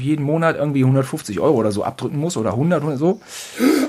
jeden 0.00 0.24
Monat 0.24 0.56
irgendwie 0.56 0.84
150 0.84 1.40
Euro 1.40 1.56
oder 1.56 1.72
so 1.72 1.82
abdrücken 1.82 2.18
muss 2.18 2.36
oder 2.36 2.50
100 2.52 2.84
oder 2.84 2.96
so. 2.96 3.20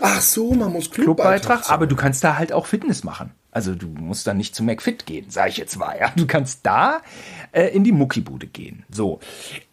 Ach 0.02 0.22
so, 0.22 0.52
man 0.54 0.72
muss 0.72 0.90
Clubbeitrag. 0.90 1.42
Clubbeitrag 1.42 1.72
aber 1.72 1.86
du 1.86 1.96
kannst 1.96 2.24
da 2.24 2.38
halt 2.38 2.52
auch 2.54 2.66
Fitness 2.66 3.04
machen. 3.04 3.32
Also 3.58 3.74
du 3.74 3.88
musst 3.88 4.28
da 4.28 4.36
nicht 4.36 4.54
zu 4.54 4.64
McFit 4.64 5.08
gehen, 5.08 5.32
sage 5.32 5.50
ich 5.50 5.58
jetzt 5.58 5.80
mal. 5.80 5.98
Ja? 6.00 6.14
Du 6.16 6.28
kannst 6.28 6.60
da 6.62 7.02
äh, 7.52 7.70
in 7.70 7.84
die 7.84 7.92
Muckibude 7.92 8.46
gehen. 8.46 8.84
So. 8.92 9.20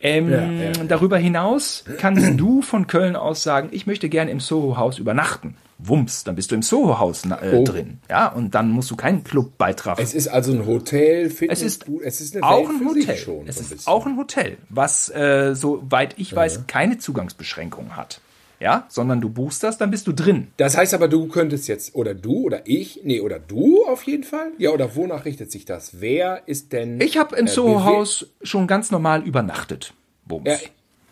Ähm, 0.01 0.31
ja, 0.31 0.51
ja. 0.51 0.73
Darüber 0.89 1.19
hinaus 1.19 1.85
kannst 1.99 2.41
du 2.41 2.63
von 2.63 2.87
Köln 2.87 3.15
aus 3.15 3.43
sagen, 3.43 3.69
ich 3.73 3.87
möchte 3.87 4.09
gerne 4.09 4.31
im 4.31 4.41
Soho-Haus 4.41 4.99
übernachten. 4.99 5.57
Wumms, 5.77 6.25
dann 6.25 6.35
bist 6.35 6.51
du 6.51 6.55
im 6.55 6.63
Soho-Haus 6.63 7.27
äh, 7.27 7.57
oh. 7.57 7.65
drin. 7.65 7.99
Ja, 8.09 8.29
und 8.29 8.55
dann 8.55 8.71
musst 8.71 8.91
du 8.91 8.97
keinen 8.97 9.23
Clubbeitrag. 9.23 9.99
Es 10.01 10.15
ist 10.15 10.29
also 10.29 10.53
ein 10.53 10.65
Hotel, 10.65 11.29
Fitness, 11.29 11.61
es 11.61 11.77
ist, 11.77 11.87
es 12.03 12.21
ist 12.23 12.37
eine 12.37 12.47
auch 12.47 12.71
ein 12.71 12.89
Hotel. 12.89 13.19
Schon, 13.19 13.47
es 13.47 13.61
ist 13.61 13.87
auch 13.87 14.07
ein 14.07 14.17
Hotel, 14.17 14.57
was, 14.71 15.11
äh, 15.11 15.55
soweit 15.55 16.15
ich 16.17 16.35
weiß, 16.35 16.69
keine 16.69 16.97
Zugangsbeschränkungen 16.97 17.99
hat 17.99 18.23
ja, 18.61 18.87
sondern 18.89 19.21
du 19.21 19.29
buchst 19.29 19.63
das, 19.63 19.79
dann 19.79 19.91
bist 19.91 20.07
du 20.07 20.13
drin. 20.13 20.49
Das 20.57 20.77
heißt 20.77 20.95
aber, 20.95 21.09
du 21.09 21.29
könntest 21.29 21.69
jetzt, 21.69 21.95
oder 21.95 22.15
du, 22.15 22.45
oder 22.45 22.63
ich, 22.67 23.01
nee, 23.05 23.21
oder 23.21 23.39
du 23.39 23.85
auf 23.87 24.03
jeden 24.05 24.25
Fall. 24.25 24.53
Ja, 24.59 24.71
oder 24.71 24.95
wonach 24.97 25.25
richtet 25.25 25.51
sich 25.51 25.65
das? 25.65 26.01
Wer 26.01 26.43
ist 26.47 26.73
denn. 26.73 27.01
Ich 27.01 27.17
habe 27.17 27.37
im 27.37 27.47
äh, 27.47 27.51
Soho-Haus 27.51 28.27
schon 28.43 28.67
ganz 28.67 28.91
normal 28.91 29.23
übernachtet. 29.23 29.95
Bums. 30.27 30.49
Ja, 30.49 30.57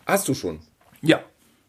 hast 0.05 0.27
du 0.27 0.33
schon? 0.33 0.59
Ja. 1.01 1.19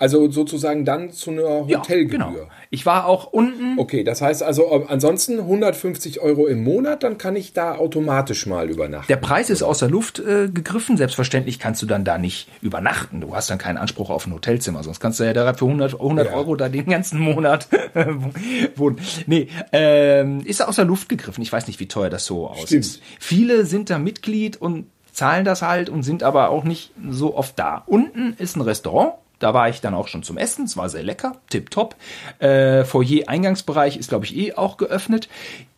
Also 0.05 0.31
sozusagen 0.31 0.85
dann 0.85 1.13
zu 1.13 1.31
einer 1.31 1.67
Hotelgebühr. 1.67 2.19
Ja, 2.19 2.27
genau. 2.29 2.49
Ich 2.69 2.85
war 2.85 3.07
auch 3.07 3.33
unten. 3.33 3.79
Okay, 3.79 4.05
das 4.05 4.21
heißt 4.21 4.43
also 4.43 4.71
ansonsten 4.87 5.39
150 5.39 6.21
Euro 6.21 6.47
im 6.47 6.63
Monat, 6.63 7.03
dann 7.03 7.17
kann 7.17 7.37
ich 7.37 7.55
da 7.55 7.77
automatisch 7.77 8.45
mal 8.45 8.69
übernachten. 8.69 9.07
Der 9.09 9.17
Preis 9.17 9.49
ist 9.49 9.63
aus 9.63 9.79
der 9.79 9.89
Luft 9.89 10.19
äh, 10.19 10.51
gegriffen. 10.51 10.99
Selbstverständlich 10.99 11.59
kannst 11.59 11.81
du 11.81 11.87
dann 11.87 12.05
da 12.05 12.19
nicht 12.19 12.51
übernachten. 12.61 13.23
Du 13.23 13.35
hast 13.35 13.49
dann 13.49 13.57
keinen 13.57 13.79
Anspruch 13.79 14.11
auf 14.11 14.27
ein 14.27 14.35
Hotelzimmer, 14.35 14.83
sonst 14.83 15.01
kannst 15.01 15.21
du 15.21 15.25
ja 15.25 15.33
da 15.33 15.55
für 15.55 15.65
100, 15.65 15.95
100 15.95 16.27
ja. 16.27 16.35
Euro 16.35 16.55
da 16.55 16.69
den 16.69 16.85
ganzen 16.85 17.19
Monat 17.19 17.69
wohnen. 18.77 18.99
Nee, 19.27 19.49
ähm, 19.73 20.43
ist 20.45 20.63
aus 20.63 20.77
der 20.77 20.85
Luft 20.85 21.09
gegriffen. 21.09 21.41
Ich 21.41 21.51
weiß 21.51 21.67
nicht, 21.67 21.81
wie 21.81 21.89
teuer 21.89 22.11
das 22.11 22.27
so 22.27 22.47
aussieht. 22.47 23.01
Viele 23.19 23.65
sind 23.65 23.89
da 23.89 23.99
Mitglied 23.99 24.61
und 24.61 24.85
zahlen 25.13 25.47
das 25.47 25.63
halt 25.63 25.89
und 25.89 26.03
sind 26.03 26.23
aber 26.23 26.51
auch 26.51 26.65
nicht 26.65 26.91
so 27.09 27.35
oft 27.35 27.59
da. 27.59 27.85
Unten 27.87 28.35
ist 28.37 28.57
ein 28.57 28.61
Restaurant 28.61 29.15
da 29.45 29.53
war 29.53 29.69
ich 29.69 29.83
dann 29.83 29.93
auch 29.93 30.09
schon 30.09 30.23
zum 30.23 30.39
Essen. 30.39 30.65
Es 30.65 30.79
war 30.79 30.89
sehr 30.89 31.03
lecker, 31.03 31.37
tipptopp. 31.51 31.97
Äh, 32.39 32.85
Foyer-Eingangsbereich 32.85 33.99
ist, 33.99 34.09
glaube 34.09 34.25
ich, 34.25 34.35
eh 34.35 34.55
auch 34.55 34.79
geöffnet. 34.79 35.29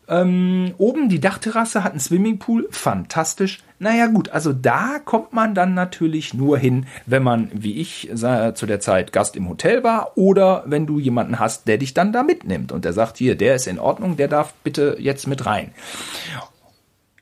Ähm, 0.08 0.72
oben 0.78 1.08
die 1.08 1.18
Dachterrasse 1.18 1.82
hat 1.82 1.90
einen 1.90 1.98
Swimmingpool, 1.98 2.68
fantastisch. 2.70 3.64
Naja 3.80 4.06
gut, 4.06 4.28
also 4.28 4.52
da 4.52 5.00
kommt 5.04 5.32
man 5.32 5.56
dann 5.56 5.74
natürlich 5.74 6.32
nur 6.32 6.58
hin, 6.58 6.86
wenn 7.06 7.24
man, 7.24 7.50
wie 7.52 7.80
ich 7.80 8.08
äh, 8.08 8.54
zu 8.54 8.66
der 8.66 8.78
Zeit 8.78 9.12
Gast 9.12 9.34
im 9.34 9.48
Hotel 9.48 9.82
war 9.82 10.16
oder 10.16 10.62
wenn 10.66 10.86
du 10.86 11.00
jemanden 11.00 11.40
hast, 11.40 11.66
der 11.66 11.78
dich 11.78 11.92
dann 11.92 12.12
da 12.12 12.22
mitnimmt 12.22 12.70
und 12.70 12.84
der 12.84 12.92
sagt, 12.92 13.16
hier, 13.16 13.34
der 13.34 13.56
ist 13.56 13.66
in 13.66 13.80
Ordnung, 13.80 14.16
der 14.16 14.28
darf 14.28 14.54
bitte 14.62 14.96
jetzt 15.00 15.26
mit 15.26 15.44
rein. 15.44 15.74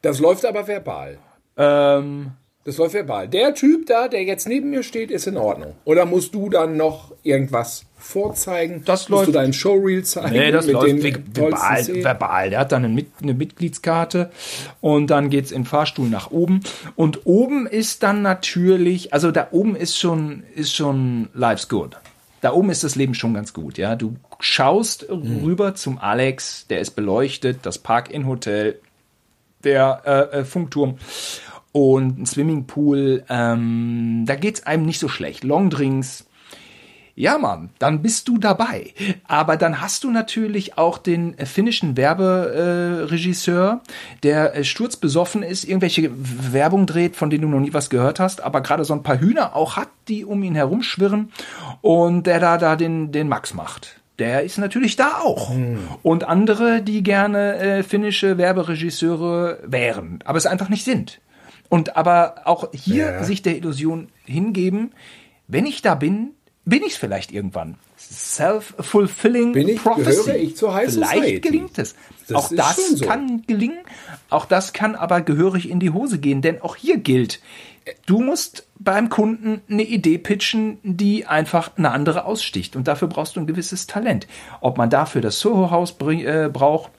Das 0.02 0.20
läuft 0.20 0.44
aber 0.44 0.68
verbal. 0.68 1.16
Ähm, 1.57 2.33
das 2.64 2.79
läuft 2.79 2.94
verbal. 2.94 3.29
Der 3.29 3.55
Typ 3.55 3.87
da, 3.87 4.09
der 4.09 4.24
jetzt 4.24 4.48
neben 4.48 4.70
mir 4.70 4.83
steht, 4.83 5.11
ist 5.11 5.27
in 5.27 5.37
Ordnung. 5.37 5.74
Oder 5.85 6.07
musst 6.07 6.35
du 6.35 6.48
dann 6.48 6.79
noch 6.79 7.12
irgendwas 7.22 7.85
vorzeigen? 7.98 8.83
Das 8.87 9.11
musst 9.11 9.11
läuft. 9.11 9.29
du 9.29 9.33
deinen 9.33 9.53
Showreel 9.53 10.03
zeigen? 10.03 10.33
Nee, 10.33 10.50
das 10.50 10.66
läuft 10.66 11.37
verbal, 11.37 11.87
verbal. 11.87 12.50
Der 12.50 12.61
hat 12.61 12.72
dann 12.72 12.87
eine, 12.87 13.05
eine 13.22 13.35
Mitgliedskarte 13.35 14.31
und 14.81 15.09
dann 15.09 15.29
geht's 15.29 15.53
im 15.53 15.66
Fahrstuhl 15.66 16.09
nach 16.09 16.31
oben. 16.31 16.61
Und 16.96 17.27
oben 17.27 17.66
ist 17.66 18.03
dann 18.03 18.22
natürlich, 18.22 19.12
also 19.12 19.31
da 19.31 19.48
oben 19.50 19.77
ist 19.77 19.98
schon, 19.98 20.42
ist 20.55 20.74
schon 20.74 21.29
life's 21.35 21.68
good. 21.68 21.98
Da 22.40 22.53
oben 22.53 22.70
ist 22.70 22.83
das 22.83 22.94
Leben 22.94 23.14
schon 23.14 23.35
ganz 23.35 23.53
gut, 23.53 23.77
ja. 23.77 23.94
Du 23.94 24.16
schaust 24.40 25.11
mhm. 25.11 25.44
rüber 25.44 25.74
zum 25.74 25.98
Alex, 25.98 26.66
der 26.68 26.81
ist 26.81 26.92
beleuchtet, 26.92 27.59
das 27.62 27.77
Park-In-Hotel, 27.77 28.81
der 29.64 30.03
äh, 30.33 30.40
äh 30.40 30.44
Funkturm 30.44 30.98
und 31.75 32.21
ein 32.21 32.25
Swimmingpool, 32.25 33.25
ähm, 33.29 34.23
da 34.29 34.37
geht's 34.37 34.65
einem 34.65 34.87
nicht 34.87 35.01
so 35.01 35.09
schlecht. 35.09 35.43
Longdrinks, 35.43 36.25
ja, 37.17 37.37
Mann, 37.37 37.71
dann 37.81 38.01
bist 38.01 38.29
du 38.29 38.39
dabei. 38.39 38.95
Aber 39.27 39.57
dann 39.57 39.81
hast 39.81 40.05
du 40.05 40.13
natürlich 40.13 40.79
auch 40.79 40.99
den 40.99 41.37
finnischen 41.37 41.97
Werberegisseur, 41.97 43.83
äh, 43.83 44.21
der 44.23 44.63
sturzbesoffen 44.63 45.43
ist, 45.43 45.65
irgendwelche 45.65 46.13
Werbung 46.15 46.87
dreht, 46.87 47.17
von 47.17 47.29
denen 47.29 47.43
du 47.43 47.49
noch 47.49 47.59
nie 47.59 47.75
was 47.75 47.91
gehört 47.91 48.20
hast, 48.20 48.41
aber 48.41 48.61
gerade 48.61 48.85
so 48.85 48.95
ein 48.95 49.03
paar 49.03 49.18
Hühner 49.18 49.57
auch 49.57 49.75
hat, 49.75 49.89
die 50.07 50.25
um 50.25 50.45
ihn 50.45 50.55
herumschwirren 50.55 51.33
und 51.81 52.29
der 52.29 52.39
da 52.39 52.57
da 52.57 52.77
den 52.77 53.11
den 53.11 53.27
Max 53.27 53.53
macht. 53.53 54.01
Der 54.20 54.45
ist 54.45 54.59
natürlich 54.59 54.95
da 54.95 55.18
auch. 55.25 55.51
Hm. 55.51 55.79
Und 56.05 56.22
andere, 56.22 56.83
die 56.83 57.03
gerne 57.03 57.57
äh, 57.57 57.83
finnische 57.83 58.39
Werberegisseure 58.39 59.59
wären, 59.64 60.20
aber 60.25 60.39
es 60.39 60.47
einfach 60.47 60.68
nicht 60.68 60.85
sind. 60.85 61.20
Und 61.69 61.97
aber 61.97 62.43
auch 62.45 62.71
hier 62.73 63.07
ja. 63.07 63.25
sich 63.25 63.43
der 63.43 63.57
Illusion 63.57 64.09
hingeben, 64.25 64.93
wenn 65.49 65.67
ich 65.67 65.83
da 65.83 65.95
bin, 65.95 66.31
bin 66.65 66.83
ich 66.83 66.93
es 66.93 66.97
vielleicht 66.97 67.33
irgendwann. 67.33 67.77
Self-fulfilling 67.97 69.77
prophecy. 69.77 70.25
Gehöre 70.25 70.37
ich 70.37 70.57
zur 70.57 70.75
High 70.75 70.93
vielleicht 70.93 71.12
Society. 71.12 71.41
gelingt 71.41 71.79
es. 71.79 71.95
Das 72.29 72.37
auch 72.37 72.51
das 72.55 72.77
so. 72.77 73.05
kann 73.05 73.43
gelingen. 73.47 73.79
Auch 74.31 74.47
das 74.47 74.73
kann 74.73 74.95
aber 74.95 75.21
gehörig 75.21 75.69
in 75.69 75.81
die 75.81 75.91
Hose 75.91 76.19
gehen, 76.19 76.43
denn 76.43 76.61
auch 76.61 76.77
hier 76.77 76.97
gilt, 76.99 77.41
Du 78.07 78.20
musst 78.20 78.66
beim 78.78 79.11
Kunden 79.11 79.61
eine 79.68 79.82
Idee 79.82 80.16
pitchen, 80.18 80.78
die 80.82 81.26
einfach 81.26 81.72
eine 81.76 81.91
andere 81.91 82.24
aussticht. 82.24 82.76
Und 82.76 82.89
dafür 82.89 83.09
brauchst 83.09 83.37
du 83.37 83.41
ein 83.41 83.47
gewisses 83.47 83.87
Talent. 83.87 84.26
Ob 84.61 84.78
man 84.78 84.89
dafür 84.89 85.20
das 85.20 85.41
Soho-Haus 85.41 85.97
äh, 86.01 86.49
braucht, 86.51 86.91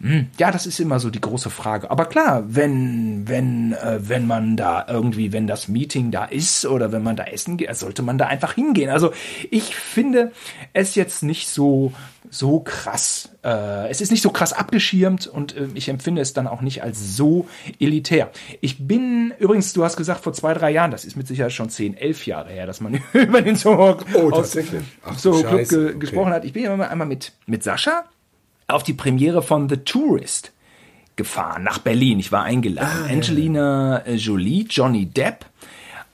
hm, 0.00 0.28
ja, 0.38 0.50
das 0.50 0.66
ist 0.66 0.80
immer 0.80 0.98
so 0.98 1.10
die 1.10 1.20
große 1.20 1.50
Frage. 1.50 1.90
Aber 1.90 2.06
klar, 2.06 2.42
wenn, 2.46 3.28
wenn, 3.28 3.74
äh, 3.74 3.98
wenn 4.00 4.26
man 4.26 4.56
da 4.56 4.86
irgendwie, 4.88 5.32
wenn 5.32 5.46
das 5.46 5.68
Meeting 5.68 6.10
da 6.10 6.24
ist 6.24 6.64
oder 6.64 6.90
wenn 6.90 7.02
man 7.02 7.16
da 7.16 7.24
essen 7.24 7.58
geht, 7.58 7.74
sollte 7.76 8.02
man 8.02 8.16
da 8.16 8.26
einfach 8.26 8.54
hingehen. 8.54 8.90
Also 8.90 9.12
ich 9.50 9.74
finde 9.74 10.32
es 10.72 10.94
jetzt 10.94 11.22
nicht 11.22 11.48
so, 11.48 11.92
so 12.30 12.60
krass. 12.60 13.30
Äh, 13.42 13.88
es 13.88 14.00
ist 14.00 14.10
nicht 14.10 14.22
so 14.22 14.30
krass 14.30 14.52
abgeschirmt 14.52 15.26
und 15.26 15.56
äh, 15.56 15.68
ich 15.74 15.88
empfinde 15.88 16.20
es 16.20 16.34
dann 16.34 16.46
auch 16.46 16.60
nicht 16.60 16.82
als 16.82 17.16
so 17.16 17.48
elitär. 17.78 18.30
Ich 18.60 18.86
bin, 18.86 19.32
übrigens, 19.38 19.72
du 19.72 19.82
hast 19.82 19.96
gesagt, 19.96 20.22
vor 20.22 20.34
zwei, 20.34 20.52
drei 20.52 20.70
Jahren, 20.70 20.90
das 20.90 21.06
ist 21.06 21.16
mit 21.16 21.26
Sicherheit 21.26 21.52
schon 21.52 21.70
zehn, 21.70 21.96
elf 21.96 22.26
Jahre 22.26 22.50
her, 22.50 22.66
dass 22.66 22.80
man 22.80 23.00
über 23.12 23.40
den 23.40 23.56
Soho, 23.56 23.96
oh, 24.14 24.30
tatsächlich. 24.30 24.82
Ach, 25.02 25.18
Soho 25.18 25.42
Club 25.42 25.68
ge 25.68 25.86
okay. 25.86 25.98
gesprochen 25.98 26.32
hat. 26.32 26.44
Ich 26.44 26.52
bin 26.52 26.64
ja 26.64 26.74
einmal 26.74 27.06
mit, 27.06 27.32
mit 27.46 27.62
Sascha 27.62 28.04
auf 28.68 28.82
die 28.82 28.92
Premiere 28.92 29.42
von 29.42 29.68
The 29.68 29.78
Tourist 29.78 30.52
gefahren 31.16 31.62
nach 31.62 31.78
Berlin. 31.78 32.18
Ich 32.20 32.32
war 32.32 32.44
eingeladen. 32.44 33.04
Ah, 33.04 33.12
Angelina 33.12 34.02
ja. 34.06 34.14
Jolie, 34.14 34.66
Johnny 34.68 35.06
Depp 35.06 35.46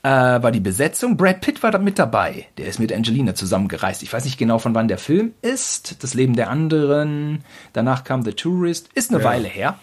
äh, 0.07 0.41
war 0.41 0.51
die 0.51 0.61
Besetzung. 0.61 1.17
Brad 1.17 1.41
Pitt 1.41 1.63
war 1.63 1.71
da 1.71 1.79
mit 1.79 1.99
dabei. 1.99 2.45
Der 2.57 2.67
ist 2.67 2.79
mit 2.79 2.93
Angelina 2.93 3.35
zusammengereist. 3.35 4.03
Ich 4.03 4.13
weiß 4.13 4.23
nicht 4.23 4.37
genau, 4.37 4.57
von 4.57 4.73
wann 4.73 4.87
der 4.87 4.97
Film 4.97 5.33
ist. 5.41 6.01
Das 6.01 6.13
Leben 6.13 6.35
der 6.35 6.49
anderen. 6.49 7.43
Danach 7.73 8.05
kam 8.05 8.23
The 8.23 8.31
Tourist. 8.31 8.89
Ist 8.93 9.11
eine 9.11 9.21
ja. 9.21 9.25
Weile 9.25 9.47
her. 9.49 9.79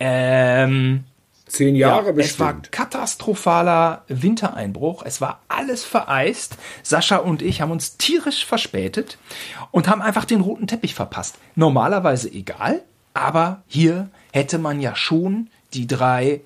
Ähm, 0.00 1.04
Zehn 1.46 1.76
Jahre 1.76 2.06
ja, 2.06 2.12
bestimmt. 2.12 2.34
Es 2.34 2.40
war 2.40 2.54
katastrophaler 2.70 4.04
Wintereinbruch. 4.08 5.02
Es 5.06 5.22
war 5.22 5.40
alles 5.48 5.82
vereist. 5.82 6.58
Sascha 6.82 7.16
und 7.16 7.40
ich 7.40 7.62
haben 7.62 7.70
uns 7.70 7.96
tierisch 7.96 8.44
verspätet 8.44 9.16
und 9.70 9.88
haben 9.88 10.02
einfach 10.02 10.26
den 10.26 10.42
roten 10.42 10.66
Teppich 10.66 10.94
verpasst. 10.94 11.38
Normalerweise 11.54 12.30
egal, 12.30 12.82
aber 13.14 13.62
hier 13.66 14.10
hätte 14.32 14.58
man 14.58 14.80
ja 14.80 14.94
schon 14.94 15.48
die 15.72 15.86
drei 15.86 16.42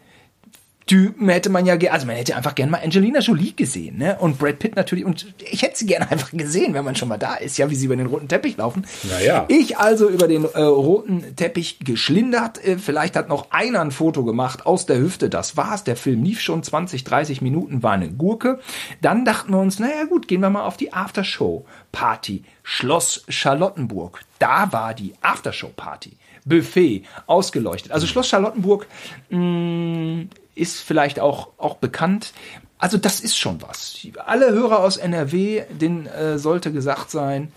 Typen 0.89 1.29
hätte 1.29 1.51
man 1.51 1.67
ja, 1.67 1.77
also 1.93 2.07
man 2.07 2.17
hätte 2.17 2.35
einfach 2.35 2.55
gerne 2.55 2.73
mal 2.73 2.81
Angelina 2.83 3.21
Jolie 3.21 3.53
gesehen, 3.53 3.99
ne? 3.99 4.17
Und 4.19 4.39
Brad 4.39 4.59
Pitt 4.59 4.75
natürlich. 4.75 5.05
Und 5.05 5.27
ich 5.39 5.63
hätte 5.63 5.77
sie 5.77 5.87
gerne 5.87 6.11
einfach 6.11 6.33
gesehen, 6.33 6.73
wenn 6.73 6.85
man 6.85 6.97
schon 6.97 7.09
mal 7.09 7.19
da 7.19 7.35
ist, 7.35 7.59
ja, 7.59 7.69
wie 7.71 7.75
sie 7.75 7.85
über 7.85 7.95
den 7.95 8.07
roten 8.07 8.27
Teppich 8.27 8.57
laufen. 8.57 8.87
Naja. 9.05 9.45
Ich 9.49 9.77
also 9.77 10.09
über 10.09 10.27
den 10.27 10.45
äh, 10.45 10.61
roten 10.63 11.37
Teppich 11.37 11.81
geschlindert. 11.81 12.65
Äh, 12.65 12.79
vielleicht 12.79 13.17
hat 13.17 13.29
noch 13.29 13.51
einer 13.51 13.83
ein 13.83 13.91
Foto 13.91 14.25
gemacht 14.25 14.65
aus 14.65 14.87
der 14.87 14.99
Hüfte. 14.99 15.29
Das 15.29 15.59
war's. 15.59 15.85
Der 15.85 15.95
Film 15.95 16.23
lief 16.23 16.41
schon 16.41 16.63
20, 16.63 17.05
30 17.05 17.43
Minuten, 17.43 17.83
war 17.83 17.93
eine 17.93 18.11
Gurke. 18.11 18.59
Dann 19.03 19.27
dachten 19.27 19.53
wir 19.53 19.61
uns, 19.61 19.79
naja 19.79 20.05
gut, 20.05 20.27
gehen 20.27 20.41
wir 20.41 20.51
mal 20.51 20.65
auf 20.65 20.79
die 20.79 20.95
Aftershow-Party. 20.95 22.45
Schloss 22.63 23.25
Charlottenburg. 23.29 24.21
Da 24.39 24.73
war 24.73 24.95
die 24.95 25.13
Aftershow-Party. 25.21 26.17
Buffet, 26.47 27.03
ausgeleuchtet. 27.27 27.93
Also 27.93 28.07
Schloss 28.07 28.29
Charlottenburg 28.29 28.87
mh, 29.29 29.39
mm, 29.39 30.31
ist 30.59 30.81
vielleicht 30.81 31.21
auch, 31.21 31.51
auch 31.59 31.77
bekannt. 31.77 32.33
Also 32.79 32.97
das 32.97 33.21
ist 33.21 33.37
schon 33.37 33.61
was. 33.63 33.97
Alle 34.25 34.51
Hörer 34.51 34.81
aus 34.81 34.97
NRW, 34.97 35.65
denen 35.71 36.07
äh, 36.07 36.39
sollte 36.39 36.73
gesagt 36.73 37.11
sein, 37.11 37.53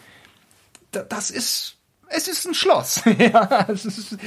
da, 0.91 1.03
das 1.03 1.29
ist, 1.29 1.75
es 2.07 2.27
ist 2.27 2.45
ein 2.45 2.53
Schloss. 2.53 3.01
ja, 3.17 3.67
es 3.69 3.85
ist, 3.85 4.17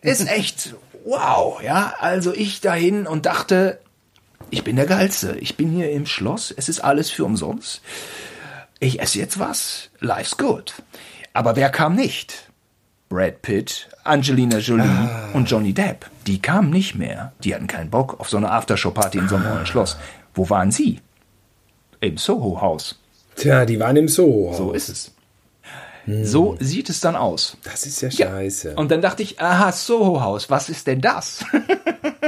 ist 0.00 0.28
echt 0.28 0.74
wow. 1.04 1.60
Ja, 1.62 1.94
also 1.98 2.32
ich 2.32 2.60
dahin 2.60 3.06
und 3.06 3.26
dachte, 3.26 3.80
ich 4.50 4.64
bin 4.64 4.76
der 4.76 4.86
Geilste. 4.86 5.36
Ich 5.40 5.56
bin 5.56 5.70
hier 5.70 5.90
im 5.90 6.06
Schloss. 6.06 6.52
Es 6.56 6.68
ist 6.68 6.80
alles 6.80 7.10
für 7.10 7.24
umsonst. 7.24 7.82
Ich 8.78 9.00
esse 9.00 9.18
jetzt 9.18 9.38
was. 9.38 9.90
Life's 10.00 10.36
good. 10.36 10.74
Aber 11.32 11.56
wer 11.56 11.70
kam 11.70 11.96
nicht? 11.96 12.50
Brad 13.14 13.42
Pitt, 13.42 13.88
Angelina 14.02 14.58
Jolie 14.58 14.82
ah. 14.82 15.30
und 15.34 15.48
Johnny 15.48 15.72
Depp. 15.72 16.06
Die 16.26 16.42
kamen 16.42 16.70
nicht 16.70 16.96
mehr. 16.96 17.32
Die 17.44 17.54
hatten 17.54 17.68
keinen 17.68 17.88
Bock 17.88 18.18
auf 18.18 18.28
so 18.28 18.36
eine 18.36 18.50
Aftershow-Party 18.50 19.18
in 19.18 19.28
so 19.28 19.36
einem 19.36 19.44
neuen 19.44 19.66
Schloss. 19.66 19.96
Wo 20.34 20.50
waren 20.50 20.72
sie? 20.72 20.98
Im 22.00 22.18
Soho-Haus. 22.18 22.98
Tja, 23.36 23.66
die 23.66 23.78
waren 23.78 23.96
im 23.96 24.08
Soho-Haus. 24.08 24.56
So 24.56 24.72
ist 24.72 24.88
es. 24.88 25.12
Hm. 26.06 26.24
So 26.24 26.56
sieht 26.58 26.90
es 26.90 26.98
dann 26.98 27.14
aus. 27.14 27.56
Das 27.62 27.86
ist 27.86 28.00
ja 28.02 28.10
scheiße. 28.10 28.70
Ja. 28.70 28.76
Und 28.76 28.90
dann 28.90 29.00
dachte 29.00 29.22
ich, 29.22 29.40
aha, 29.40 29.70
Soho-Haus, 29.70 30.50
was 30.50 30.68
ist 30.68 30.88
denn 30.88 31.00
das? 31.00 31.44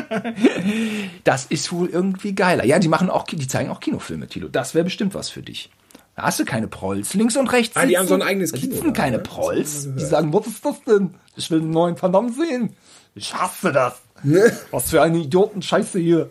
das 1.24 1.47
ist 1.47 1.72
wohl 1.72 1.89
irgendwie 1.89 2.32
geiler. 2.32 2.64
Ja, 2.64 2.78
die 2.78 2.87
machen 2.87 3.11
auch, 3.11 3.24
die 3.24 3.49
zeigen 3.49 3.70
auch 3.70 3.80
Kinofilme, 3.80 4.28
Tilo. 4.28 4.47
Das 4.47 4.76
wäre 4.76 4.84
bestimmt 4.84 5.14
was 5.14 5.30
für 5.30 5.43
dich. 5.43 5.68
Da 6.17 6.23
hast 6.23 6.41
du 6.41 6.45
keine 6.47 6.67
Prolls. 6.67 7.12
Links 7.12 7.37
und 7.37 7.53
rechts. 7.53 7.77
Ah, 7.77 7.85
die 7.85 7.99
haben 7.99 8.09
so 8.09 8.14
ein 8.14 8.23
eigenes 8.23 8.53
Kino. 8.53 8.71
Da 8.71 8.77
sitzen 8.77 8.95
keine 8.95 9.19
Prolls. 9.19 9.87
Die 9.97 10.05
sagen, 10.05 10.33
was 10.33 10.47
ist 10.47 10.64
das 10.64 10.83
denn? 10.85 11.11
Ich 11.37 11.51
will 11.51 11.61
einen 11.61 11.69
neuen 11.71 12.01
Van 12.01 12.33
sehen. 12.33 12.71
Ich 13.14 13.35
hasse 13.35 13.71
das. 13.71 14.01
Ne? 14.23 14.51
Was 14.71 14.89
für 14.91 15.03
eine 15.03 15.19
Idioten-Scheiße 15.19 15.99
hier. 15.99 16.31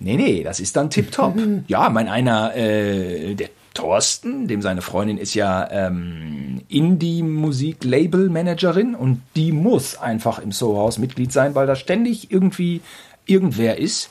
Nee, 0.00 0.16
nee, 0.16 0.42
das 0.42 0.58
ist 0.58 0.74
dann 0.74 0.90
tipptopp. 0.90 1.36
ja, 1.68 1.88
mein 1.88 2.08
einer, 2.08 2.56
äh, 2.56 3.36
der 3.36 3.50
Thorsten, 3.74 4.48
dem 4.48 4.60
seine 4.60 4.82
Freundin 4.82 5.18
ist 5.18 5.34
ja 5.34 5.70
ähm, 5.70 6.62
Indie-Musik-Label-Managerin 6.68 8.96
und 8.96 9.22
die 9.36 9.52
muss 9.52 9.98
einfach 9.98 10.40
im 10.40 10.50
Soho-Haus 10.50 10.98
Mitglied 10.98 11.32
sein, 11.32 11.54
weil 11.54 11.68
da 11.68 11.76
ständig 11.76 12.32
irgendwie 12.32 12.80
irgendwer 13.24 13.78
ist. 13.78 14.10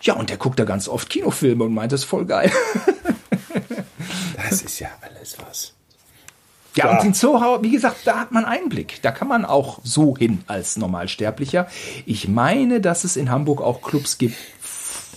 Ja, 0.00 0.14
und 0.14 0.30
der 0.30 0.38
guckt 0.38 0.58
da 0.58 0.64
ganz 0.64 0.88
oft 0.88 1.10
Kinofilme 1.10 1.64
und 1.64 1.74
meint, 1.74 1.92
das 1.92 2.00
ist 2.02 2.06
voll 2.06 2.24
geil. 2.24 2.50
das 4.62 4.72
ist 4.72 4.78
ja 4.80 4.88
alles 5.00 5.36
was. 5.46 5.72
Ja, 6.76 6.86
ja, 6.86 6.98
und 6.98 7.06
in 7.06 7.14
Soho, 7.14 7.62
wie 7.62 7.70
gesagt, 7.70 7.98
da 8.04 8.18
hat 8.18 8.32
man 8.32 8.44
Einblick. 8.44 9.00
Da 9.02 9.12
kann 9.12 9.28
man 9.28 9.44
auch 9.44 9.78
so 9.84 10.16
hin 10.16 10.42
als 10.48 10.76
Normalsterblicher. 10.76 11.68
Ich 12.04 12.26
meine, 12.26 12.80
dass 12.80 13.04
es 13.04 13.16
in 13.16 13.30
Hamburg 13.30 13.60
auch 13.60 13.80
Clubs 13.80 14.18
gibt, 14.18 14.36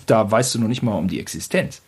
da 0.05 0.29
weißt 0.29 0.55
du 0.55 0.59
noch 0.59 0.67
nicht 0.67 0.83
mal 0.83 0.95
um 0.95 1.07
die 1.07 1.19
Existenz. 1.19 1.81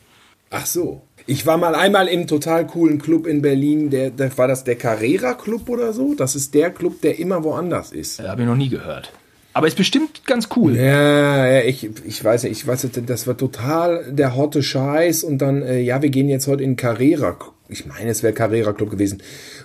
Ach 0.50 0.66
so. 0.66 1.02
Ich 1.28 1.46
war 1.46 1.58
mal 1.58 1.76
einmal 1.76 2.08
im 2.08 2.26
total 2.26 2.66
coolen 2.66 3.00
Club 3.00 3.28
in 3.28 3.44
Berlin, 3.44 3.92
der, 3.92 4.10
der 4.10 4.36
war 4.36 4.48
das 4.48 4.64
der 4.64 4.76
Carrera 4.76 5.36
Club 5.36 5.70
oder 5.70 5.94
so. 5.94 6.16
Das 6.16 6.36
ist 6.36 6.56
der 6.56 6.72
Club, 6.72 7.02
der 7.02 7.20
immer 7.20 7.44
woanders 7.44 7.92
ist. 7.92 8.20
Habe 8.20 8.42
ich 8.42 8.48
noch 8.48 8.56
nie 8.56 8.70
gehört. 8.70 9.12
Aber 9.54 9.68
ist 9.68 9.78
bestimmt 9.78 10.26
ganz 10.26 10.50
cool. 10.56 10.76
Ja, 10.76 11.48
ja 11.48 11.62
ich, 11.64 11.90
ich 12.06 12.24
weiß 12.24 12.44
nicht, 12.44 12.52
ich 12.54 12.68
weiß 12.68 12.84
nicht, 12.84 13.10
das 13.10 13.28
war 13.28 13.36
total 13.36 14.12
der 14.12 14.36
hotte 14.36 14.62
Scheiß 14.62 15.24
und 15.24 15.40
dann, 15.40 15.62
äh, 15.64 15.80
ja, 15.80 16.02
wir 16.02 16.10
gehen 16.10 16.30
jetzt 16.30 16.48
heute 16.48 16.64
in 16.64 16.76
Carrera. 16.76 17.38
Ich 17.68 17.86
meine, 17.86 18.10
es 18.10 18.24
wäre 18.24 18.34
Carrera 18.34 18.74
Club 18.74 18.90
gewesen. 18.90 19.22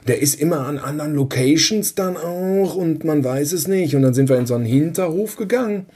Der 0.06 0.20
ist 0.20 0.38
immer 0.38 0.66
an 0.66 0.78
anderen 0.78 1.14
Locations 1.14 1.94
dann 1.94 2.16
auch 2.16 2.74
und 2.74 3.04
man 3.04 3.24
weiß 3.24 3.52
es 3.52 3.66
nicht. 3.66 3.96
Und 3.96 4.02
dann 4.02 4.14
sind 4.14 4.28
wir 4.28 4.36
in 4.36 4.46
so 4.46 4.54
einen 4.54 4.66
Hinterhof 4.66 5.36
gegangen 5.36 5.86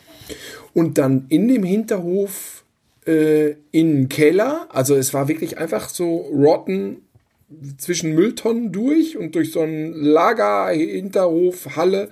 und 0.74 0.98
dann 0.98 1.26
in 1.28 1.48
dem 1.48 1.64
Hinterhof 1.64 2.64
äh, 3.06 3.50
in 3.70 3.94
den 3.94 4.08
Keller, 4.08 4.68
also 4.70 4.94
es 4.94 5.12
war 5.12 5.28
wirklich 5.28 5.58
einfach 5.58 5.88
so 5.88 6.16
rotten 6.16 6.98
zwischen 7.78 8.14
Mülltonnen 8.14 8.72
durch 8.72 9.16
und 9.16 9.34
durch 9.34 9.52
so 9.52 9.60
einen 9.60 9.94
Lager, 9.94 10.68
Hinterhof, 10.68 11.76
Halle 11.76 12.10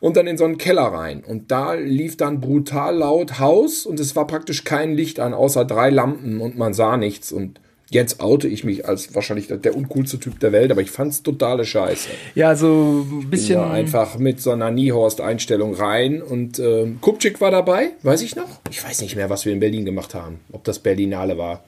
und 0.00 0.16
dann 0.16 0.26
in 0.26 0.36
so 0.36 0.44
einen 0.44 0.58
Keller 0.58 0.82
rein. 0.82 1.24
Und 1.24 1.50
da 1.50 1.72
lief 1.72 2.16
dann 2.16 2.40
brutal 2.40 2.96
laut 2.96 3.38
Haus 3.38 3.86
und 3.86 3.98
es 3.98 4.14
war 4.14 4.26
praktisch 4.26 4.64
kein 4.64 4.94
Licht 4.94 5.20
an, 5.20 5.32
außer 5.32 5.64
drei 5.64 5.88
Lampen 5.88 6.40
und 6.40 6.58
man 6.58 6.74
sah 6.74 6.98
nichts. 6.98 7.32
Und 7.32 7.60
jetzt 7.88 8.20
oute 8.20 8.46
ich 8.46 8.64
mich 8.64 8.86
als 8.86 9.14
wahrscheinlich 9.14 9.48
der 9.48 9.74
uncoolste 9.74 10.20
Typ 10.20 10.38
der 10.40 10.52
Welt, 10.52 10.70
aber 10.70 10.82
ich 10.82 10.90
fand's 10.90 11.22
totale 11.22 11.64
Scheiße. 11.64 12.10
Ja, 12.34 12.54
so 12.54 13.06
ein 13.10 13.30
bisschen. 13.30 13.62
Bin 13.62 13.70
einfach 13.70 14.18
mit 14.18 14.42
so 14.42 14.50
einer 14.50 14.70
Niehorst-Einstellung 14.70 15.74
rein 15.74 16.20
und 16.20 16.58
äh, 16.58 16.88
Kupczyk 17.00 17.40
war 17.40 17.50
dabei, 17.50 17.90
weiß 18.02 18.20
ich 18.20 18.36
noch. 18.36 18.60
Ich 18.70 18.84
weiß 18.84 19.00
nicht 19.00 19.16
mehr, 19.16 19.30
was 19.30 19.46
wir 19.46 19.52
in 19.54 19.60
Berlin 19.60 19.86
gemacht 19.86 20.14
haben, 20.14 20.40
ob 20.52 20.64
das 20.64 20.78
Berlinale 20.78 21.38
war. 21.38 21.64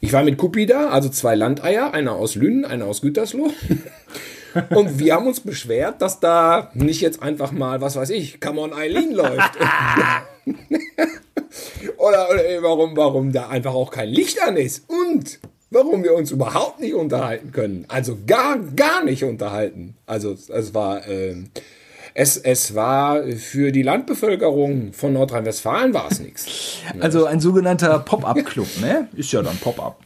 Ich 0.00 0.12
war 0.12 0.22
mit 0.22 0.38
Kuppi 0.38 0.66
da, 0.66 0.88
also 0.90 1.08
zwei 1.08 1.34
Landeier, 1.34 1.94
einer 1.94 2.12
aus 2.12 2.34
Lünen, 2.34 2.64
einer 2.64 2.86
aus 2.86 3.00
Gütersloh. 3.00 3.50
Und 4.70 4.98
wir 4.98 5.14
haben 5.14 5.26
uns 5.26 5.40
beschwert, 5.40 6.00
dass 6.00 6.20
da 6.20 6.70
nicht 6.74 7.00
jetzt 7.00 7.22
einfach 7.22 7.52
mal, 7.52 7.80
was 7.80 7.96
weiß 7.96 8.10
ich, 8.10 8.40
Come 8.40 8.60
on 8.60 8.72
Eileen 8.72 9.12
läuft. 9.12 9.52
oder, 11.98 12.30
oder 12.30 12.62
warum, 12.62 12.96
warum 12.96 13.32
da 13.32 13.48
einfach 13.48 13.74
auch 13.74 13.90
kein 13.90 14.08
Licht 14.08 14.40
an 14.40 14.56
ist. 14.56 14.88
Und 14.88 15.40
warum 15.70 16.04
wir 16.04 16.14
uns 16.14 16.30
überhaupt 16.30 16.80
nicht 16.80 16.94
unterhalten 16.94 17.52
können. 17.52 17.84
Also 17.88 18.16
gar, 18.26 18.58
gar 18.58 19.04
nicht 19.04 19.24
unterhalten. 19.24 19.96
Also 20.06 20.32
es 20.32 20.74
war, 20.74 21.06
äh, 21.06 21.36
es, 22.18 22.38
es 22.38 22.74
war 22.74 23.24
für 23.24 23.72
die 23.72 23.82
Landbevölkerung 23.82 24.94
von 24.94 25.12
Nordrhein-Westfalen 25.12 25.92
war 25.92 26.10
es 26.10 26.18
nichts. 26.18 26.78
Also 26.98 27.26
ein 27.26 27.40
sogenannter 27.40 27.98
Pop-up-Club, 27.98 28.80
ne? 28.80 29.08
Ist 29.14 29.32
ja 29.32 29.42
dann 29.42 29.58
Pop-up. 29.58 30.00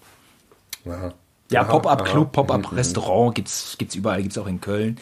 Ja, 1.53 1.63
Pop-up-Club, 1.63 2.33
Pop-up-Restaurant 2.33 3.37
gibt's 3.37 3.77
gibt's 3.79 3.95
überall, 3.95 4.23
gibt's 4.23 4.39
auch 4.39 4.49
in 4.49 4.61
Köln. 4.61 4.99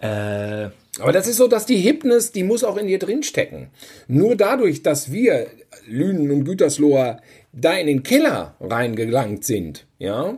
Äh, 0.00 0.68
Aber 0.98 1.12
das 1.12 1.28
ist 1.28 1.38
so, 1.38 1.48
dass 1.48 1.64
die 1.64 1.78
Hipness, 1.78 2.30
die 2.32 2.42
muss 2.42 2.62
auch 2.62 2.76
in 2.76 2.88
dir 2.88 2.98
drinstecken. 2.98 3.68
Nur 4.06 4.36
dadurch, 4.36 4.82
dass 4.82 5.10
wir, 5.10 5.46
Lünen 5.86 6.30
und 6.30 6.44
Gütersloher, 6.44 7.22
da 7.54 7.72
in 7.72 7.86
den 7.86 8.02
Keller 8.02 8.54
reingelangt 8.60 9.46
sind, 9.46 9.86
ja, 9.98 10.36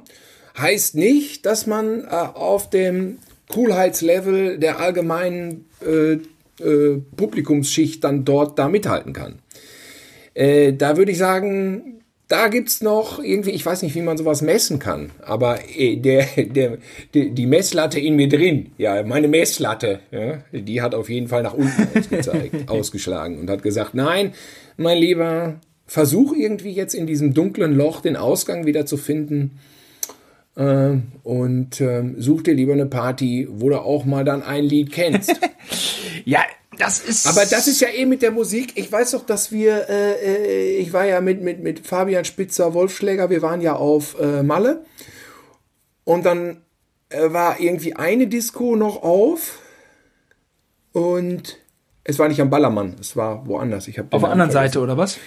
heißt 0.57 0.95
nicht, 0.95 1.47
dass 1.47 1.67
man 1.67 2.05
äh, 2.05 2.11
auf 2.11 2.71
dem 2.71 3.19
Coolheitslevel 3.49 4.59
der 4.59 4.79
allgemeinen 4.79 5.67
äh, 5.87 6.19
äh, 6.63 7.01
Publikumsschicht 7.17 8.03
dann 8.05 8.25
dort 8.25 8.59
da 8.59 8.69
mithalten 8.69 9.13
kann. 9.13 9.41
Äh, 10.35 10.73
da 10.73 10.97
würde 10.97 11.13
ich 11.13 11.19
sagen, 11.19 12.03
da 12.29 12.49
gibt's 12.49 12.81
noch 12.81 13.23
irgendwie, 13.23 13.51
ich 13.51 13.67
weiß 13.67 13.83
nicht, 13.83 13.95
wie 13.95 14.01
man 14.01 14.17
sowas 14.17 14.41
messen 14.41 14.79
kann, 14.79 15.11
aber 15.21 15.59
äh, 15.77 15.97
der, 15.97 16.27
der, 16.37 16.79
der, 17.13 17.27
die 17.27 17.47
Messlatte 17.47 18.01
in 18.01 18.17
mir 18.17 18.29
drin, 18.29 18.73
ja, 18.79 19.03
meine 19.03 19.29
Messlatte, 19.29 20.01
ja, 20.11 20.43
die 20.53 20.81
hat 20.81 20.95
auf 20.95 21.11
jeden 21.11 21.29
Fall 21.29 21.43
nach 21.43 21.55
unten 21.55 21.89
ausgezeigt, 21.99 22.69
ausgeschlagen 22.69 23.39
und 23.39 23.51
hat 23.51 23.63
gesagt, 23.63 23.95
nein, 23.95 24.33
mein 24.77 24.99
Lieber, 24.99 25.61
versuch 25.87 26.33
irgendwie 26.35 26.73
jetzt 26.73 26.95
in 26.95 27.07
diesem 27.07 27.35
dunklen 27.35 27.77
Loch 27.77 28.01
den 28.01 28.17
Ausgang 28.17 28.65
wieder 28.65 28.87
zu 28.87 28.97
finden 28.97 29.59
äh, 30.57 30.97
und 31.23 31.81
äh, 31.81 32.15
such 32.19 32.43
dir 32.43 32.55
lieber 32.55 32.73
eine 32.73 32.87
Party, 32.87 33.49
wo 33.51 33.69
du 33.69 33.81
auch 33.81 34.05
mal 34.05 34.25
dann 34.25 34.43
ein 34.43 34.65
Lied 34.65 34.93
kennst. 34.93 35.35
ja, 36.25 36.41
das 36.79 37.01
ist. 37.01 37.27
Aber 37.27 37.45
das 37.47 37.69
ist 37.69 37.81
ja 37.81 37.89
eh 37.89 38.07
mit 38.07 38.23
der 38.23 38.31
Musik. 38.31 38.73
Ich 38.77 38.91
weiß 38.91 39.13
doch, 39.13 39.25
dass 39.25 39.53
wir, 39.53 39.89
äh, 39.89 40.13
äh, 40.13 40.77
ich 40.79 40.93
war 40.93 41.05
ja 41.05 41.21
mit, 41.21 41.43
mit, 41.43 41.63
mit 41.63 41.87
Fabian 41.87 42.25
Spitzer, 42.25 42.75
Wolfschläger, 42.75 43.31
wir 43.31 43.43
waren 43.43 43.61
ja 43.61 43.77
auf 43.77 44.19
äh, 44.21 44.43
Malle. 44.43 44.85
Und 46.05 46.27
dann 46.27 46.63
äh, 47.09 47.33
war 47.33 47.61
irgendwie 47.61 47.95
eine 47.95 48.27
Disco 48.27 48.77
noch 48.77 49.03
auf. 49.03 49.61
Und 50.93 51.59
es 52.05 52.19
war 52.19 52.29
nicht 52.29 52.41
am 52.41 52.51
Ballermann, 52.51 52.97
es 53.01 53.17
war 53.17 53.47
woanders. 53.47 53.89
Ich 53.89 54.01
auf 54.01 54.09
der 54.11 54.31
anderen 54.31 54.51
Seite, 54.51 54.81
oder 54.81 54.97
was? 54.97 55.19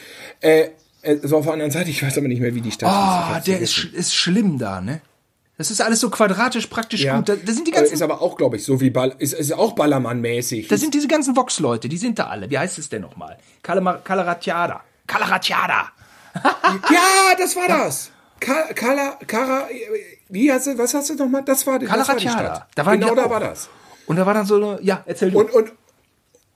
Äh, 0.41 0.69
es 1.01 1.31
war 1.31 1.39
auf 1.39 1.45
der 1.45 1.53
anderen 1.53 1.71
Seite, 1.71 1.89
ich 1.89 2.03
weiß 2.03 2.17
aber 2.17 2.27
nicht 2.27 2.41
mehr, 2.41 2.53
wie 2.53 2.61
die 2.61 2.71
Stadt 2.71 2.91
oh, 2.91 3.37
ist. 3.37 3.47
der 3.47 3.59
ist, 3.59 3.85
ist 3.93 4.15
schlimm 4.15 4.57
da, 4.57 4.81
ne? 4.81 5.01
Das 5.57 5.71
ist 5.71 5.81
alles 5.81 6.01
so 6.01 6.09
quadratisch 6.09 6.67
praktisch 6.67 7.03
ja. 7.03 7.15
gut. 7.17 7.29
Da, 7.29 7.35
da 7.35 7.53
sind 7.53 7.67
die 7.67 7.71
ganzen. 7.71 7.93
Ist 7.93 8.01
aber 8.01 8.21
auch, 8.21 8.35
glaube 8.35 8.57
ich, 8.57 8.65
so 8.65 8.81
wie 8.81 8.89
Ball, 8.89 9.15
ist, 9.19 9.33
ist 9.33 9.53
auch 9.53 9.73
Ballermann-mäßig. 9.73 10.67
Da 10.67 10.77
sind 10.77 10.93
diese 10.93 11.07
ganzen 11.07 11.35
Vox-Leute, 11.35 11.87
die 11.87 11.97
sind 11.97 12.19
da 12.19 12.27
alle. 12.27 12.49
Wie 12.49 12.57
heißt 12.57 12.77
es 12.77 12.89
denn 12.89 13.01
nochmal? 13.01 13.37
Calaratiada. 13.63 14.81
Calaratiada. 15.07 15.91
ja, 16.91 17.35
das 17.37 17.55
war 17.55 17.67
das. 17.67 18.11
Kala, 18.39 19.17
Kara, 19.25 19.67
wie 20.29 20.51
hast 20.51 20.67
du, 20.67 20.77
was 20.77 20.93
hast 20.93 21.09
du 21.09 21.15
nochmal? 21.15 21.43
Das 21.43 21.65
war, 21.65 21.79
das 21.79 22.07
war 22.07 22.15
die 22.15 22.27
Stadt. 22.27 22.67
Da 22.75 22.85
war 22.85 22.97
genau 22.97 23.15
da 23.15 23.29
war 23.29 23.39
das. 23.39 23.69
Und 24.07 24.17
da 24.17 24.25
war 24.25 24.33
dann 24.33 24.45
so 24.45 24.55
eine, 24.55 24.79
ja, 24.81 25.03
erzähl 25.05 25.31
du. 25.31 25.39
Und, 25.39 25.51
und, 25.51 25.71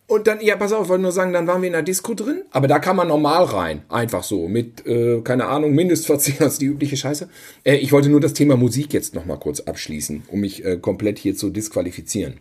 und 0.09 0.25
dann, 0.25 0.41
ja, 0.41 0.55
pass 0.55 0.73
auf, 0.73 0.83
ich 0.83 0.89
wollte 0.89 1.03
nur 1.03 1.11
sagen, 1.11 1.33
dann 1.33 1.45
waren 1.45 1.61
wir 1.61 1.67
in 1.67 1.73
der 1.73 1.83
Disco 1.83 2.15
drin, 2.15 2.41
aber 2.49 2.67
da 2.67 2.79
kann 2.79 2.95
man 2.95 3.07
normal 3.07 3.43
rein, 3.43 3.83
einfach 3.89 4.23
so, 4.23 4.47
mit, 4.47 4.85
äh, 4.87 5.21
keine 5.21 5.45
Ahnung, 5.45 5.75
Mindestverzehr, 5.75 6.35
das 6.39 6.53
ist 6.53 6.61
die 6.61 6.65
übliche 6.65 6.97
Scheiße. 6.97 7.29
Äh, 7.63 7.75
ich 7.75 7.91
wollte 7.91 8.09
nur 8.09 8.19
das 8.19 8.33
Thema 8.33 8.57
Musik 8.57 8.91
jetzt 8.91 9.13
nochmal 9.13 9.37
kurz 9.37 9.59
abschließen, 9.59 10.23
um 10.29 10.39
mich 10.39 10.65
äh, 10.65 10.77
komplett 10.77 11.19
hier 11.19 11.35
zu 11.35 11.51
disqualifizieren. 11.51 12.39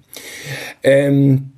Ähm, 0.82 1.52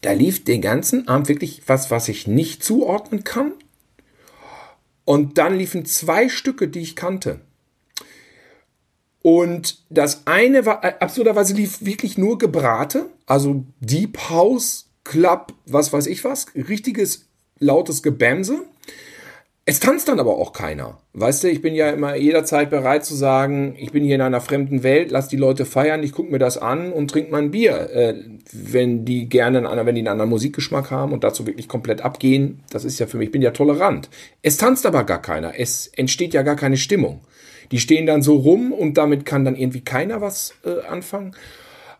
da 0.00 0.10
lief 0.10 0.42
den 0.42 0.60
ganzen 0.60 1.06
Abend 1.06 1.28
wirklich 1.28 1.62
was, 1.66 1.92
was 1.92 2.08
ich 2.08 2.26
nicht 2.26 2.64
zuordnen 2.64 3.22
kann. 3.22 3.52
Und 5.04 5.38
dann 5.38 5.56
liefen 5.56 5.84
zwei 5.84 6.28
Stücke, 6.28 6.66
die 6.66 6.80
ich 6.80 6.96
kannte. 6.96 7.40
Und 9.22 9.84
das 9.88 10.26
eine 10.26 10.66
war, 10.66 10.82
äh, 10.84 10.94
absurderweise 10.98 11.54
lief 11.54 11.84
wirklich 11.84 12.18
nur 12.18 12.38
Gebrate, 12.38 13.06
also 13.26 13.64
Deep 13.80 14.18
House, 14.28 14.88
Club, 15.04 15.52
was 15.66 15.92
weiß 15.92 16.06
ich 16.06 16.24
was, 16.24 16.46
richtiges 16.54 17.26
lautes 17.58 18.02
Gebämse. 18.02 18.60
Es 19.64 19.78
tanzt 19.78 20.08
dann 20.08 20.18
aber 20.18 20.38
auch 20.38 20.52
keiner. 20.52 20.98
Weißt 21.12 21.44
du, 21.44 21.48
ich 21.48 21.62
bin 21.62 21.76
ja 21.76 21.90
immer 21.90 22.16
jederzeit 22.16 22.68
bereit 22.68 23.04
zu 23.04 23.14
sagen, 23.14 23.76
ich 23.78 23.92
bin 23.92 24.02
hier 24.02 24.16
in 24.16 24.20
einer 24.20 24.40
fremden 24.40 24.82
Welt, 24.82 25.12
lass 25.12 25.28
die 25.28 25.36
Leute 25.36 25.64
feiern, 25.64 26.02
ich 26.02 26.10
gucke 26.10 26.32
mir 26.32 26.40
das 26.40 26.58
an 26.58 26.92
und 26.92 27.12
trinke 27.12 27.30
mein 27.30 27.52
Bier. 27.52 27.90
Äh, 27.90 28.14
wenn 28.52 29.04
die 29.04 29.28
gerne, 29.28 29.58
einen, 29.58 29.86
wenn 29.86 29.94
die 29.94 30.00
einen 30.00 30.08
anderen 30.08 30.30
Musikgeschmack 30.30 30.90
haben 30.90 31.12
und 31.12 31.22
dazu 31.22 31.46
wirklich 31.46 31.68
komplett 31.68 32.00
abgehen, 32.00 32.64
das 32.70 32.84
ist 32.84 32.98
ja 32.98 33.06
für 33.06 33.18
mich, 33.18 33.26
ich 33.26 33.32
bin 33.32 33.40
ja 33.42 33.52
tolerant. 33.52 34.10
Es 34.42 34.56
tanzt 34.56 34.84
aber 34.84 35.04
gar 35.04 35.22
keiner, 35.22 35.52
es 35.56 35.86
entsteht 35.86 36.34
ja 36.34 36.42
gar 36.42 36.56
keine 36.56 36.76
Stimmung. 36.76 37.20
Die 37.70 37.78
stehen 37.78 38.04
dann 38.04 38.22
so 38.22 38.36
rum 38.36 38.72
und 38.72 38.98
damit 38.98 39.24
kann 39.24 39.44
dann 39.44 39.54
irgendwie 39.54 39.82
keiner 39.82 40.20
was 40.20 40.54
äh, 40.64 40.84
anfangen. 40.88 41.36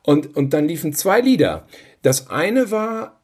Und, 0.03 0.35
und 0.37 0.53
dann 0.53 0.67
liefen 0.67 0.93
zwei 0.95 1.21
Lieder. 1.21 1.69
Das 2.03 2.31
eine 2.31 2.71
war 2.71 3.21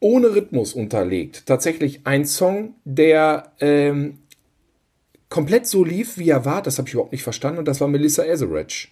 ohne 0.00 0.34
Rhythmus 0.34 0.74
unterlegt. 0.74 1.46
Tatsächlich 1.46 2.00
ein 2.04 2.24
Song, 2.24 2.74
der 2.84 3.52
ähm, 3.60 4.18
komplett 5.28 5.66
so 5.66 5.84
lief, 5.84 6.18
wie 6.18 6.28
er 6.28 6.44
war. 6.44 6.62
Das 6.62 6.78
habe 6.78 6.88
ich 6.88 6.94
überhaupt 6.94 7.12
nicht 7.12 7.22
verstanden. 7.22 7.58
Und 7.58 7.68
das 7.68 7.80
war 7.80 7.88
Melissa 7.88 8.24
Etheridge. 8.24 8.88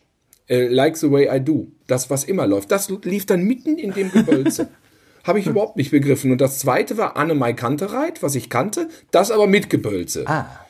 Äh, 0.49 0.69
like 0.69 0.97
the 0.97 1.11
way 1.11 1.29
I 1.31 1.41
do. 1.41 1.69
Das, 1.87 2.11
was 2.11 2.25
immer 2.25 2.47
läuft. 2.47 2.71
Das 2.71 2.89
lief 3.05 3.27
dann 3.27 3.43
mitten 3.45 3.79
in 3.79 3.93
dem 3.93 4.11
Gebölze. 4.11 4.69
habe 5.25 5.39
ich 5.39 5.47
überhaupt 5.47 5.77
nicht 5.77 5.91
begriffen. 5.91 6.33
Und 6.33 6.41
das 6.41 6.59
zweite 6.59 6.97
war 6.97 7.17
Anne 7.17 7.35
Mai 7.35 7.53
Kantereit, 7.53 8.23
was 8.23 8.35
ich 8.35 8.51
kannte. 8.51 8.89
Das 9.11 9.31
aber 9.31 9.47
mit 9.47 9.71
Gebölze. 9.71 10.25
Ah. 10.27 10.67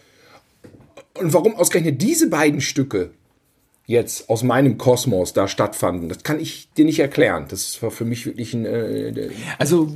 Und 1.15 1.33
warum 1.33 1.55
ausgerechnet 1.55 2.03
diese 2.03 2.29
beiden 2.29 2.61
Stücke 2.61 3.11
jetzt 3.93 4.29
aus 4.29 4.43
meinem 4.43 4.79
Kosmos 4.79 5.33
da 5.33 5.47
stattfanden. 5.47 6.09
Das 6.09 6.23
kann 6.23 6.41
ich 6.41 6.69
dir 6.77 6.85
nicht 6.85 6.99
erklären. 6.99 7.47
Das 7.49 7.83
war 7.83 7.91
für 7.91 8.05
mich 8.05 8.27
wirklich 8.27 8.55
ein, 8.55 8.67
äh, 8.67 9.31
also 9.59 9.93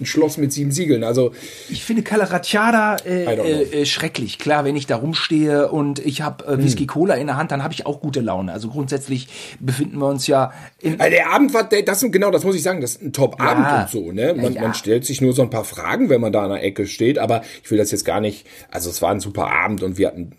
ein 0.00 0.06
Schloss 0.06 0.36
mit 0.36 0.52
sieben 0.52 0.72
Siegeln. 0.72 1.04
Also 1.04 1.32
ich 1.68 1.84
finde 1.84 2.02
Calaratiada 2.02 2.96
äh, 3.04 3.24
äh, 3.24 3.82
äh, 3.82 3.86
schrecklich. 3.86 4.38
Klar, 4.38 4.64
wenn 4.64 4.76
ich 4.76 4.86
da 4.86 4.96
rumstehe 4.96 5.70
und 5.70 5.98
ich 5.98 6.22
habe 6.22 6.46
äh, 6.46 6.58
Whisky 6.58 6.82
hm. 6.82 6.88
Cola 6.88 7.14
in 7.14 7.26
der 7.26 7.36
Hand, 7.36 7.52
dann 7.52 7.62
habe 7.62 7.74
ich 7.74 7.86
auch 7.86 8.00
gute 8.00 8.20
Laune. 8.20 8.52
Also 8.52 8.68
grundsätzlich 8.68 9.28
befinden 9.60 9.98
wir 9.98 10.06
uns 10.06 10.26
ja 10.26 10.52
in 10.78 11.00
also 11.00 11.10
der 11.10 11.30
Abend 11.30 11.54
war 11.54 11.64
das 11.64 12.00
genau, 12.10 12.30
das 12.30 12.44
muss 12.44 12.56
ich 12.56 12.62
sagen, 12.62 12.80
das 12.80 12.92
ist 12.92 13.02
ein 13.02 13.12
Top-Abend 13.12 13.64
ja. 13.64 13.82
und 13.82 13.90
so. 13.90 14.12
Ne, 14.12 14.34
man, 14.34 14.44
ja, 14.44 14.50
ja. 14.50 14.62
man 14.62 14.74
stellt 14.74 15.04
sich 15.04 15.20
nur 15.20 15.32
so 15.32 15.42
ein 15.42 15.50
paar 15.50 15.64
Fragen, 15.64 16.08
wenn 16.08 16.20
man 16.20 16.32
da 16.32 16.42
an 16.42 16.50
der 16.50 16.62
Ecke 16.62 16.86
steht. 16.86 17.18
Aber 17.18 17.42
ich 17.62 17.70
will 17.70 17.78
das 17.78 17.90
jetzt 17.90 18.04
gar 18.04 18.20
nicht. 18.20 18.46
Also 18.70 18.90
es 18.90 19.00
war 19.02 19.10
ein 19.10 19.20
super 19.20 19.50
Abend 19.50 19.82
und 19.82 19.98
wir 19.98 20.08
hatten 20.08 20.32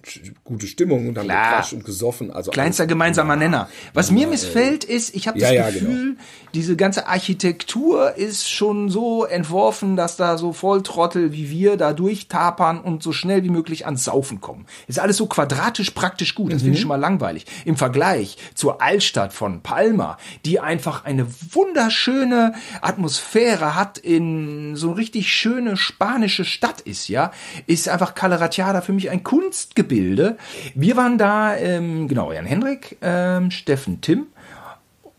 gute 0.43 0.67
Stimmung 0.67 1.07
und 1.07 1.17
haben 1.17 1.27
gequatscht 1.27 1.73
und 1.73 1.85
gesoffen. 1.85 2.31
Also 2.31 2.51
kleinster 2.51 2.87
gemeinsamer 2.87 3.35
Nenner. 3.35 3.69
Was 3.93 4.11
mir 4.11 4.27
missfällt 4.27 4.83
ist, 4.83 5.15
ich 5.15 5.27
habe 5.27 5.39
das 5.39 5.51
Gefühl, 5.51 6.13
genau. 6.13 6.21
diese 6.53 6.75
ganze 6.75 7.07
Architektur 7.07 8.15
ist 8.15 8.49
schon 8.49 8.89
so 8.89 9.25
entworfen, 9.43 9.97
dass 9.97 10.15
da 10.15 10.37
so 10.37 10.53
Volltrottel 10.53 11.33
wie 11.33 11.49
wir 11.49 11.75
da 11.75 11.91
durchtapern 11.91 12.79
und 12.79 13.03
so 13.03 13.11
schnell 13.11 13.43
wie 13.43 13.49
möglich 13.49 13.85
ans 13.85 14.05
Saufen 14.05 14.39
kommen. 14.39 14.65
Ist 14.87 14.99
alles 14.99 15.17
so 15.17 15.27
quadratisch 15.27 15.91
praktisch 15.91 16.33
gut. 16.33 16.53
Das 16.53 16.61
mhm. 16.61 16.65
finde 16.65 16.75
ich 16.75 16.81
schon 16.81 16.87
mal 16.87 16.95
langweilig. 16.95 17.45
Im 17.65 17.75
Vergleich 17.75 18.37
zur 18.55 18.81
Altstadt 18.81 19.33
von 19.33 19.61
Palma, 19.61 20.17
die 20.45 20.61
einfach 20.61 21.03
eine 21.03 21.27
wunderschöne 21.51 22.53
Atmosphäre 22.81 23.75
hat, 23.75 23.97
in 23.97 24.77
so 24.77 24.87
eine 24.87 24.97
richtig 24.97 25.33
schöne 25.33 25.75
spanische 25.75 26.45
Stadt 26.45 26.79
ist, 26.79 27.09
ja, 27.09 27.31
ist 27.67 27.89
einfach 27.89 28.15
Calaratiada 28.15 28.79
für 28.79 28.93
mich 28.93 29.09
ein 29.09 29.23
Kunstgebilde. 29.23 30.37
Wir 30.73 30.95
waren 30.95 31.17
da, 31.17 31.57
ähm, 31.57 32.07
genau, 32.07 32.31
Jan 32.31 32.45
Hendrik, 32.45 32.97
ähm, 33.01 33.51
Steffen 33.51 33.99
Tim, 33.99 34.27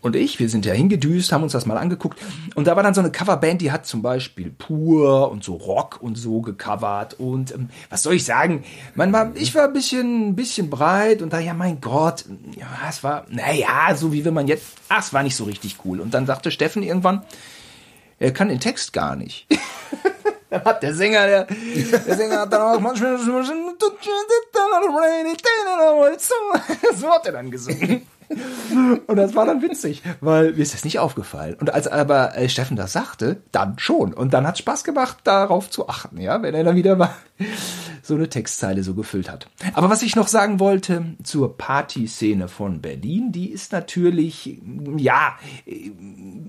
und 0.05 0.15
ich, 0.15 0.39
wir 0.39 0.49
sind 0.49 0.67
ja 0.67 0.73
hingedüst, 0.73 1.31
haben 1.31 1.41
uns 1.41 1.53
das 1.53 1.65
mal 1.65 1.77
angeguckt. 1.77 2.19
Und 2.53 2.67
da 2.67 2.75
war 2.75 2.83
dann 2.83 2.93
so 2.93 3.01
eine 3.01 3.11
Coverband, 3.11 3.59
die 3.59 3.71
hat 3.71 3.87
zum 3.87 4.03
Beispiel 4.03 4.51
Pur 4.51 5.31
und 5.31 5.43
so 5.43 5.55
Rock 5.55 5.97
und 5.99 6.15
so 6.15 6.41
gecovert. 6.41 7.15
Und 7.19 7.55
ähm, 7.55 7.69
was 7.89 8.03
soll 8.03 8.13
ich 8.13 8.23
sagen? 8.23 8.63
Man 8.93 9.11
war, 9.11 9.31
ich 9.33 9.55
war 9.55 9.63
ein 9.63 9.73
bisschen, 9.73 10.29
ein 10.29 10.35
bisschen 10.35 10.69
breit 10.69 11.23
und 11.23 11.33
da, 11.33 11.39
ja, 11.39 11.55
mein 11.55 11.81
Gott, 11.81 12.25
ja, 12.55 12.67
es 12.87 13.03
war, 13.03 13.25
naja, 13.29 13.95
so 13.95 14.13
wie 14.13 14.23
wenn 14.23 14.35
man 14.35 14.47
jetzt, 14.47 14.77
ach, 14.89 14.99
es 14.99 15.11
war 15.11 15.23
nicht 15.23 15.35
so 15.35 15.45
richtig 15.45 15.77
cool. 15.85 15.99
Und 15.99 16.13
dann 16.13 16.27
sagte 16.27 16.51
Steffen 16.51 16.83
irgendwann, 16.83 17.23
er 18.19 18.31
kann 18.31 18.49
den 18.49 18.59
Text 18.59 18.93
gar 18.93 19.15
nicht. 19.15 19.47
hat 20.51 20.83
der 20.83 20.93
Sänger, 20.93 21.25
der, 21.25 21.45
der 21.45 22.15
Sänger 22.15 22.41
hat 22.41 22.53
dann 22.53 22.61
auch 22.61 22.79
manchmal 22.79 23.17
so 26.95 27.09
hat 27.09 27.25
er 27.25 27.31
dann 27.31 27.49
gesungen. 27.49 28.05
Und 29.07 29.15
das 29.15 29.35
war 29.35 29.45
dann 29.45 29.61
witzig, 29.61 30.01
weil 30.21 30.53
mir 30.53 30.61
ist 30.61 30.73
das 30.73 30.83
nicht 30.83 30.99
aufgefallen. 30.99 31.55
Und 31.59 31.73
als 31.73 31.87
aber 31.87 32.37
äh, 32.37 32.49
Steffen 32.49 32.75
das 32.75 32.93
sagte, 32.93 33.41
dann 33.51 33.77
schon. 33.77 34.13
Und 34.13 34.33
dann 34.33 34.47
hat 34.47 34.57
Spaß 34.57 34.83
gemacht, 34.83 35.17
darauf 35.23 35.69
zu 35.69 35.87
achten, 35.87 36.19
ja, 36.19 36.41
wenn 36.41 36.55
er 36.55 36.63
dann 36.63 36.75
wieder 36.75 36.95
mal 36.95 37.13
so 38.01 38.15
eine 38.15 38.29
Textzeile 38.29 38.83
so 38.83 38.93
gefüllt 38.93 39.29
hat. 39.29 39.47
Aber 39.73 39.89
was 39.89 40.03
ich 40.03 40.15
noch 40.15 40.27
sagen 40.27 40.59
wollte 40.59 41.15
zur 41.23 41.57
Partyszene 41.57 42.47
von 42.47 42.81
Berlin, 42.81 43.31
die 43.31 43.49
ist 43.49 43.71
natürlich, 43.71 44.59
ja, 44.97 45.37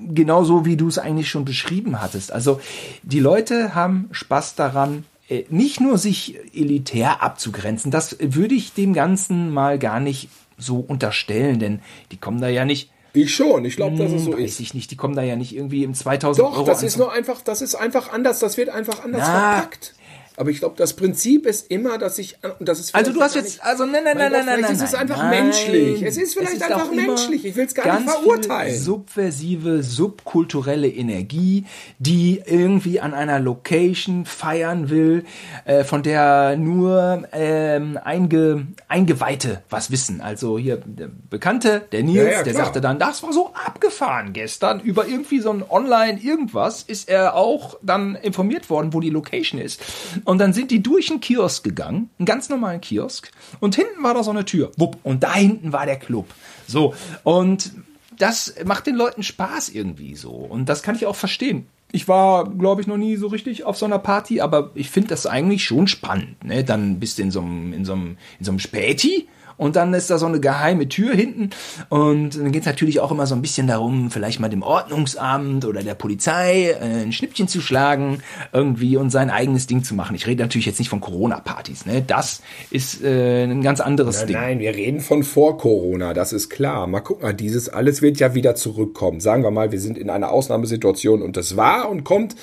genauso 0.09 0.65
wie 0.65 0.77
du 0.77 0.89
es 0.89 0.99
eigentlich 0.99 1.31
schon 1.31 1.45
beschrieben 1.45 2.01
hattest. 2.01 2.33
Also 2.33 2.61
die 3.03 3.21
Leute 3.21 3.75
haben 3.75 4.09
Spaß 4.13 4.55
daran, 4.55 5.05
äh, 5.29 5.45
nicht 5.49 5.81
nur 5.81 5.99
sich 5.99 6.39
elitär 6.55 7.23
abzugrenzen, 7.23 7.91
das 7.91 8.17
würde 8.21 8.55
ich 8.55 8.75
dem 8.75 8.93
Ganzen 8.93 9.51
mal 9.51 9.79
gar 9.79 9.99
nicht 9.99 10.29
so 10.59 10.79
unterstellen, 10.79 11.59
denn 11.59 11.81
die 12.13 12.17
kommen 12.17 12.41
da 12.41 12.49
ja 12.49 12.65
nicht. 12.65 12.91
Ich 13.13 13.35
schon, 13.35 13.65
ich 13.65 13.77
glaube, 13.77 13.97
dass 13.97 14.13
es 14.13 14.25
so 14.25 14.33
Weiß 14.35 14.41
ist. 14.41 14.61
ich 14.61 14.75
nicht, 14.75 14.91
die 14.91 14.97
kommen 14.97 15.17
da 15.17 15.23
ja 15.23 15.37
nicht 15.37 15.55
irgendwie 15.55 15.85
im 15.85 15.95
2000 15.95 16.47
Doch, 16.47 16.55
Euro 16.55 16.67
das 16.67 16.83
ist 16.83 16.99
nur 16.99 17.13
einfach, 17.13 17.41
das 17.41 17.63
ist 17.63 17.75
einfach 17.75 18.13
anders, 18.13 18.41
das 18.41 18.59
wird 18.59 18.69
einfach 18.69 19.03
anders 19.03 19.23
Na. 19.27 19.53
verpackt. 19.53 19.95
Aber 20.37 20.51
ich 20.51 20.59
glaube, 20.59 20.75
das 20.77 20.93
Prinzip 20.95 21.47
ist 21.47 21.71
immer, 21.71 21.97
dass 21.99 22.19
ich, 22.19 22.39
das 22.61 22.79
ist 22.79 22.95
Also 22.95 23.13
du 23.13 23.21
hast 23.21 23.35
jetzt, 23.35 23.65
also 23.65 23.87
nein, 23.87 24.05
nein, 24.05 24.17
nein, 24.19 24.31
Gott, 24.31 24.39
nein, 24.39 24.47
nein, 24.47 24.61
nein. 24.63 24.73
ist 24.73 24.83
es 24.83 24.95
einfach 24.95 25.17
nein. 25.17 25.45
menschlich. 25.47 26.03
Es 26.03 26.17
ist 26.19 26.35
vielleicht 26.35 26.63
auch 26.63 26.71
einfach 26.71 26.93
immer 26.93 27.07
menschlich. 27.07 27.45
Ich 27.45 27.57
will's 27.57 27.75
gar 27.75 28.01
nicht 28.01 28.11
verurteilen. 28.11 28.79
Subversive, 28.79 29.83
subkulturelle 29.83 30.89
Energie, 30.89 31.65
die 31.99 32.43
irgendwie 32.45 33.01
an 33.01 33.15
einer 33.15 33.41
Location 33.41 34.27
feiern 34.27 34.91
will, 34.91 35.25
äh, 35.65 35.85
von 35.85 36.03
der 36.03 36.57
nur 36.57 37.25
ähm, 37.33 37.99
einge, 38.05 38.67
Eingeweihte 38.89 39.63
was 39.71 39.91
wissen. 39.91 40.21
Also 40.21 40.59
hier 40.59 40.77
der 40.85 41.09
Bekannte, 41.31 41.83
der 41.93 42.03
Nils, 42.03 42.27
Ja, 42.27 42.31
ja, 42.31 42.43
der 42.43 42.55
sagte 42.55 42.81
dann, 42.81 42.99
das 42.99 43.23
war 43.23 43.33
so 43.33 43.53
abgefahren 43.55 44.33
gestern. 44.35 44.81
Über 44.81 45.07
irgendwie 45.07 45.41
so 45.41 45.51
ein 45.51 45.65
Online 45.69 46.21
irgendwas 46.21 46.83
ist 46.83 47.09
er 47.09 47.35
auch 47.35 47.79
dann 47.83 48.17
informiert 48.17 48.69
worden, 48.69 48.93
wo 48.93 49.01
die 49.01 49.11
Location 49.11 49.61
ist. 49.61 49.81
Und 50.27 50.39
dann 50.39 50.53
sind 50.53 50.73
die 50.73 50.83
durch 50.83 51.09
einen 51.11 51.21
Kiosk 51.21 51.63
gegangen, 51.63 52.11
einen 52.19 52.27
ganz 52.27 52.49
normalen 52.49 52.81
Kiosk. 52.81 53.31
Und 53.61 53.77
hinten 53.77 54.03
war 54.03 54.13
da 54.13 54.25
so 54.25 54.33
eine 54.33 54.45
Tür. 54.45 54.73
Wupp. 54.77 54.99
Und 55.05 55.23
da 55.23 55.35
hinten 55.35 55.73
war 55.73 55.87
der 55.87 55.99
Club. 55.99 56.27
So. 56.67 56.95
Und 57.23 57.71
das 58.19 58.55
macht 58.65 58.89
den 58.89 58.97
Leuten 58.97 59.23
Spaß 59.23 59.69
irgendwie 59.69 60.17
so. 60.17 60.31
Und 60.31 60.69
das 60.69 60.83
kann 60.83 60.97
ich 60.97 61.07
auch 61.07 61.15
verstehen. 61.15 61.69
Ich 61.93 62.09
war, 62.09 62.51
glaube 62.51 62.81
ich, 62.81 62.89
noch 62.89 62.97
nie 62.97 63.15
so 63.15 63.29
richtig 63.29 63.63
auf 63.63 63.79
so 63.79 63.87
einer 63.87 64.01
Party, 64.01 64.41
aber 64.41 64.73
ich 64.75 64.91
finde 64.91 65.11
das 65.11 65.27
eigentlich 65.27 65.65
schon 65.65 65.87
spannend. 65.87 66.43
Ne? 66.45 66.65
Dann 66.65 66.99
bist 66.99 67.19
du 67.19 67.23
in 67.23 67.31
so 67.31 67.41
einem, 67.41 67.73
in 67.73 67.85
so 67.85 67.93
einem, 67.93 68.17
in 68.41 68.45
so 68.45 68.51
einem 68.51 68.59
Späti 68.59 69.29
und 69.57 69.77
dann 69.77 69.93
ist 69.95 70.11
da 70.11 70.19
so 70.19 70.27
eine 70.27 70.41
geheime 70.41 70.89
Tür 70.89 71.15
hinten 71.15 71.51
und 71.89 72.37
dann 72.37 72.53
geht 72.53 72.63
es 72.63 72.67
natürlich 72.67 73.01
auch 73.01 73.11
immer 73.11 73.27
so 73.27 73.35
ein 73.35 73.43
bisschen 73.43 73.67
darum, 73.67 74.11
vielleicht 74.11 74.41
mal 74.41 74.49
dem 74.49 74.63
Ordnungsamt 74.63 75.65
oder 75.65 75.83
der 75.83 75.95
Polizei 75.95 76.71
äh, 76.71 77.03
ein 77.03 77.13
Schnippchen 77.13 77.49
zu 77.49 77.61
schlagen 77.61 78.23
irgendwie 78.53 78.97
und 78.97 79.11
sein 79.11 79.31
eigenes 79.31 79.67
Ding 79.67 79.85
zu 79.85 79.95
machen. 79.95 80.17
Ich 80.17 80.27
rede 80.27 80.43
natürlich 80.43 80.67
jetzt 80.67 80.79
nicht 80.79 80.89
von 80.89 81.01
Corona-Partys, 81.01 81.87
ne? 81.87 82.03
Das 82.07 82.43
ist 82.71 83.03
äh, 83.03 83.45
ein 83.45 83.63
ganz 83.63 83.81
anderes 83.81 84.19
Nein, 84.21 84.27
Ding. 84.27 84.37
nein, 84.37 84.59
wir 84.61 84.75
reden 84.75 85.01
von 85.01 85.23
vor 85.23 85.59
Corona, 85.59 86.15
das 86.15 86.33
ist 86.33 86.49
klar. 86.49 86.87
Mal 86.87 87.01
gucken, 87.01 87.27
mal, 87.27 87.33
dieses 87.33 87.69
alles 87.69 88.03
wird 88.03 88.19
ja 88.19 88.35
wieder 88.35 88.55
zurückkommen. 88.55 89.21
Sagen 89.21 89.43
wir 89.43 89.51
mal, 89.51 89.73
wir 89.73 89.81
sind 89.81 89.99
in 89.99 90.11
einer 90.11 90.31
Ausnahmesituation 90.31 91.23
und 91.23 91.37
das 91.37 91.57
war 91.57 91.89
und 91.91 92.05
kommt. 92.05 92.37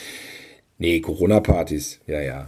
Nee, 0.77 0.99
Corona-Partys, 0.99 1.99
ja, 2.07 2.21
ja. 2.21 2.47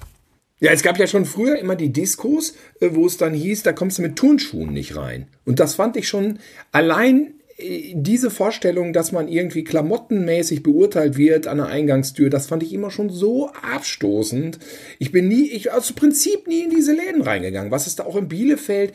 Ja, 0.60 0.72
es 0.72 0.84
gab 0.84 0.98
ja 0.98 1.06
schon 1.06 1.26
früher 1.26 1.58
immer 1.58 1.76
die 1.76 1.92
Diskos, 1.92 2.54
äh, 2.80 2.90
wo 2.94 3.06
es 3.06 3.18
dann 3.18 3.34
hieß, 3.34 3.64
da 3.64 3.74
kommst 3.74 3.98
du 3.98 4.02
mit 4.02 4.16
Turnschuhen 4.16 4.72
nicht 4.72 4.96
rein. 4.96 5.28
Und 5.44 5.60
das 5.60 5.76
fand 5.76 5.98
ich 5.98 6.08
schon 6.08 6.40
allein 6.72 7.34
äh, 7.58 7.94
diese 7.94 8.32
Vorstellung, 8.32 8.94
dass 8.94 9.12
man 9.12 9.28
irgendwie 9.28 9.66
klamottenmäßig 9.66 10.64
beurteilt 10.64 11.18
wird 11.18 11.48
an 11.48 11.58
der 11.58 11.68
Eingangstür, 11.68 12.30
das 12.30 12.48
fand 12.48 12.64
ich 12.64 12.72
immer 12.72 12.90
schon 12.90 13.10
so 13.10 13.50
abstoßend. 13.50 14.60
Ich 14.98 15.12
bin 15.12 15.28
nie, 15.28 15.50
ich 15.50 15.74
aus 15.74 15.92
Prinzip 15.92 16.48
nie 16.48 16.64
in 16.64 16.70
diese 16.70 16.94
Läden 16.94 17.22
reingegangen. 17.22 17.72
Was 17.72 17.88
ist 17.88 18.00
da 18.00 18.06
auch 18.06 18.16
in 18.16 18.30
Bielefeld? 18.30 18.94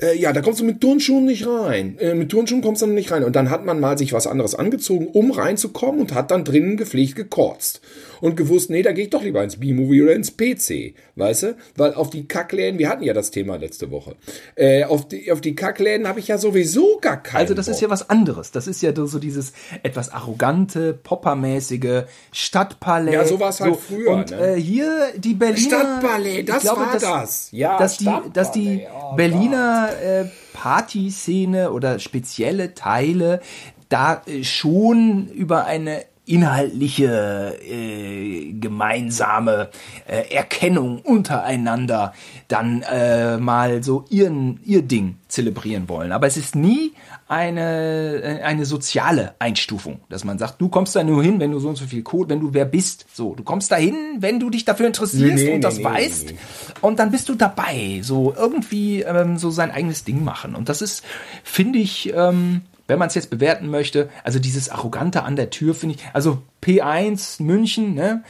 Äh, 0.00 0.16
ja, 0.16 0.32
da 0.32 0.40
kommst 0.40 0.60
du 0.60 0.64
mit 0.64 0.80
Turnschuhen 0.80 1.24
nicht 1.24 1.46
rein. 1.46 1.98
Äh, 1.98 2.14
mit 2.14 2.30
Turnschuhen 2.30 2.62
kommst 2.62 2.82
du 2.82 2.86
nicht 2.86 3.10
rein. 3.10 3.24
Und 3.24 3.34
dann 3.34 3.50
hat 3.50 3.64
man 3.64 3.80
mal 3.80 3.98
sich 3.98 4.12
was 4.12 4.26
anderes 4.26 4.54
angezogen, 4.54 5.08
um 5.08 5.30
reinzukommen 5.30 6.00
und 6.00 6.14
hat 6.14 6.30
dann 6.30 6.44
drinnen 6.44 6.76
gepflegt 6.76 7.16
gekotzt. 7.16 7.80
Und 8.20 8.36
gewusst, 8.36 8.70
nee, 8.70 8.82
da 8.82 8.92
gehe 8.92 9.04
ich 9.04 9.10
doch 9.10 9.22
lieber 9.22 9.42
ins 9.42 9.58
B-Movie 9.58 10.02
oder 10.02 10.14
ins 10.14 10.36
PC. 10.36 10.94
Weißt 11.16 11.42
du? 11.42 11.56
Weil 11.76 11.94
auf 11.94 12.10
die 12.10 12.26
Kackläden, 12.26 12.78
wir 12.78 12.88
hatten 12.88 13.04
ja 13.04 13.12
das 13.12 13.30
Thema 13.30 13.56
letzte 13.56 13.90
Woche, 13.90 14.16
äh, 14.54 14.84
auf 14.84 15.08
die, 15.08 15.30
auf 15.32 15.40
die 15.40 15.54
Kackläden 15.54 16.06
habe 16.06 16.20
ich 16.20 16.28
ja 16.28 16.38
sowieso 16.38 16.98
gar 17.00 17.22
keinen 17.22 17.40
Also 17.40 17.54
das 17.54 17.68
ist 17.68 17.80
ja 17.80 17.90
was 17.90 18.08
anderes. 18.08 18.50
Das 18.50 18.66
ist 18.66 18.82
ja 18.82 18.92
so 18.94 19.18
dieses 19.18 19.52
etwas 19.82 20.12
arrogante, 20.12 20.94
poppermäßige 20.94 22.04
Stadtpalais. 22.32 23.12
Ja, 23.12 23.24
so 23.24 23.40
war's 23.40 23.60
halt 23.60 23.76
früher, 23.76 24.10
Und 24.12 24.30
ne? 24.30 24.54
äh, 24.56 24.60
hier 24.60 25.08
die 25.16 25.34
Berliner 25.34 25.80
Stadtpalais, 25.80 26.44
das 26.44 26.62
glaube, 26.62 26.80
war 26.80 26.92
dass, 26.92 27.02
das. 27.02 27.48
Ja, 27.52 27.78
dass 27.78 27.98
die, 27.98 28.10
dass 28.32 28.52
die 28.52 28.86
oh 28.92 29.16
Berliner 29.16 29.90
äh, 30.02 30.24
Partyszene 30.52 31.70
oder 31.70 31.98
spezielle 31.98 32.74
Teile 32.74 33.40
da 33.88 34.22
äh, 34.26 34.44
schon 34.44 35.28
über 35.28 35.64
eine 35.66 36.04
inhaltliche 36.28 37.56
äh, 37.62 38.52
gemeinsame 38.52 39.70
äh, 40.06 40.34
Erkennung 40.34 41.00
untereinander 41.00 42.12
dann 42.48 42.82
äh, 42.82 43.38
mal 43.38 43.82
so 43.82 44.04
ihren 44.10 44.60
ihr 44.64 44.82
Ding 44.82 45.16
zelebrieren 45.28 45.88
wollen. 45.88 46.12
Aber 46.12 46.26
es 46.26 46.36
ist 46.36 46.54
nie 46.54 46.92
eine 47.28 48.22
äh, 48.22 48.42
eine 48.42 48.64
soziale 48.64 49.34
Einstufung, 49.38 50.00
dass 50.08 50.24
man 50.24 50.38
sagt, 50.38 50.60
du 50.60 50.68
kommst 50.68 50.96
da 50.96 51.04
nur 51.04 51.22
hin, 51.22 51.40
wenn 51.40 51.50
du 51.50 51.58
so 51.58 51.68
und 51.68 51.76
so 51.76 51.86
viel 51.86 52.02
Code, 52.02 52.30
wenn 52.30 52.40
du 52.40 52.54
wer 52.54 52.64
bist. 52.64 53.06
So, 53.12 53.34
du 53.34 53.42
kommst 53.42 53.70
da 53.70 53.76
hin, 53.76 53.94
wenn 54.20 54.40
du 54.40 54.50
dich 54.50 54.64
dafür 54.64 54.86
interessierst 54.86 55.44
Nee, 55.44 55.54
und 55.54 55.62
das 55.62 55.78
nee, 55.78 55.84
weißt. 55.84 56.30
nee. 56.30 56.38
Und 56.80 56.98
dann 56.98 57.10
bist 57.10 57.28
du 57.28 57.34
dabei, 57.34 58.00
so 58.02 58.34
irgendwie 58.36 59.02
ähm, 59.02 59.38
so 59.38 59.50
sein 59.50 59.70
eigenes 59.70 60.04
Ding 60.04 60.24
machen. 60.24 60.54
Und 60.54 60.68
das 60.68 60.82
ist, 60.82 61.04
finde 61.42 61.78
ich, 61.78 62.12
ähm, 62.14 62.62
wenn 62.88 62.98
man 62.98 63.08
es 63.08 63.14
jetzt 63.14 63.30
bewerten 63.30 63.68
möchte, 63.68 64.08
also 64.24 64.40
dieses 64.40 64.68
Arrogante 64.68 65.22
an 65.22 65.36
der 65.36 65.50
Tür, 65.50 65.74
finde 65.74 65.94
ich, 65.94 66.02
also 66.12 66.42
P1 66.62 67.42
München, 67.42 67.94
ne? 67.94 68.24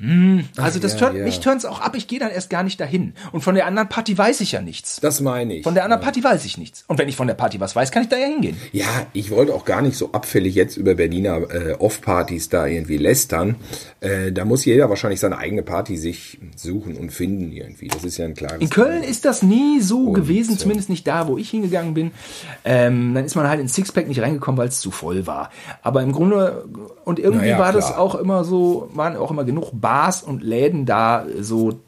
Hm, 0.00 0.44
also 0.56 0.78
das 0.78 0.92
ja, 0.92 0.98
turnt, 0.98 1.18
ja. 1.18 1.24
mich 1.24 1.40
turnt's 1.40 1.64
auch 1.64 1.80
ab, 1.80 1.96
ich 1.96 2.06
gehe 2.06 2.20
dann 2.20 2.30
erst 2.30 2.50
gar 2.50 2.62
nicht 2.62 2.78
dahin. 2.80 3.14
Und 3.32 3.40
von 3.40 3.54
der 3.54 3.66
anderen 3.66 3.88
Party 3.88 4.16
weiß 4.16 4.40
ich 4.40 4.52
ja 4.52 4.60
nichts. 4.60 5.00
Das 5.00 5.20
meine 5.20 5.56
ich. 5.56 5.64
Von 5.64 5.74
der 5.74 5.84
anderen 5.84 6.02
Party 6.02 6.22
weiß 6.22 6.44
ich 6.44 6.56
nichts. 6.56 6.84
Und 6.86 6.98
wenn 6.98 7.08
ich 7.08 7.16
von 7.16 7.26
der 7.26 7.34
Party 7.34 7.58
was 7.60 7.74
weiß, 7.74 7.90
kann 7.90 8.02
ich 8.02 8.08
da 8.08 8.16
ja 8.16 8.26
hingehen. 8.26 8.56
Ja, 8.72 8.86
ich 9.12 9.30
wollte 9.30 9.54
auch 9.54 9.64
gar 9.64 9.82
nicht 9.82 9.96
so 9.96 10.12
abfällig 10.12 10.54
jetzt 10.54 10.76
über 10.76 10.94
Berliner 10.94 11.38
äh, 11.50 11.72
Off-Partys 11.78 12.48
da 12.48 12.66
irgendwie 12.66 12.96
lästern. 12.96 13.56
Äh, 14.00 14.30
da 14.30 14.44
muss 14.44 14.64
jeder 14.64 14.88
wahrscheinlich 14.88 15.20
seine 15.20 15.38
eigene 15.38 15.62
Party 15.62 15.96
sich 15.96 16.38
suchen 16.54 16.96
und 16.96 17.10
finden 17.10 17.50
irgendwie. 17.50 17.88
Das 17.88 18.04
ist 18.04 18.18
ja 18.18 18.24
ein 18.24 18.34
klares. 18.34 18.60
In 18.60 18.70
Köln 18.70 19.02
ist 19.02 19.24
das 19.24 19.42
nie 19.42 19.80
so 19.80 20.12
gewesen, 20.12 20.52
so. 20.54 20.62
zumindest 20.62 20.90
nicht 20.90 21.06
da, 21.06 21.26
wo 21.26 21.38
ich 21.38 21.50
hingegangen 21.50 21.94
bin. 21.94 22.12
Ähm, 22.64 23.14
dann 23.14 23.24
ist 23.24 23.34
man 23.34 23.48
halt 23.48 23.60
ins 23.60 23.74
Sixpack 23.74 24.06
nicht 24.06 24.20
reingekommen, 24.20 24.58
weil 24.58 24.68
es 24.68 24.80
zu 24.80 24.90
voll 24.90 25.26
war. 25.26 25.50
Aber 25.82 26.02
im 26.02 26.12
Grunde, 26.12 26.68
und 27.04 27.18
irgendwie 27.18 27.46
Naja, 27.46 27.58
war 27.58 27.72
das 27.72 27.88
klar. 27.88 27.98
auch 27.98 28.14
immer 28.14 28.44
so, 28.44 28.90
waren 28.94 29.16
auch 29.16 29.30
immer 29.30 29.44
genug 29.44 29.70
Bars 29.88 30.22
und 30.22 30.42
Läden 30.42 30.84
da, 30.84 31.24
so, 31.40 31.80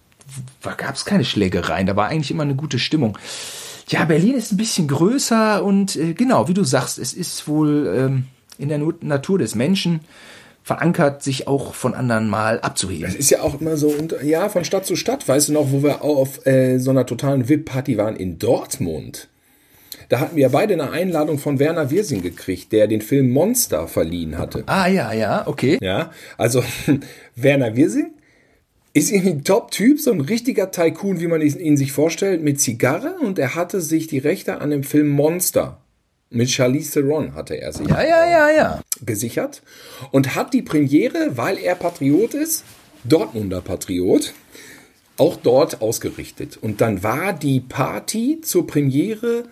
da 0.63 0.73
gab 0.73 0.95
es 0.95 1.05
keine 1.05 1.23
Schlägereien, 1.23 1.87
da 1.87 1.97
war 1.97 2.09
eigentlich 2.09 2.31
immer 2.31 2.45
eine 2.45 2.55
gute 2.55 2.79
Stimmung. 2.79 3.19
Ja, 3.89 4.07
Berlin 4.07 4.37
ist 4.37 4.53
ein 4.53 4.57
bisschen 4.57 4.89
größer 4.89 5.63
und 5.63 5.97
äh, 5.97 6.15
genau, 6.15 6.49
wie 6.49 6.55
du 6.55 6.65
sagst, 6.65 6.99
es 6.99 7.13
ist 7.13 7.47
wohl 7.47 7.95
ähm, 7.95 8.25
in 8.57 8.71
der 8.71 8.79
Natur 9.03 9.39
des 9.39 9.55
Menschen 9.55 10.01
verankert, 10.63 11.23
sich 11.23 11.47
auch 11.47 11.75
von 11.75 11.93
anderen 11.93 12.31
mal 12.31 12.61
abzuheben. 12.61 13.07
Es 13.07 13.17
ist 13.17 13.29
ja 13.29 13.43
auch 13.43 13.61
immer 13.61 13.77
so, 13.77 13.89
unter, 13.89 14.25
ja, 14.25 14.49
von 14.49 14.65
Stadt 14.65 14.87
zu 14.87 14.97
Stadt. 14.97 15.29
Weißt 15.29 15.51
du 15.51 15.53
noch, 15.53 15.71
wo 15.71 15.83
wir 15.83 16.01
auf 16.01 16.47
äh, 16.47 16.79
so 16.79 16.91
einer 16.93 17.05
totalen 17.05 17.51
VIP-Party 17.51 17.99
waren 17.99 18.17
in 18.17 18.39
Dortmund? 18.39 19.29
Da 20.11 20.19
hatten 20.19 20.37
wir 20.37 20.49
beide 20.49 20.75
eine 20.75 20.91
Einladung 20.91 21.39
von 21.39 21.61
Werner 21.61 21.91
Wirsing 21.91 22.21
gekriegt, 22.21 22.73
der 22.73 22.89
den 22.89 23.01
Film 23.01 23.31
Monster 23.31 23.87
verliehen 23.87 24.37
hatte. 24.39 24.65
Ah 24.67 24.89
ja, 24.89 25.13
ja, 25.13 25.47
okay. 25.47 25.79
Ja, 25.81 26.11
also 26.37 26.63
Werner 27.37 27.77
Wirsing 27.77 28.13
ist 28.93 29.13
irgendwie 29.13 29.31
ein 29.31 29.45
Top-Typ, 29.45 30.01
so 30.01 30.11
ein 30.11 30.21
richtiger 30.21 30.73
Tycoon, 30.73 31.21
wie 31.21 31.29
man 31.29 31.41
ihn 31.41 31.77
sich 31.77 31.93
vorstellt, 31.93 32.43
mit 32.43 32.61
Zigarre 32.61 33.15
und 33.21 33.39
er 33.39 33.55
hatte 33.55 33.81
sich 33.81 34.09
die 34.09 34.19
Rechte 34.19 34.61
an 34.61 34.71
dem 34.71 34.83
Film 34.83 35.09
Monster 35.09 35.81
mit 36.31 36.51
Charlize 36.51 36.93
Theron 36.93 37.35
hatte 37.35 37.61
er 37.61 37.73
sich 37.73 37.89
Ja, 37.89 38.03
ja, 38.03 38.29
ja, 38.29 38.51
ja. 38.51 38.81
gesichert 39.05 39.63
und 40.13 40.35
hat 40.35 40.55
die 40.55 40.63
Premiere, 40.63 41.37
weil 41.37 41.59
er 41.59 41.75
Patriot 41.75 42.35
ist, 42.35 42.65
Dortmunder 43.05 43.61
Patriot, 43.61 44.33
auch 45.17 45.37
dort 45.37 45.83
ausgerichtet. 45.83 46.59
Und 46.61 46.81
dann 46.81 47.03
war 47.03 47.33
die 47.33 47.61
Party 47.61 48.41
zur 48.43 48.67
Premiere 48.67 49.45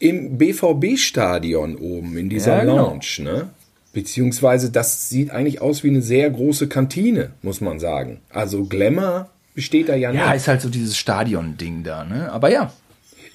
im 0.00 0.36
BVB-Stadion 0.38 1.76
oben, 1.76 2.16
in 2.16 2.28
dieser 2.28 2.56
Ja, 2.56 2.60
genau. 2.60 2.76
Lounge, 2.88 3.20
ne? 3.20 3.50
Beziehungsweise 3.92 4.70
das 4.70 5.08
sieht 5.08 5.30
eigentlich 5.30 5.60
aus 5.60 5.82
wie 5.84 5.88
eine 5.90 6.02
sehr 6.02 6.28
große 6.30 6.68
Kantine, 6.68 7.30
muss 7.42 7.60
man 7.60 7.78
sagen. 7.80 8.20
Also 8.30 8.64
Glamour 8.64 9.28
besteht 9.54 9.88
da 9.88 9.94
ja, 9.96 10.12
Ja, 10.12 10.26
nicht. 10.28 10.36
ist 10.36 10.48
halt 10.48 10.60
so 10.60 10.68
dieses 10.68 10.96
Stadion-Ding 10.96 11.82
da, 11.84 12.04
ne? 12.04 12.30
Aber 12.32 12.50
ja. 12.50 12.72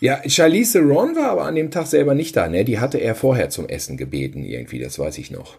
Ja, 0.01 0.21
Charlize 0.27 0.79
Theron 0.79 1.15
war 1.15 1.31
aber 1.31 1.45
an 1.45 1.55
dem 1.55 1.71
Tag 1.71 1.87
selber 1.87 2.15
nicht 2.15 2.35
da, 2.35 2.47
ne? 2.47 2.65
Die 2.65 2.79
hatte 2.79 2.97
er 2.99 3.15
vorher 3.15 3.49
zum 3.49 3.67
Essen 3.67 3.97
gebeten, 3.97 4.43
irgendwie, 4.43 4.79
das 4.79 4.97
weiß 4.99 5.17
ich 5.17 5.29
noch. 5.31 5.57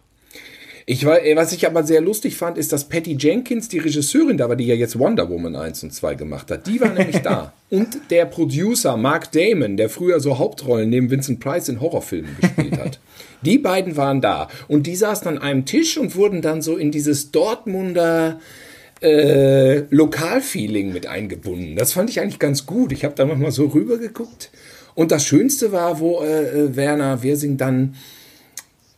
Ich 0.88 1.04
war, 1.04 1.20
äh, 1.24 1.34
was 1.34 1.52
ich 1.52 1.66
aber 1.66 1.82
sehr 1.82 2.00
lustig 2.00 2.36
fand, 2.36 2.56
ist, 2.56 2.72
dass 2.72 2.84
Patty 2.84 3.16
Jenkins, 3.18 3.68
die 3.68 3.80
Regisseurin 3.80 4.38
da 4.38 4.48
war, 4.48 4.54
die 4.54 4.66
ja 4.66 4.76
jetzt 4.76 4.96
Wonder 4.96 5.28
Woman 5.28 5.56
1 5.56 5.82
und 5.82 5.92
2 5.92 6.14
gemacht 6.14 6.48
hat, 6.48 6.68
die 6.68 6.80
war 6.80 6.92
nämlich 6.92 7.18
da. 7.18 7.52
Und 7.70 7.98
der 8.10 8.26
Producer 8.26 8.96
Mark 8.96 9.32
Damon, 9.32 9.76
der 9.76 9.90
früher 9.90 10.20
so 10.20 10.38
Hauptrollen 10.38 10.88
neben 10.88 11.10
Vincent 11.10 11.40
Price 11.40 11.68
in 11.68 11.80
Horrorfilmen 11.80 12.36
gespielt 12.40 12.78
hat. 12.78 13.00
Die 13.42 13.58
beiden 13.58 13.96
waren 13.96 14.20
da. 14.20 14.48
Und 14.66 14.86
die 14.86 14.96
saßen 14.96 15.26
an 15.28 15.38
einem 15.38 15.66
Tisch 15.66 15.98
und 15.98 16.16
wurden 16.16 16.40
dann 16.40 16.62
so 16.62 16.76
in 16.76 16.90
dieses 16.90 17.32
Dortmunder 17.32 18.40
äh, 19.02 19.80
Lokalfeeling 19.94 20.92
mit 20.92 21.06
eingebunden. 21.06 21.76
Das 21.76 21.92
fand 21.92 22.08
ich 22.08 22.20
eigentlich 22.20 22.38
ganz 22.38 22.64
gut. 22.64 22.92
Ich 22.92 23.04
habe 23.04 23.14
da 23.14 23.24
nochmal 23.24 23.52
so 23.52 23.66
rübergeguckt 23.66 24.50
Und 24.94 25.10
das 25.10 25.24
Schönste 25.24 25.70
war, 25.70 26.00
wo 26.00 26.22
äh, 26.22 26.48
äh 26.48 26.76
Werner 26.76 27.22
Wirsing 27.22 27.56
dann 27.56 27.94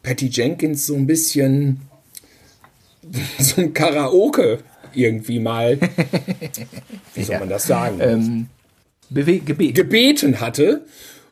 Patty 0.03 0.27
Jenkins 0.27 0.87
so 0.87 0.95
ein 0.95 1.07
bisschen 1.07 1.81
so 3.39 3.61
ein 3.61 3.73
Karaoke 3.73 4.59
irgendwie 4.95 5.39
mal, 5.39 5.79
wie 7.15 7.23
soll 7.23 7.39
man 7.39 7.49
das 7.49 7.67
sagen? 7.67 7.99
Ähm, 8.01 8.47
gebeten. 9.11 9.75
gebeten 9.75 10.41
hatte. 10.41 10.85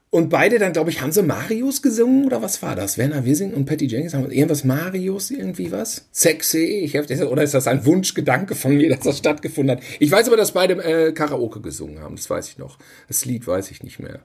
Und 0.08 0.30
beide 0.30 0.58
dann, 0.58 0.72
glaube 0.72 0.88
ich, 0.90 1.02
haben 1.02 1.10
sie 1.10 1.22
Marius 1.22 1.82
gesungen 1.82 2.24
oder 2.26 2.40
was 2.40 2.62
war 2.62 2.76
das? 2.76 2.96
Werner 2.96 3.24
Wirsing 3.24 3.52
und 3.52 3.66
Patty 3.66 3.86
Jenkins 3.86 4.14
haben 4.14 4.30
irgendwas 4.30 4.64
Marius, 4.64 5.30
irgendwie 5.30 5.72
was? 5.72 6.06
Sexy? 6.12 6.64
Ich 6.64 6.96
hab, 6.96 7.10
oder 7.10 7.42
ist 7.42 7.54
das 7.54 7.66
ein 7.66 7.84
Wunschgedanke 7.84 8.54
von 8.54 8.76
mir, 8.76 8.88
dass 8.90 9.00
das 9.00 9.18
stattgefunden 9.18 9.76
hat? 9.76 9.84
Ich 9.98 10.10
weiß 10.10 10.28
aber, 10.28 10.36
dass 10.36 10.52
beide 10.52 10.82
äh, 10.82 11.12
Karaoke 11.12 11.60
gesungen 11.60 11.98
haben, 12.00 12.16
das 12.16 12.30
weiß 12.30 12.48
ich 12.48 12.56
noch. 12.56 12.78
Das 13.08 13.24
Lied 13.24 13.46
weiß 13.46 13.70
ich 13.72 13.82
nicht 13.82 13.98
mehr. 13.98 14.20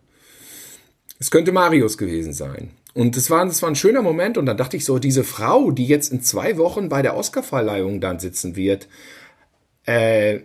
Es 1.20 1.30
könnte 1.30 1.52
Marius 1.52 1.98
gewesen 1.98 2.32
sein. 2.32 2.72
Und 2.94 3.16
das 3.16 3.30
war, 3.30 3.46
das 3.46 3.62
war 3.62 3.70
ein 3.70 3.76
schöner 3.76 4.02
Moment. 4.02 4.38
Und 4.38 4.46
dann 4.46 4.58
dachte 4.58 4.78
ich 4.78 4.86
so, 4.86 5.00
diese 5.00 5.24
Frau, 5.24 5.72
die 5.72 5.88
jetzt 5.88 6.12
in 6.12 6.22
zwei 6.22 6.58
Wochen 6.58 6.89
bei 6.89 7.02
der 7.02 7.16
Oscarverleihung 7.16 8.02
dann 8.02 8.20
sitzen 8.20 8.56
wird, 8.56 8.88
äh, 9.86 10.39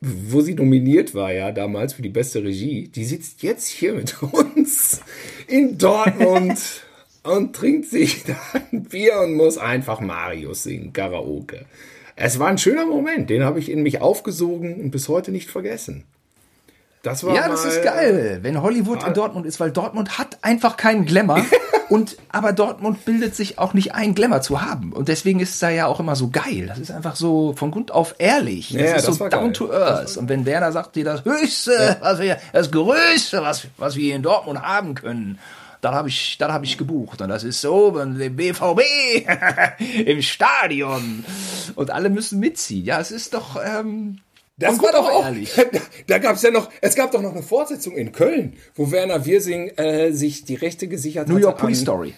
wo 0.00 0.40
sie 0.40 0.54
nominiert 0.54 1.14
war, 1.14 1.32
ja, 1.32 1.52
damals 1.52 1.92
für 1.92 2.02
die 2.02 2.08
beste 2.08 2.42
Regie, 2.42 2.88
die 2.88 3.04
sitzt 3.04 3.42
jetzt 3.42 3.68
hier 3.68 3.94
mit 3.94 4.22
uns 4.32 5.00
in 5.46 5.78
Dortmund 5.78 6.58
und 7.22 7.54
trinkt 7.54 7.88
sich 7.88 8.24
da 8.26 8.36
ein 8.54 8.84
Bier 8.84 9.20
und 9.20 9.34
muss 9.34 9.58
einfach 9.58 10.00
Marius 10.00 10.62
singen, 10.62 10.92
Karaoke. 10.92 11.66
Es 12.16 12.38
war 12.38 12.48
ein 12.48 12.58
schöner 12.58 12.86
Moment, 12.86 13.30
den 13.30 13.44
habe 13.44 13.58
ich 13.58 13.70
in 13.70 13.82
mich 13.82 14.00
aufgesogen 14.00 14.80
und 14.80 14.90
bis 14.90 15.08
heute 15.08 15.32
nicht 15.32 15.50
vergessen. 15.50 16.04
Das 17.02 17.24
war 17.24 17.34
ja, 17.34 17.48
das 17.48 17.64
ist 17.64 17.82
geil, 17.82 18.40
wenn 18.42 18.60
Hollywood 18.60 19.06
in 19.06 19.14
Dortmund 19.14 19.46
ist, 19.46 19.58
weil 19.58 19.70
Dortmund 19.70 20.18
hat 20.18 20.38
einfach 20.42 20.76
keinen 20.76 21.06
Glamour. 21.06 21.42
Und 21.90 22.16
aber 22.28 22.52
Dortmund 22.52 23.04
bildet 23.04 23.34
sich 23.34 23.58
auch 23.58 23.74
nicht 23.74 23.96
ein, 23.96 24.14
Glamour 24.14 24.42
zu 24.42 24.62
haben. 24.62 24.92
Und 24.92 25.08
deswegen 25.08 25.40
ist 25.40 25.54
es 25.54 25.58
da 25.58 25.70
ja 25.70 25.86
auch 25.86 25.98
immer 25.98 26.14
so 26.14 26.30
geil. 26.30 26.66
Das 26.68 26.78
ist 26.78 26.92
einfach 26.92 27.16
so 27.16 27.52
von 27.56 27.72
Grund 27.72 27.90
auf 27.90 28.14
ehrlich. 28.18 28.72
Das 28.72 28.80
ja, 28.80 28.94
ist 28.94 29.08
das 29.08 29.16
so 29.16 29.28
down 29.28 29.46
geil. 29.46 29.52
to 29.52 29.72
earth. 29.72 30.16
Und 30.16 30.28
wenn 30.28 30.46
Werner 30.46 30.70
sagt 30.70 30.94
dir 30.94 31.04
das 31.04 31.24
Höchste, 31.24 31.72
ja. 31.72 31.96
was 32.00 32.20
wir, 32.20 32.38
das 32.52 32.70
Größte, 32.70 33.42
was, 33.42 33.66
was 33.76 33.96
wir 33.96 34.04
hier 34.04 34.14
in 34.14 34.22
Dortmund 34.22 34.62
haben 34.62 34.94
können, 34.94 35.40
dann 35.80 35.94
habe 35.94 36.08
ich, 36.08 36.38
dann 36.38 36.52
habe 36.52 36.64
ich 36.64 36.78
gebucht. 36.78 37.22
Und 37.22 37.28
das 37.28 37.42
ist 37.42 37.60
so, 37.60 37.92
wenn 37.96 38.16
der 38.16 38.30
BVB 38.30 38.80
im 40.06 40.22
Stadion. 40.22 41.24
Und 41.74 41.90
alle 41.90 42.08
müssen 42.08 42.38
mitziehen. 42.38 42.84
Ja, 42.84 43.00
es 43.00 43.10
ist 43.10 43.34
doch, 43.34 43.58
ähm, 43.60 44.20
das 44.60 44.82
war 44.82 44.92
doch 44.92 45.10
auch, 45.10 45.24
ehrlich. 45.24 45.52
Da 46.06 46.18
gab 46.18 46.36
es 46.36 46.42
ja 46.42 46.50
noch, 46.50 46.70
es 46.80 46.94
gab 46.94 47.10
doch 47.10 47.22
noch 47.22 47.32
eine 47.32 47.42
Fortsetzung 47.42 47.96
in 47.96 48.12
Köln, 48.12 48.54
wo 48.74 48.90
Werner 48.90 49.24
Wirsing 49.24 49.68
äh, 49.76 50.12
sich 50.12 50.44
die 50.44 50.54
Rechte 50.54 50.86
gesichert 50.88 51.28
hat. 51.28 51.34
New 51.34 51.40
York 51.40 51.58
Police 51.58 51.80
Story. 51.80 52.14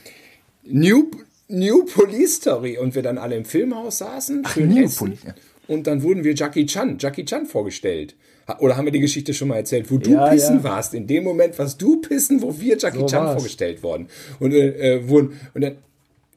New, 0.65 1.11
New 1.49 1.85
Police 1.85 2.37
Story. 2.37 2.79
Und 2.79 2.95
wir 2.95 3.03
dann 3.03 3.19
alle 3.19 3.37
im 3.37 3.45
Filmhaus 3.45 3.99
saßen. 3.99 4.43
Ach, 4.45 4.57
New 4.57 4.89
Police. 4.89 5.21
Und 5.69 5.87
dann 5.87 6.03
wurden 6.03 6.25
wir 6.25 6.35
Jackie 6.35 6.67
Chan, 6.67 6.99
Jackie 6.99 7.25
Chan 7.25 7.47
vorgestellt. 7.47 8.17
Oder 8.59 8.77
haben 8.77 8.87
wir 8.87 8.93
die 8.93 9.01
Geschichte 9.01 9.33
schon 9.33 9.49
mal 9.49 9.57
erzählt, 9.57 9.91
wo 9.91 9.99
du 9.99 10.11
ja, 10.11 10.29
pissen 10.29 10.59
ja. 10.59 10.65
warst? 10.65 10.95
In 10.95 11.07
dem 11.07 11.25
Moment 11.25 11.59
warst 11.59 11.81
du 11.81 12.01
pissen, 12.01 12.43
wo 12.43 12.59
wir 12.59 12.77
Jackie 12.77 12.99
so 12.99 13.07
Chan 13.07 13.25
war's. 13.25 13.35
vorgestellt 13.35 13.83
worden. 13.83 14.09
Und, 14.41 14.53
äh, 14.53 15.09
wurden, 15.09 15.39
und 15.55 15.61
dann, 15.63 15.77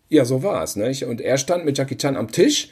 ja, 0.09 0.23
so 0.23 0.43
war 0.43 0.63
es. 0.63 0.75
Ne? 0.75 0.95
Und 1.07 1.19
er 1.19 1.37
stand 1.37 1.65
mit 1.65 1.77
Jackie 1.77 1.97
Chan 1.97 2.15
am 2.15 2.31
Tisch 2.31 2.69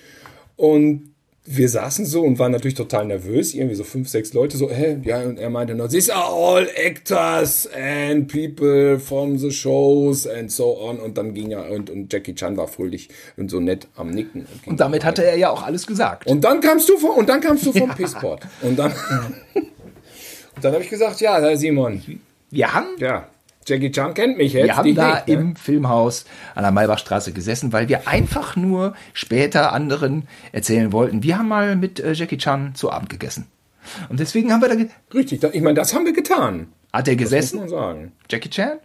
und 0.55 1.12
wir 1.45 1.67
saßen 1.67 2.05
so 2.05 2.21
und 2.21 2.39
waren 2.39 2.53
natürlich 2.53 2.75
total 2.75 3.05
nervös, 3.05 3.53
irgendwie 3.53 3.75
so 3.75 3.83
fünf, 3.83 4.07
sechs 4.07 4.33
Leute 4.33 4.55
so, 4.55 4.69
hä, 4.69 4.99
ja, 5.03 5.21
und 5.23 5.37
er 5.37 5.49
meinte 5.49 5.75
noch, 5.75 5.89
these 5.89 6.13
are 6.13 6.31
all 6.31 6.69
actors 6.75 7.69
and 7.73 8.31
people 8.31 8.97
from 8.97 9.37
the 9.37 9.51
shows 9.51 10.25
and 10.25 10.49
so 10.49 10.79
on. 10.79 10.99
Und 10.99 11.17
dann 11.17 11.33
ging 11.33 11.51
er, 11.51 11.69
und, 11.69 11.89
und 11.89 12.11
Jackie 12.11 12.33
Chan 12.33 12.55
war 12.55 12.69
fröhlich 12.69 13.09
und 13.35 13.51
so 13.51 13.59
nett 13.59 13.87
am 13.95 14.11
Nicken. 14.11 14.45
Und, 14.45 14.67
und 14.67 14.79
damit 14.79 15.03
hatte 15.03 15.25
er 15.25 15.35
ja 15.35 15.49
auch 15.49 15.63
alles 15.63 15.85
gesagt. 15.85 16.27
Und 16.27 16.45
dann 16.45 16.61
kamst 16.61 16.87
du 16.87 16.97
vom, 16.97 17.17
und 17.17 17.27
dann 17.27 17.41
kamst 17.41 17.65
du 17.65 17.73
vom 17.73 17.81
ja. 17.89 17.95
Pisspot. 17.95 18.39
Und 18.61 18.79
dann, 18.79 18.93
und 19.53 20.63
dann 20.63 20.73
habe 20.73 20.83
ich 20.83 20.89
gesagt, 20.89 21.19
ja, 21.19 21.41
Herr 21.41 21.57
Simon. 21.57 22.01
Wir 22.51 22.73
haben 22.73 22.87
ja. 22.99 23.27
Jackie 23.67 23.91
Chan 23.91 24.13
kennt 24.13 24.37
mich 24.37 24.53
jetzt. 24.53 24.65
Wir 24.65 24.75
haben 24.75 24.95
da 24.95 25.15
nicht, 25.15 25.27
ne? 25.27 25.33
im 25.33 25.55
Filmhaus 25.55 26.25
an 26.55 26.63
der 26.63 26.71
Maybachstraße 26.71 27.33
gesessen, 27.33 27.73
weil 27.73 27.89
wir 27.89 28.07
einfach 28.07 28.55
nur 28.55 28.93
später 29.13 29.73
anderen 29.73 30.27
erzählen 30.51 30.91
wollten. 30.91 31.23
Wir 31.23 31.37
haben 31.37 31.47
mal 31.47 31.75
mit 31.75 31.99
äh, 31.99 32.13
Jackie 32.13 32.37
Chan 32.37 32.75
zu 32.75 32.91
Abend 32.91 33.09
gegessen. 33.09 33.47
Und 34.09 34.19
deswegen 34.19 34.51
haben 34.51 34.61
wir 34.61 34.69
da. 34.69 34.75
Richtig, 35.13 35.43
ich 35.43 35.61
meine, 35.61 35.75
das 35.75 35.93
haben 35.93 36.05
wir 36.05 36.13
getan. 36.13 36.67
Hat 36.91 37.07
er 37.07 37.15
gesessen? 37.15 37.59
Das 37.59 37.69
muss 37.69 37.71
man 37.71 37.95
sagen. 37.95 38.11
Jackie 38.29 38.49
Chan? 38.49 38.79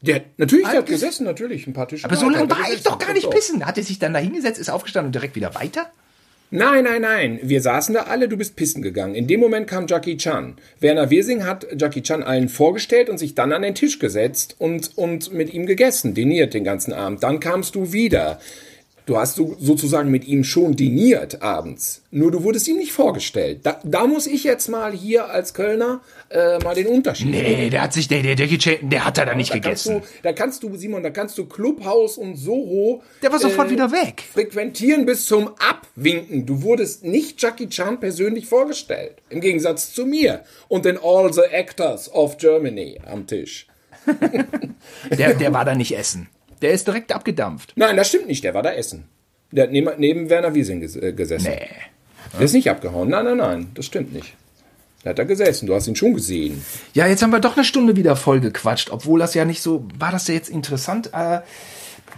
Der, 0.00 0.22
natürlich, 0.36 0.68
der 0.68 0.78
hat 0.78 0.86
gesessen, 0.86 1.24
natürlich, 1.24 1.66
ein 1.66 1.72
paar 1.72 1.88
Tische. 1.88 2.04
Aber 2.04 2.16
so 2.16 2.28
lange 2.28 2.50
war 2.50 2.70
ich 2.70 2.82
doch 2.82 2.98
gar 2.98 3.14
nicht 3.14 3.30
pissen. 3.30 3.64
Hat 3.64 3.78
er 3.78 3.84
sich 3.84 3.98
dann 3.98 4.12
da 4.12 4.18
hingesetzt, 4.18 4.60
ist 4.60 4.68
aufgestanden 4.68 5.08
und 5.08 5.14
direkt 5.14 5.34
wieder 5.34 5.54
weiter? 5.54 5.90
Nein, 6.50 6.84
nein, 6.84 7.02
nein. 7.02 7.40
Wir 7.42 7.60
saßen 7.60 7.94
da 7.94 8.02
alle, 8.02 8.28
du 8.28 8.36
bist 8.36 8.54
pissen 8.54 8.82
gegangen. 8.82 9.14
In 9.14 9.26
dem 9.26 9.40
Moment 9.40 9.66
kam 9.66 9.86
Jackie 9.88 10.16
Chan. 10.16 10.56
Werner 10.78 11.10
Wirsing 11.10 11.44
hat 11.44 11.66
Jackie 11.76 12.02
Chan 12.02 12.22
allen 12.22 12.48
vorgestellt 12.48 13.08
und 13.08 13.18
sich 13.18 13.34
dann 13.34 13.52
an 13.52 13.62
den 13.62 13.74
Tisch 13.74 13.98
gesetzt 13.98 14.54
und, 14.58 14.96
und 14.96 15.32
mit 15.32 15.52
ihm 15.52 15.66
gegessen, 15.66 16.14
diniert 16.14 16.54
den 16.54 16.64
ganzen 16.64 16.92
Abend. 16.92 17.22
Dann 17.22 17.40
kamst 17.40 17.74
du 17.74 17.92
wieder. 17.92 18.38
Du 19.06 19.18
hast 19.18 19.36
so, 19.36 19.54
sozusagen 19.60 20.10
mit 20.10 20.26
ihm 20.26 20.44
schon 20.44 20.76
diniert 20.76 21.42
abends. 21.42 22.02
Nur 22.10 22.30
du 22.30 22.42
wurdest 22.42 22.68
ihm 22.68 22.78
nicht 22.78 22.92
vorgestellt. 22.92 23.60
Da, 23.64 23.78
da 23.84 24.06
muss 24.06 24.26
ich 24.26 24.44
jetzt 24.44 24.68
mal 24.68 24.92
hier 24.92 25.28
als 25.28 25.52
Kölner 25.52 26.00
äh, 26.34 26.58
mal 26.58 26.74
den 26.74 26.88
Unterschied. 26.88 27.30
Nee, 27.30 27.70
der 27.70 27.82
hat 27.82 27.92
sich, 27.92 28.08
der, 28.08 28.22
der, 28.22 28.34
der, 28.34 28.46
der 28.46 29.04
hat 29.04 29.18
er 29.18 29.26
da 29.26 29.34
nicht 29.34 29.50
da 29.50 29.54
gegessen. 29.54 30.00
Du, 30.00 30.06
da 30.22 30.32
kannst 30.32 30.62
du, 30.62 30.76
Simon, 30.76 31.02
da 31.02 31.10
kannst 31.10 31.38
du 31.38 31.46
Clubhaus 31.46 32.18
und 32.18 32.36
Soho. 32.36 33.02
Der 33.22 33.30
war 33.30 33.38
sofort 33.38 33.68
äh, 33.68 33.70
wieder 33.70 33.92
weg. 33.92 34.24
Frequentieren 34.32 35.06
bis 35.06 35.26
zum 35.26 35.48
Abwinken. 35.58 36.44
Du 36.44 36.62
wurdest 36.62 37.04
nicht 37.04 37.40
Jackie 37.40 37.68
Chan 37.68 38.00
persönlich 38.00 38.46
vorgestellt. 38.46 39.22
Im 39.30 39.40
Gegensatz 39.40 39.92
zu 39.92 40.06
mir 40.06 40.42
und 40.68 40.84
den 40.84 40.98
All 41.00 41.32
the 41.32 41.42
Actors 41.42 42.12
of 42.12 42.36
Germany 42.38 43.00
am 43.06 43.26
Tisch. 43.26 43.68
der, 45.16 45.34
der 45.34 45.52
war 45.52 45.64
da 45.64 45.74
nicht 45.74 45.96
essen. 45.96 46.28
Der 46.62 46.72
ist 46.72 46.86
direkt 46.86 47.14
abgedampft. 47.14 47.72
Nein, 47.76 47.96
das 47.96 48.08
stimmt 48.08 48.26
nicht. 48.26 48.42
Der 48.42 48.54
war 48.54 48.62
da 48.62 48.72
essen. 48.72 49.04
Der 49.52 49.64
hat 49.64 49.70
neben, 49.70 49.90
neben 49.98 50.30
Werner 50.30 50.54
Wiesing 50.54 50.82
äh, 50.82 51.12
gesessen. 51.12 51.48
Nee. 51.48 51.68
Der 52.32 52.40
ist 52.40 52.54
nicht 52.54 52.68
abgehauen. 52.68 53.08
Nein, 53.08 53.24
nein, 53.24 53.36
nein. 53.36 53.68
Das 53.74 53.86
stimmt 53.86 54.12
nicht. 54.12 54.34
Der 55.04 55.10
hat 55.10 55.18
da 55.18 55.24
gesessen. 55.24 55.66
Du 55.66 55.74
hast 55.74 55.86
ihn 55.86 55.96
schon 55.96 56.14
gesehen. 56.14 56.64
Ja, 56.94 57.06
jetzt 57.06 57.22
haben 57.22 57.30
wir 57.30 57.40
doch 57.40 57.56
eine 57.56 57.64
Stunde 57.64 57.96
wieder 57.96 58.16
voll 58.16 58.40
gequatscht, 58.40 58.90
obwohl 58.90 59.20
das 59.20 59.34
ja 59.34 59.44
nicht 59.44 59.60
so. 59.60 59.86
War 59.98 60.10
das 60.10 60.26
ja 60.28 60.34
jetzt 60.34 60.48
interessant? 60.48 61.10
Äh, 61.12 61.40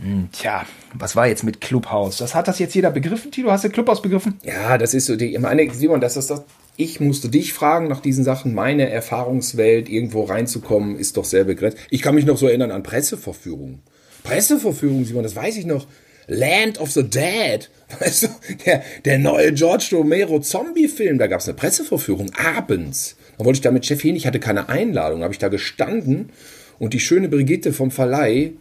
hm, 0.01 0.29
tja, 0.33 0.65
was 0.95 1.17
war 1.17 1.27
jetzt 1.27 1.43
mit 1.43 1.61
Clubhaus? 1.61 2.19
Das 2.19 2.35
hat 2.35 2.49
das 2.49 2.59
jetzt 2.59 2.75
jeder 2.75 2.91
begriffen, 2.91 3.33
Tilo? 3.33 3.51
Hast 3.51 3.65
du 3.65 3.71
Clubhaus 3.71 4.03
begriffen? 4.03 4.39
Ja, 4.45 4.79
das 4.79 4.95
ist 4.95 5.07
so 5.07 5.17
die. 5.17 5.35
Ich 5.35 5.41
meine, 5.41 5.73
Simon, 5.73 6.01
das 6.01 6.17
ist 6.17 6.31
das. 6.31 6.45
Ich 6.77 7.01
musste 7.01 7.29
dich 7.29 7.55
fragen 7.55 7.89
nach 7.89 8.01
diesen 8.01 8.23
Sachen. 8.23 8.55
Meine 8.55 8.89
Erfahrungswelt, 8.91 9.89
irgendwo 9.89 10.25
reinzukommen, 10.25 10.97
ist 10.97 11.17
doch 11.17 11.25
sehr 11.25 11.45
begrenzt. 11.45 11.79
Ich 11.91 12.03
kann 12.03 12.15
mich 12.15 12.27
noch 12.27 12.37
so 12.37 12.47
erinnern 12.47 12.71
an 12.71 12.83
Presseverführungen. 12.83 13.83
Presseverführung, 14.23 15.05
Simon, 15.05 15.23
das 15.23 15.35
weiß 15.35 15.57
ich 15.57 15.67
noch. 15.67 15.87
Land 16.27 16.79
of 16.79 16.91
the 16.91 17.03
Dead. 17.03 17.69
Weißt 18.01 18.25
du, 18.25 18.29
der, 18.65 18.83
der 19.05 19.19
neue 19.19 19.53
George 19.53 19.89
Romero 19.93 20.41
Zombie-Film, 20.41 21.19
da 21.19 21.27
gab 21.27 21.41
es 21.41 21.49
eine 21.49 21.57
Presseverführung 21.57 22.31
abends. 22.35 23.17
Da 23.39 23.45
wollte 23.45 23.59
ich 23.59 23.63
da 23.63 23.71
mit 23.71 23.87
Chef 23.87 24.01
hin, 24.01 24.17
ich 24.17 24.27
hatte 24.27 24.41
keine 24.41 24.69
Einladung, 24.69 25.23
habe 25.23 25.33
ich 25.33 25.39
da 25.39 25.49
gestanden 25.49 26.31
und 26.79 26.95
die 26.95 27.01
schöne 27.01 27.29
Brigitte 27.29 27.73
vom 27.73 27.91
Verleih 27.91 28.53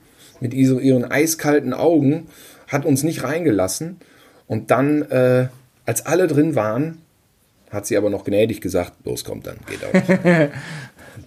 mit 0.41 0.53
ihren 0.53 1.05
eiskalten 1.05 1.73
Augen 1.73 2.27
hat 2.67 2.85
uns 2.85 3.03
nicht 3.03 3.23
reingelassen. 3.23 3.97
Und 4.47 4.69
dann, 4.69 5.03
äh, 5.03 5.47
als 5.85 6.05
alle 6.05 6.27
drin 6.27 6.55
waren, 6.55 7.01
hat 7.71 7.85
sie 7.85 7.97
aber 7.97 8.09
noch 8.09 8.25
gnädig 8.25 8.61
gesagt, 8.61 8.93
los 9.05 9.23
kommt 9.23 9.47
dann, 9.47 9.57
geht 9.69 9.83
auch. 9.83 9.93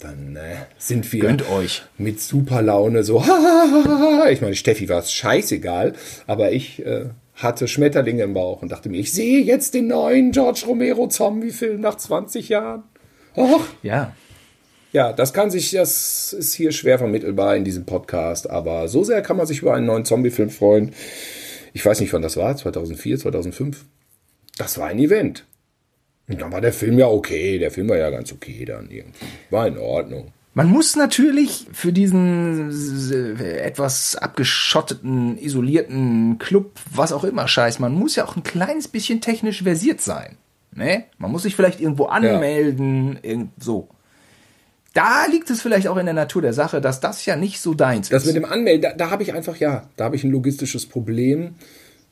dann 0.00 0.36
äh, 0.36 0.56
sind 0.78 1.12
wir 1.12 1.20
Gönnt 1.20 1.48
euch. 1.50 1.82
mit 1.96 2.20
super 2.20 2.62
Laune 2.62 3.02
so, 3.02 3.18
ich 4.30 4.40
meine, 4.40 4.54
Steffi 4.54 4.88
war 4.88 5.00
es 5.00 5.12
scheißegal, 5.12 5.94
aber 6.26 6.52
ich 6.52 6.84
äh, 6.84 7.06
hatte 7.34 7.68
Schmetterlinge 7.68 8.24
im 8.24 8.34
Bauch 8.34 8.62
und 8.62 8.72
dachte 8.72 8.88
mir, 8.88 8.98
ich 8.98 9.12
sehe 9.12 9.40
jetzt 9.40 9.74
den 9.74 9.86
neuen 9.88 10.32
George 10.32 10.64
Romero 10.66 11.08
Zombie-Film 11.08 11.80
nach 11.80 11.96
20 11.96 12.48
Jahren. 12.48 12.82
Och. 13.36 13.64
Ja. 13.82 14.12
Ja, 14.92 15.12
das 15.12 15.32
kann 15.32 15.50
sich, 15.50 15.70
das 15.72 16.32
ist 16.32 16.54
hier 16.54 16.72
schwer 16.72 16.98
vermittelbar 16.98 17.56
in 17.56 17.64
diesem 17.64 17.84
Podcast, 17.84 18.48
aber 18.48 18.88
so 18.88 19.04
sehr 19.04 19.20
kann 19.22 19.36
man 19.36 19.46
sich 19.46 19.60
über 19.60 19.74
einen 19.74 19.86
neuen 19.86 20.04
Zombie-Film 20.04 20.50
freuen. 20.50 20.92
Ich 21.74 21.84
weiß 21.84 22.00
nicht, 22.00 22.12
wann 22.12 22.22
das 22.22 22.36
war, 22.36 22.56
2004, 22.56 23.18
2005. 23.18 23.84
Das 24.56 24.78
war 24.78 24.88
ein 24.88 24.98
Event. 24.98 25.44
Und 26.28 26.40
dann 26.40 26.52
war 26.52 26.60
der 26.60 26.72
Film 26.72 26.98
ja 26.98 27.06
okay. 27.06 27.58
Der 27.58 27.70
Film 27.70 27.88
war 27.88 27.96
ja 27.96 28.10
ganz 28.10 28.32
okay 28.32 28.64
dann 28.64 28.90
irgendwie. 28.90 29.18
War 29.50 29.66
in 29.66 29.78
Ordnung. 29.78 30.32
Man 30.54 30.70
muss 30.70 30.96
natürlich 30.96 31.66
für 31.72 31.92
diesen 31.92 32.70
etwas 33.40 34.16
abgeschotteten, 34.16 35.38
isolierten 35.38 36.38
Club, 36.38 36.72
was 36.92 37.12
auch 37.12 37.22
immer 37.22 37.46
Scheiß, 37.46 37.78
man 37.78 37.92
muss 37.92 38.16
ja 38.16 38.24
auch 38.24 38.34
ein 38.34 38.42
kleines 38.42 38.88
bisschen 38.88 39.20
technisch 39.20 39.62
versiert 39.62 40.00
sein. 40.00 40.36
Ne? 40.74 41.04
Man 41.18 41.30
muss 41.30 41.44
sich 41.44 41.54
vielleicht 41.54 41.80
irgendwo 41.80 42.06
anmelden, 42.06 43.12
ja. 43.22 43.30
irgend 43.30 43.50
so. 43.62 43.88
da 44.94 45.26
liegt 45.30 45.48
es 45.50 45.62
vielleicht 45.62 45.86
auch 45.86 45.96
in 45.96 46.06
der 46.06 46.14
Natur 46.14 46.42
der 46.42 46.52
Sache, 46.52 46.80
dass 46.80 46.98
das 46.98 47.24
ja 47.24 47.36
nicht 47.36 47.60
so 47.60 47.74
deins 47.74 48.08
Das 48.08 48.24
ist. 48.24 48.26
mit 48.26 48.36
dem 48.36 48.44
Anmelden, 48.44 48.82
da, 48.82 48.92
da 48.94 49.10
habe 49.10 49.22
ich 49.22 49.32
einfach, 49.32 49.56
ja, 49.56 49.88
da 49.96 50.04
habe 50.06 50.16
ich 50.16 50.24
ein 50.24 50.30
logistisches 50.32 50.86
Problem. 50.86 51.54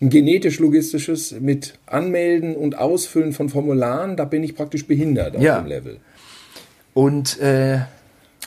Ein 0.00 0.10
genetisch-logistisches 0.10 1.36
mit 1.40 1.78
Anmelden 1.86 2.54
und 2.54 2.76
Ausfüllen 2.78 3.32
von 3.32 3.48
Formularen, 3.48 4.16
da 4.16 4.24
bin 4.26 4.42
ich 4.42 4.54
praktisch 4.54 4.86
behindert 4.86 5.36
auf 5.36 5.42
Ja. 5.42 5.58
dem 5.60 5.66
Level. 5.66 5.96
Und 6.92 7.38
äh, 7.40 7.78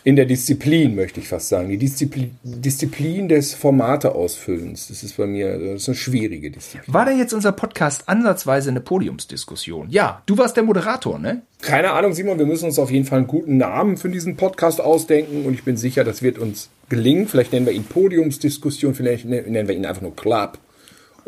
In 0.04 0.16
der 0.16 0.26
Disziplin, 0.26 0.96
möchte 0.96 1.20
ich 1.20 1.28
fast 1.28 1.50
sagen. 1.50 1.68
Die 1.70 1.78
Disziplin, 1.78 2.32
Disziplin 2.44 3.28
des 3.28 3.54
Formate-Ausfüllens. 3.54 4.88
Das 4.88 5.04
ist 5.04 5.18
bei 5.18 5.26
mir 5.28 5.58
das 5.60 5.82
ist 5.82 5.90
eine 5.90 5.96
schwierige 5.98 6.50
Disziplin. 6.52 6.94
war 6.94 7.06
denn 7.06 7.18
jetzt 7.18 7.34
unser 7.34 7.52
Podcast 7.52 8.08
ansatzweise 8.08 8.70
eine 8.70 8.80
Podiumsdiskussion? 8.80 9.88
Ja, 9.90 10.22
du 10.26 10.38
warst 10.38 10.56
der 10.56 10.64
Moderator, 10.64 11.20
ne? 11.20 11.42
Keine 11.62 11.92
Ahnung, 11.92 12.14
Simon, 12.14 12.40
wir 12.40 12.46
müssen 12.46 12.66
uns 12.66 12.80
auf 12.80 12.92
jeden 12.92 13.06
Fall 13.06 13.18
einen 13.20 13.28
guten 13.28 13.58
Namen 13.58 13.98
für 13.98 14.10
diesen 14.10 14.38
Podcast 14.38 14.80
ausdenken 14.80 15.46
und 15.46 15.54
ich 15.54 15.64
bin 15.64 15.76
sicher, 15.78 16.04
das 16.06 16.22
wird 16.22 16.38
uns 16.40 16.70
gelingen. 16.88 17.28
Vielleicht 17.28 17.52
nennen 17.52 17.66
wir 17.66 17.74
ihn 17.74 17.84
Podiumsdiskussion, 17.84 18.96
vielleicht 18.96 19.26
ne- 19.26 19.42
nennen 19.48 19.68
wir 19.68 19.76
ihn 19.76 19.86
einfach 19.86 20.02
nur 20.02 20.16
Club. 20.16 20.60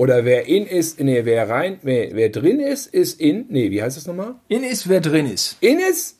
Oder 0.02 0.26
wer 0.26 0.48
in 0.48 0.66
ist, 0.66 1.00
nee, 1.00 1.26
wer 1.26 1.48
rein, 1.48 1.78
wer, 1.84 2.16
wer 2.16 2.30
drin 2.30 2.60
ist, 2.60 2.88
ist 2.88 3.22
in, 3.22 3.46
nee, 3.50 3.70
wie 3.70 3.84
heißt 3.84 3.98
das 3.98 4.08
nochmal? 4.08 4.34
In 4.48 4.64
ist, 4.64 4.90
wer 4.90 5.00
drin 5.00 5.28
ist. 5.28 5.58
In 5.60 5.78
ist, 5.80 6.18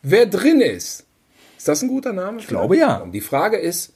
wer 0.00 0.26
drin 0.26 0.60
ist. 0.60 1.04
Ist 1.58 1.66
das 1.66 1.82
ein 1.82 1.88
guter 1.88 2.12
Name? 2.12 2.38
Ich 2.38 2.46
glaube, 2.46 2.76
ja. 2.76 3.04
Die 3.12 3.20
Frage 3.20 3.56
ist, 3.56 3.94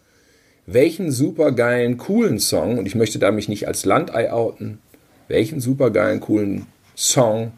welchen 0.67 1.13
supergeilen, 1.13 1.97
coolen 1.97 2.41
Song, 2.41 2.77
und 2.77 2.87
ich 2.87 2.97
möchte 2.97 3.21
da 3.21 3.31
mich 3.31 3.49
nicht 3.49 3.69
als 3.69 3.85
Landei 3.85 4.33
outen, 4.33 4.81
welchen 5.29 5.61
supergeilen, 5.61 6.19
coolen 6.19 6.67
Song 6.97 7.53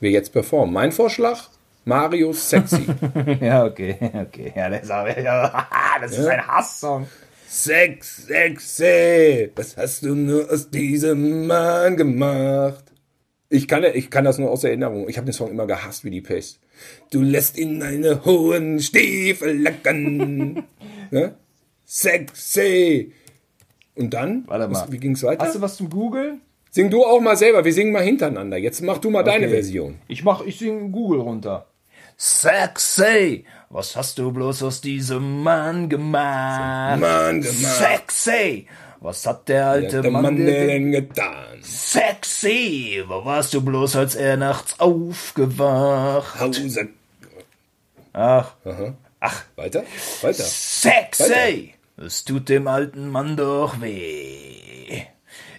wir 0.00 0.08
jetzt 0.08 0.32
performen. 0.32 0.72
Mein 0.72 0.90
Vorschlag, 0.90 1.50
Mario 1.84 2.32
Sexy. 2.32 2.86
Ja, 3.42 3.66
okay, 3.66 3.98
okay. 4.14 4.54
Ja, 4.56 4.70
das 4.70 4.84
ist, 4.84 4.88
ja, 4.88 5.66
das 6.00 6.16
ist 6.16 6.26
ein 6.26 6.46
Hasssong. 6.46 7.06
Sex, 7.52 8.28
sexy, 8.28 9.50
was 9.56 9.76
hast 9.76 10.04
du 10.04 10.14
nur 10.14 10.48
aus 10.48 10.70
diesem 10.70 11.48
Mann 11.48 11.96
gemacht? 11.96 12.84
Ich 13.48 13.66
kann, 13.66 13.82
ich 13.92 14.08
kann 14.08 14.24
das 14.24 14.38
nur 14.38 14.52
aus 14.52 14.62
Erinnerung. 14.62 15.08
Ich 15.08 15.16
habe 15.16 15.24
den 15.24 15.32
Song 15.32 15.50
immer 15.50 15.66
gehasst 15.66 16.04
wie 16.04 16.10
die 16.10 16.20
Pest. 16.20 16.60
Du 17.10 17.22
lässt 17.22 17.58
ihn 17.58 17.80
deine 17.80 18.24
hohen 18.24 18.78
Stiefel 18.78 19.62
lecken. 19.62 20.62
ne? 21.10 21.34
Sexy. 21.84 23.14
Und 23.96 24.14
dann? 24.14 24.44
Warte 24.46 24.68
mal. 24.68 24.82
Was, 24.82 24.92
wie 24.92 24.98
ging's 24.98 25.24
weiter? 25.24 25.44
Hast 25.44 25.56
du 25.56 25.60
was 25.60 25.76
zum 25.76 25.90
Googeln? 25.90 26.42
Sing 26.70 26.88
du 26.88 27.04
auch 27.04 27.20
mal 27.20 27.36
selber. 27.36 27.64
Wir 27.64 27.72
singen 27.72 27.90
mal 27.90 28.04
hintereinander. 28.04 28.58
Jetzt 28.58 28.80
mach 28.80 28.98
du 28.98 29.10
mal 29.10 29.24
deine 29.24 29.48
Version. 29.48 29.96
Ich 30.06 30.22
mach, 30.22 30.46
ich 30.46 30.56
sing 30.56 30.92
Google 30.92 31.18
runter. 31.18 31.66
Sexy, 32.22 33.46
was 33.70 33.96
hast 33.96 34.18
du 34.18 34.30
bloß 34.30 34.62
aus 34.64 34.82
diesem 34.82 35.42
Mann 35.42 35.88
gemacht? 35.88 37.00
Mann 37.00 37.40
gemacht. 37.40 37.78
Sexy, 37.78 38.66
was 39.00 39.24
hat 39.24 39.48
der 39.48 39.66
alte 39.68 40.02
Der 40.02 40.10
Mann, 40.10 40.22
Mann 40.24 40.36
dir 40.36 40.66
denn 40.66 40.92
getan? 40.92 41.62
Sexy, 41.62 43.02
wo 43.08 43.24
warst 43.24 43.54
du 43.54 43.62
bloß, 43.62 43.96
als 43.96 44.16
er 44.16 44.36
nachts 44.36 44.78
aufgewacht? 44.78 46.38
Hause. 46.38 46.88
Ach, 48.12 48.52
Ach. 49.20 49.42
Weiter? 49.56 49.82
Weiter. 50.20 50.42
sexy, 50.44 51.72
es 51.96 52.22
tut 52.26 52.50
dem 52.50 52.68
alten 52.68 53.08
Mann 53.08 53.38
doch 53.38 53.80
weh. 53.80 55.04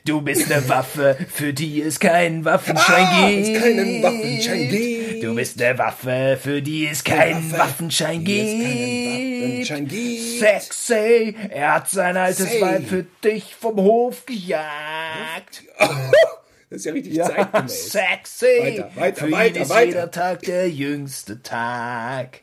Du 0.05 0.21
bist 0.21 0.51
eine 0.51 0.67
Waffe, 0.69 1.17
für 1.27 1.53
die 1.53 1.81
es 1.81 1.99
keinen 1.99 2.45
Waffenschein 2.45 3.07
Ah, 3.07 3.29
gibt. 3.29 3.47
es 3.47 3.63
keinen 3.63 4.03
Waffenschein 4.03 4.69
gibt. 4.69 5.00
Du 5.21 5.35
bist 5.35 5.61
eine 5.61 5.77
Waffe, 5.77 6.39
für 6.41 6.61
die 6.63 6.87
es 6.87 7.03
keinen 7.03 7.51
Waffe, 7.51 7.59
Waffenschein 7.59 8.23
gibt. 8.23 8.47
Waffenschein 8.47 9.87
gibt. 9.87 10.39
Sexy, 10.39 11.35
er 11.49 11.75
hat 11.75 11.89
sein 11.89 12.17
altes 12.17 12.49
Say. 12.51 12.61
Weib 12.61 12.87
für 12.87 13.05
dich 13.23 13.55
vom 13.55 13.75
Hof 13.77 14.25
gejagt. 14.25 15.63
Das 16.69 16.77
ist 16.79 16.85
ja 16.85 16.93
richtig 16.93 17.21
zeitgemäß. 17.21 17.91
Sexy, 17.91 18.45
Weiter, 18.45 18.91
weiter, 18.95 19.15
für 19.17 19.25
ihn 19.27 19.31
weiter, 19.33 19.61
ist 19.61 19.69
weiter. 19.71 19.85
jeder 19.87 20.11
Tag 20.11 20.41
der 20.43 20.69
jüngste 20.69 21.43
Tag. 21.43 22.39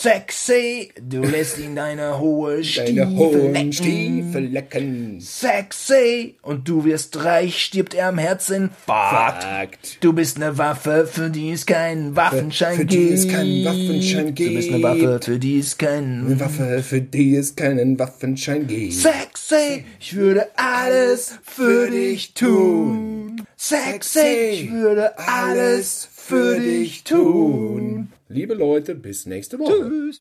Sexy, 0.00 0.92
du 1.02 1.22
lässt 1.22 1.58
ihn 1.58 1.74
deine 1.74 2.20
hohe 2.20 2.62
Stiefel 2.62 2.94
Deine 2.94 3.16
hohen 3.16 3.52
lecken. 3.52 3.72
Stiefel 3.72 4.46
lecken. 4.46 5.20
Sexy, 5.20 6.36
und 6.40 6.68
du 6.68 6.84
wirst 6.84 7.24
reich, 7.24 7.60
stirbt 7.64 7.94
er 7.94 8.10
am 8.10 8.18
Herzinfarkt. 8.18 9.42
Fakt. 9.42 9.98
Du 9.98 10.12
bist 10.12 10.36
eine 10.36 10.56
Waffe, 10.56 11.08
für 11.10 11.30
die 11.30 11.50
es 11.50 11.66
keinen 11.66 12.14
Waffenschein 12.14 12.76
für 12.76 12.84
gibt. 12.84 12.92
die 12.92 13.12
es 13.12 13.26
keinen 13.26 13.64
Waffenschein 13.64 14.34
Du 14.36 14.54
bist 14.54 14.72
eine 14.72 14.82
Waffe, 14.84 15.20
für 15.20 15.38
die 15.40 15.58
es 15.58 15.78
keinen 15.78 16.26
Eine 16.26 16.40
Waffe, 16.40 16.82
für 16.84 17.00
die 17.00 17.34
es 17.34 17.56
keinen 17.56 17.98
Waffenschein 17.98 18.68
gibt. 18.68 18.92
Sexy, 18.92 19.84
ich 19.98 20.14
würde 20.14 20.46
alles 20.54 21.34
für 21.42 21.90
dich 21.90 22.34
tun. 22.34 23.42
Sexy, 23.56 24.50
ich 24.52 24.70
würde 24.70 25.18
alles 25.18 26.08
für 26.14 26.60
dich 26.60 27.02
tun. 27.02 28.12
Liebe 28.28 28.54
Leute, 28.54 28.94
bis 28.94 29.24
nächste 29.26 29.58
Woche. 29.58 29.88
Tschüss. 29.88 30.16